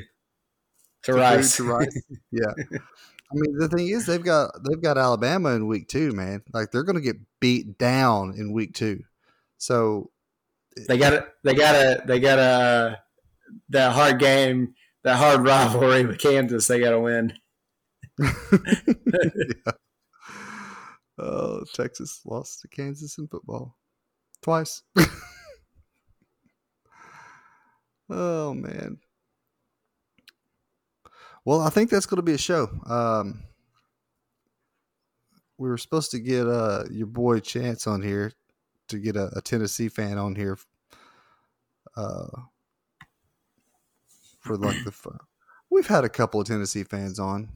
to, 1.03 1.11
to 1.11 1.17
rice. 1.17 1.55
to 1.57 1.63
rice. 1.63 2.03
yeah. 2.31 2.51
I 3.29 3.35
mean, 3.35 3.57
the 3.57 3.67
thing 3.67 3.89
is, 3.89 4.05
they've 4.05 4.23
got 4.23 4.51
they've 4.67 4.81
got 4.81 4.97
Alabama 4.97 5.49
in 5.49 5.67
week 5.67 5.87
two, 5.87 6.13
man. 6.13 6.41
Like 6.53 6.71
they're 6.71 6.83
going 6.83 6.95
to 6.95 7.01
get 7.01 7.17
beat 7.39 7.77
down 7.77 8.33
in 8.37 8.53
week 8.53 8.73
two. 8.73 9.03
So 9.57 10.11
they 10.87 10.97
got 10.97 11.13
it. 11.13 11.27
They 11.43 11.53
got 11.53 11.75
a. 11.75 12.03
They 12.05 12.19
got 12.19 12.39
a 12.39 12.99
that 13.69 13.93
hard 13.93 14.19
game 14.19 14.73
that 15.03 15.17
hard 15.17 15.41
rivalry 15.41 16.05
with 16.05 16.19
Kansas. 16.19 16.67
They 16.67 16.79
got 16.79 16.91
to 16.91 16.99
win. 16.99 17.33
yeah. 18.19 19.71
Oh, 21.19 21.63
Texas 21.73 22.21
lost 22.25 22.61
to 22.61 22.67
Kansas 22.67 23.17
in 23.17 23.27
football 23.27 23.77
twice. 24.41 24.83
Oh 28.09 28.53
man. 28.53 28.99
Well, 31.45 31.61
I 31.61 31.69
think 31.69 31.89
that's 31.89 32.05
going 32.05 32.17
to 32.17 32.23
be 32.23 32.33
a 32.33 32.37
show. 32.37 32.69
Um, 32.85 33.43
we 35.57 35.69
were 35.69 35.77
supposed 35.77 36.11
to 36.11 36.19
get 36.19 36.47
uh, 36.47 36.83
your 36.91 37.07
boy 37.07 37.39
Chance 37.39 37.87
on 37.87 38.01
here 38.01 38.33
to 38.87 38.97
get 38.99 39.15
a, 39.15 39.29
a 39.37 39.41
Tennessee 39.41 39.89
fan 39.89 40.17
on 40.17 40.35
here 40.35 40.57
uh, 41.95 42.27
for 44.39 44.57
like 44.57 44.83
the. 44.83 45.19
We've 45.69 45.87
had 45.87 46.03
a 46.05 46.09
couple 46.09 46.39
of 46.41 46.47
Tennessee 46.47 46.83
fans 46.83 47.19
on. 47.19 47.49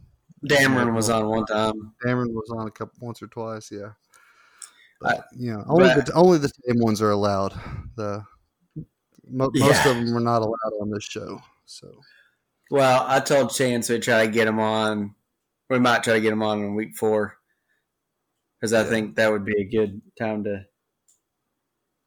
Dameron 0.46 0.94
was 0.96 1.10
on 1.10 1.28
one 1.28 1.46
time. 1.46 1.94
Dameron 2.04 2.34
was 2.34 2.50
on 2.56 2.68
a 2.68 2.72
couple 2.72 2.96
once 3.00 3.22
or 3.22 3.28
twice, 3.28 3.72
yeah. 3.72 3.92
I- 5.04 5.16
But, 5.16 5.26
you 5.38 5.54
know, 5.54 5.64
only 5.68 5.90
but- 5.96 6.06
the 6.08 6.14
only 6.14 6.38
the 6.40 6.52
same 6.68 6.80
ones 6.80 7.02
are 7.02 7.12
allowed. 7.12 7.54
The 7.96 8.24
mo- 9.30 9.52
most 9.54 9.86
of 9.86 9.96
them 9.98 10.16
are 10.18 10.20
not 10.20 10.42
allowed 10.42 10.74
on 10.82 10.90
this 10.92 11.04
show. 11.04 11.42
So 11.66 11.92
Well, 12.70 13.06
I 13.08 13.20
told 13.20 13.54
Chance 13.54 13.90
we'd 13.90 14.04
try 14.04 14.26
to 14.26 14.32
get 14.32 14.48
him 14.48 14.60
on. 14.60 15.16
We 15.70 15.80
might 15.80 16.04
try 16.04 16.14
to 16.16 16.22
get 16.22 16.34
him 16.34 16.44
on 16.44 16.60
in 16.64 16.76
week 16.76 16.96
four 16.98 17.38
because 18.60 18.74
I 18.74 18.82
Yeah. 18.84 18.90
think 18.90 19.16
that 19.16 19.32
would 19.32 19.46
be 19.46 19.60
a 19.62 19.64
good 19.64 20.02
time 20.20 20.44
to. 20.46 20.66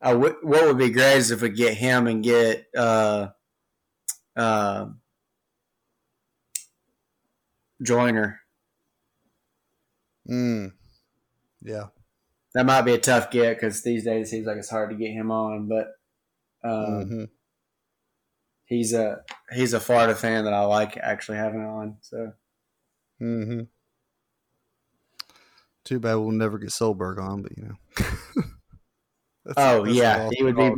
I 0.04 0.12
w- 0.12 0.36
what 0.42 0.66
would 0.66 0.76
be 0.78 0.90
great 0.90 1.16
is 1.16 1.30
if 1.30 1.40
we 1.40 1.48
get 1.48 1.74
him 1.78 2.06
and 2.06 2.22
get 2.22 2.66
uh, 2.76 3.28
uh, 4.36 4.86
Joiner. 7.82 8.40
mm, 10.28 10.72
yeah, 11.62 11.86
That 12.54 12.66
might 12.66 12.82
be 12.82 12.92
a 12.94 12.98
tough 12.98 13.30
get 13.30 13.56
because 13.56 13.82
these 13.82 14.04
days 14.04 14.26
it 14.28 14.30
seems 14.30 14.46
like 14.46 14.58
it's 14.58 14.68
hard 14.70 14.90
to 14.90 14.96
get 14.96 15.10
him 15.12 15.30
on, 15.30 15.68
but 15.68 15.88
uh, 16.62 17.04
Mhm. 17.04 17.28
he's 18.66 18.92
a 18.92 19.24
he's 19.52 19.72
a 19.72 19.80
Florida 19.80 20.14
fan 20.14 20.44
that 20.44 20.52
I 20.52 20.64
like 20.66 20.98
actually 20.98 21.38
having 21.38 21.62
on. 21.64 21.96
So 22.02 22.32
hmm 23.18 23.62
Too 25.84 25.98
bad 25.98 26.14
we'll 26.16 26.30
never 26.30 26.58
get 26.58 26.70
Solberg 26.70 27.18
on, 27.18 27.42
but 27.42 27.56
you 27.56 27.64
know. 27.64 28.44
That's- 29.44 29.54
Oh 29.56 29.84
that's 29.84 29.96
yeah, 29.96 30.28
he 30.32 30.42
would 30.42 30.56
be 30.56 30.70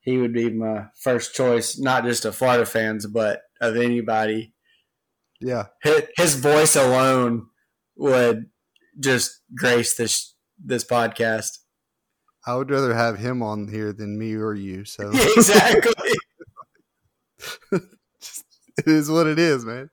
he 0.00 0.18
would 0.18 0.32
be 0.32 0.50
my 0.50 0.86
first 1.00 1.34
choice, 1.34 1.78
not 1.78 2.04
just 2.04 2.24
of 2.24 2.34
Florida 2.34 2.66
fans, 2.66 3.06
but 3.06 3.42
of 3.60 3.76
anybody. 3.76 4.52
Yeah, 5.40 5.66
His, 5.82 6.02
his 6.16 6.34
voice 6.36 6.76
alone 6.76 7.46
would 7.96 8.46
just 9.00 9.40
grace 9.56 9.94
this 9.94 10.34
this 10.64 10.84
podcast. 10.84 11.58
I 12.46 12.56
would 12.56 12.70
rather 12.70 12.94
have 12.94 13.18
him 13.18 13.42
on 13.42 13.68
here 13.68 13.92
than 13.92 14.18
me 14.18 14.34
or 14.34 14.54
you. 14.54 14.84
So 14.84 15.10
exactly. 15.36 15.92
just, 18.20 18.44
it 18.78 18.86
is 18.88 19.08
what 19.10 19.26
it 19.28 19.38
is, 19.38 19.64
man. 19.64 19.90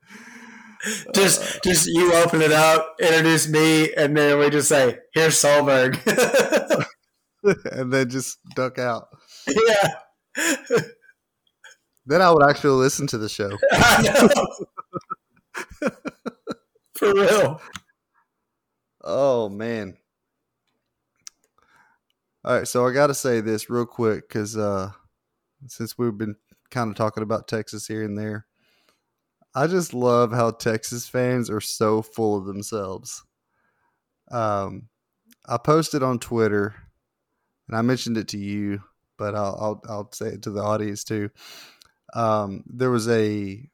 just 1.13 1.57
uh, 1.57 1.59
just 1.63 1.87
you 1.87 2.13
open 2.15 2.41
it 2.41 2.51
up, 2.51 2.95
introduce 2.99 3.47
me, 3.49 3.93
and 3.93 4.15
then 4.17 4.39
we 4.39 4.49
just 4.49 4.69
say, 4.69 4.97
"Here's 5.13 5.35
Solberg." 5.35 5.99
and 7.71 7.91
then 7.91 8.09
just 8.09 8.37
duck 8.55 8.79
out. 8.79 9.07
yeah, 9.47 9.93
Then 12.05 12.21
I 12.21 12.31
would 12.31 12.43
actually 12.43 12.71
listen 12.71 13.07
to 13.07 13.17
the 13.17 13.29
show. 13.29 13.51
For 16.95 17.13
real. 17.13 17.61
Oh 19.03 19.49
man. 19.49 19.97
All 22.43 22.57
right, 22.57 22.67
so 22.67 22.87
I 22.87 22.93
got 22.93 23.07
to 23.07 23.13
say 23.13 23.41
this 23.41 23.69
real 23.69 23.85
quick 23.85 24.27
because 24.27 24.57
uh, 24.57 24.91
since 25.67 25.97
we've 25.97 26.17
been 26.17 26.35
kind 26.71 26.89
of 26.89 26.95
talking 26.95 27.21
about 27.21 27.47
Texas 27.47 27.85
here 27.85 28.03
and 28.03 28.17
there, 28.17 28.47
I 29.53 29.67
just 29.67 29.93
love 29.93 30.31
how 30.31 30.51
Texas 30.51 31.07
fans 31.07 31.49
are 31.49 31.61
so 31.61 32.01
full 32.01 32.37
of 32.37 32.45
themselves. 32.45 33.23
Um, 34.31 34.87
I 35.47 35.57
posted 35.57 36.01
on 36.01 36.19
Twitter, 36.19 36.75
and 37.69 37.77
I 37.77 37.81
mentioned 37.83 38.17
it 38.17 38.27
to 38.29 38.37
you, 38.37 38.81
but 39.17 39.35
I'll 39.35 39.57
I'll, 39.59 39.81
I'll 39.87 40.11
say 40.11 40.27
it 40.29 40.41
to 40.43 40.49
the 40.49 40.61
audience 40.61 41.03
too. 41.03 41.29
Um, 42.13 42.63
there 42.65 42.89
was 42.89 43.07
a 43.07 43.69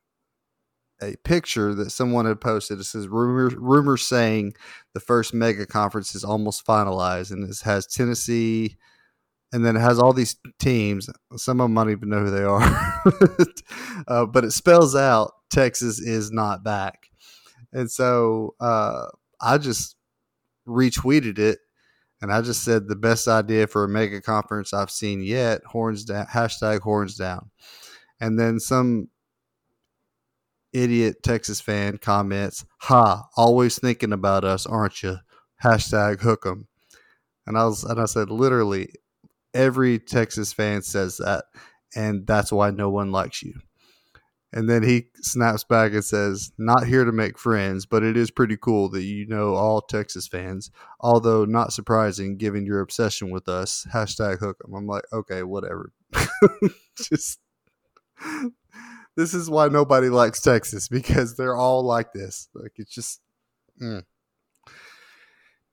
a 1.02 1.16
picture 1.24 1.74
that 1.76 1.91
someone 1.91 2.26
had 2.26 2.41
posted. 2.41 2.80
It 2.80 2.84
says 2.84 3.08
rumor 3.08 3.50
rumors 3.58 4.04
saying 4.04 4.56
the 4.93 5.00
first 5.00 5.34
mega 5.34 5.66
conference 5.66 6.14
is 6.14 6.24
almost 6.24 6.66
finalized, 6.66 7.32
and 7.32 7.50
it 7.50 7.58
has 7.64 7.88
Tennessee, 7.88 8.76
and 9.54 9.66
then 9.66 9.78
it 9.78 9.82
has 9.82 9.98
all 9.98 10.14
these 10.14 10.36
teams. 10.60 11.10
Some 11.38 11.62
of 11.62 11.66
them 11.66 11.78
I 11.78 11.84
don't 11.86 11.91
even 11.91 12.10
know 12.10 12.26
who 12.26 12.32
they 12.32 12.43
are, 12.43 13.02
uh, 14.10 14.26
but 14.26 14.43
it 14.43 14.52
spells 14.52 14.96
out 14.96 15.32
Texas 15.50 16.00
is 16.00 16.32
not 16.32 16.66
back, 16.66 17.10
and 17.72 17.89
so 17.89 18.56
uh, 18.60 19.08
I 19.39 19.58
just 19.58 19.96
retweeted 20.68 21.39
it, 21.39 21.60
and 22.26 22.34
I 22.34 22.42
just 22.42 22.64
said 22.64 22.88
the 22.88 22.96
best 22.96 23.28
idea 23.28 23.68
for 23.68 23.84
a 23.84 23.88
mega 23.88 24.20
conference 24.20 24.74
I've 24.74 24.90
seen 24.90 25.22
yet. 25.22 25.64
Horns 25.64 26.04
down. 26.06 26.26
Hashtag 26.26 26.80
horns 26.80 27.16
down, 27.16 27.52
and 28.20 28.40
then 28.40 28.60
some 28.60 29.10
idiot 30.74 31.18
Texas 31.22 31.62
fan 31.62 32.00
comments, 32.00 32.66
"Ha, 32.80 33.28
always 33.38 33.78
thinking 33.78 34.12
about 34.12 34.44
us, 34.44 34.66
aren't 34.66 35.04
you?" 35.04 35.18
Hashtag 35.64 36.22
hook 36.22 36.48
'em. 36.48 36.68
And 37.46 37.60
I 37.60 37.66
was 37.66 37.84
and 37.84 38.02
I 38.02 38.06
said, 38.06 38.32
literally, 38.32 38.90
every 39.54 40.00
Texas 40.00 40.52
fan 40.52 40.82
says 40.82 41.18
that, 41.18 41.46
and 41.96 42.26
that's 42.26 42.52
why 42.52 42.72
no 42.72 42.90
one 42.90 43.12
likes 43.12 43.44
you. 43.44 43.54
And 44.56 44.70
then 44.70 44.84
he 44.84 45.08
snaps 45.22 45.64
back 45.66 45.91
and 45.91 46.03
says, 46.03 46.51
"Not 46.58 46.88
here 46.88 47.03
to 47.03 47.12
make 47.12 47.38
friends, 47.38 47.86
but 47.86 48.03
it 48.03 48.16
is 48.16 48.32
pretty 48.32 48.56
cool 48.56 48.89
that 48.89 49.03
you 49.03 49.28
know 49.28 49.53
all 49.53 49.82
Texas 49.82 50.28
fans. 50.28 50.72
Although 51.01 51.43
not 51.45 51.74
surprising, 51.74 52.38
given 52.38 52.66
your 52.66 52.80
obsession 52.80 53.30
with 53.32 53.47
us." 53.49 53.86
Hashtag 53.93 54.39
hook 54.39 54.58
'em. 54.66 54.74
I'm 54.74 54.88
like, 54.88 55.03
okay, 55.12 55.43
whatever. 55.43 55.91
Just 56.97 57.39
this 59.16 59.34
is 59.34 59.49
why 59.49 59.68
nobody 59.68 60.10
likes 60.10 60.41
Texas 60.41 60.88
because 60.88 61.36
they're 61.36 61.56
all 61.56 61.84
like 61.84 62.14
this. 62.14 62.49
Like 62.53 62.74
it's 62.78 62.91
just. 62.91 63.22
Mm. 63.82 64.03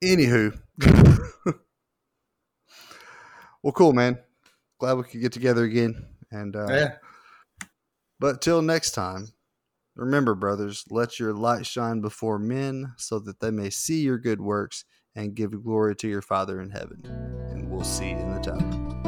Anywho, 0.03 0.59
well, 3.63 3.73
cool, 3.73 3.93
man. 3.93 4.19
Glad 4.81 4.95
we 4.95 5.05
could 5.05 5.21
get 5.21 5.33
together 5.33 5.63
again. 5.63 6.07
And 6.33 6.57
uh, 6.57 6.67
Yeah. 6.69 6.95
But 8.23 8.41
till 8.41 8.63
next 8.63 8.93
time, 8.93 9.33
remember, 9.97 10.37
brothers, 10.37 10.85
let 10.91 11.19
your 11.19 11.35
light 11.35 11.67
shine 11.67 12.01
before 12.01 12.39
men, 12.39 12.93
so 12.97 13.19
that 13.19 13.41
they 13.41 13.51
may 13.51 13.69
see 13.69 14.01
your 14.01 14.17
good 14.17 14.41
works 14.41 14.85
and 15.17 15.35
give 15.35 15.65
glory 15.65 15.97
to 15.97 16.09
your 16.09 16.23
Father 16.23 16.61
in 16.61 16.71
heaven. 16.71 17.03
And 17.51 17.69
we'll 17.69 17.83
see 17.83 18.11
you 18.11 18.17
in 18.19 18.33
the 18.33 18.41
tower. 18.41 19.02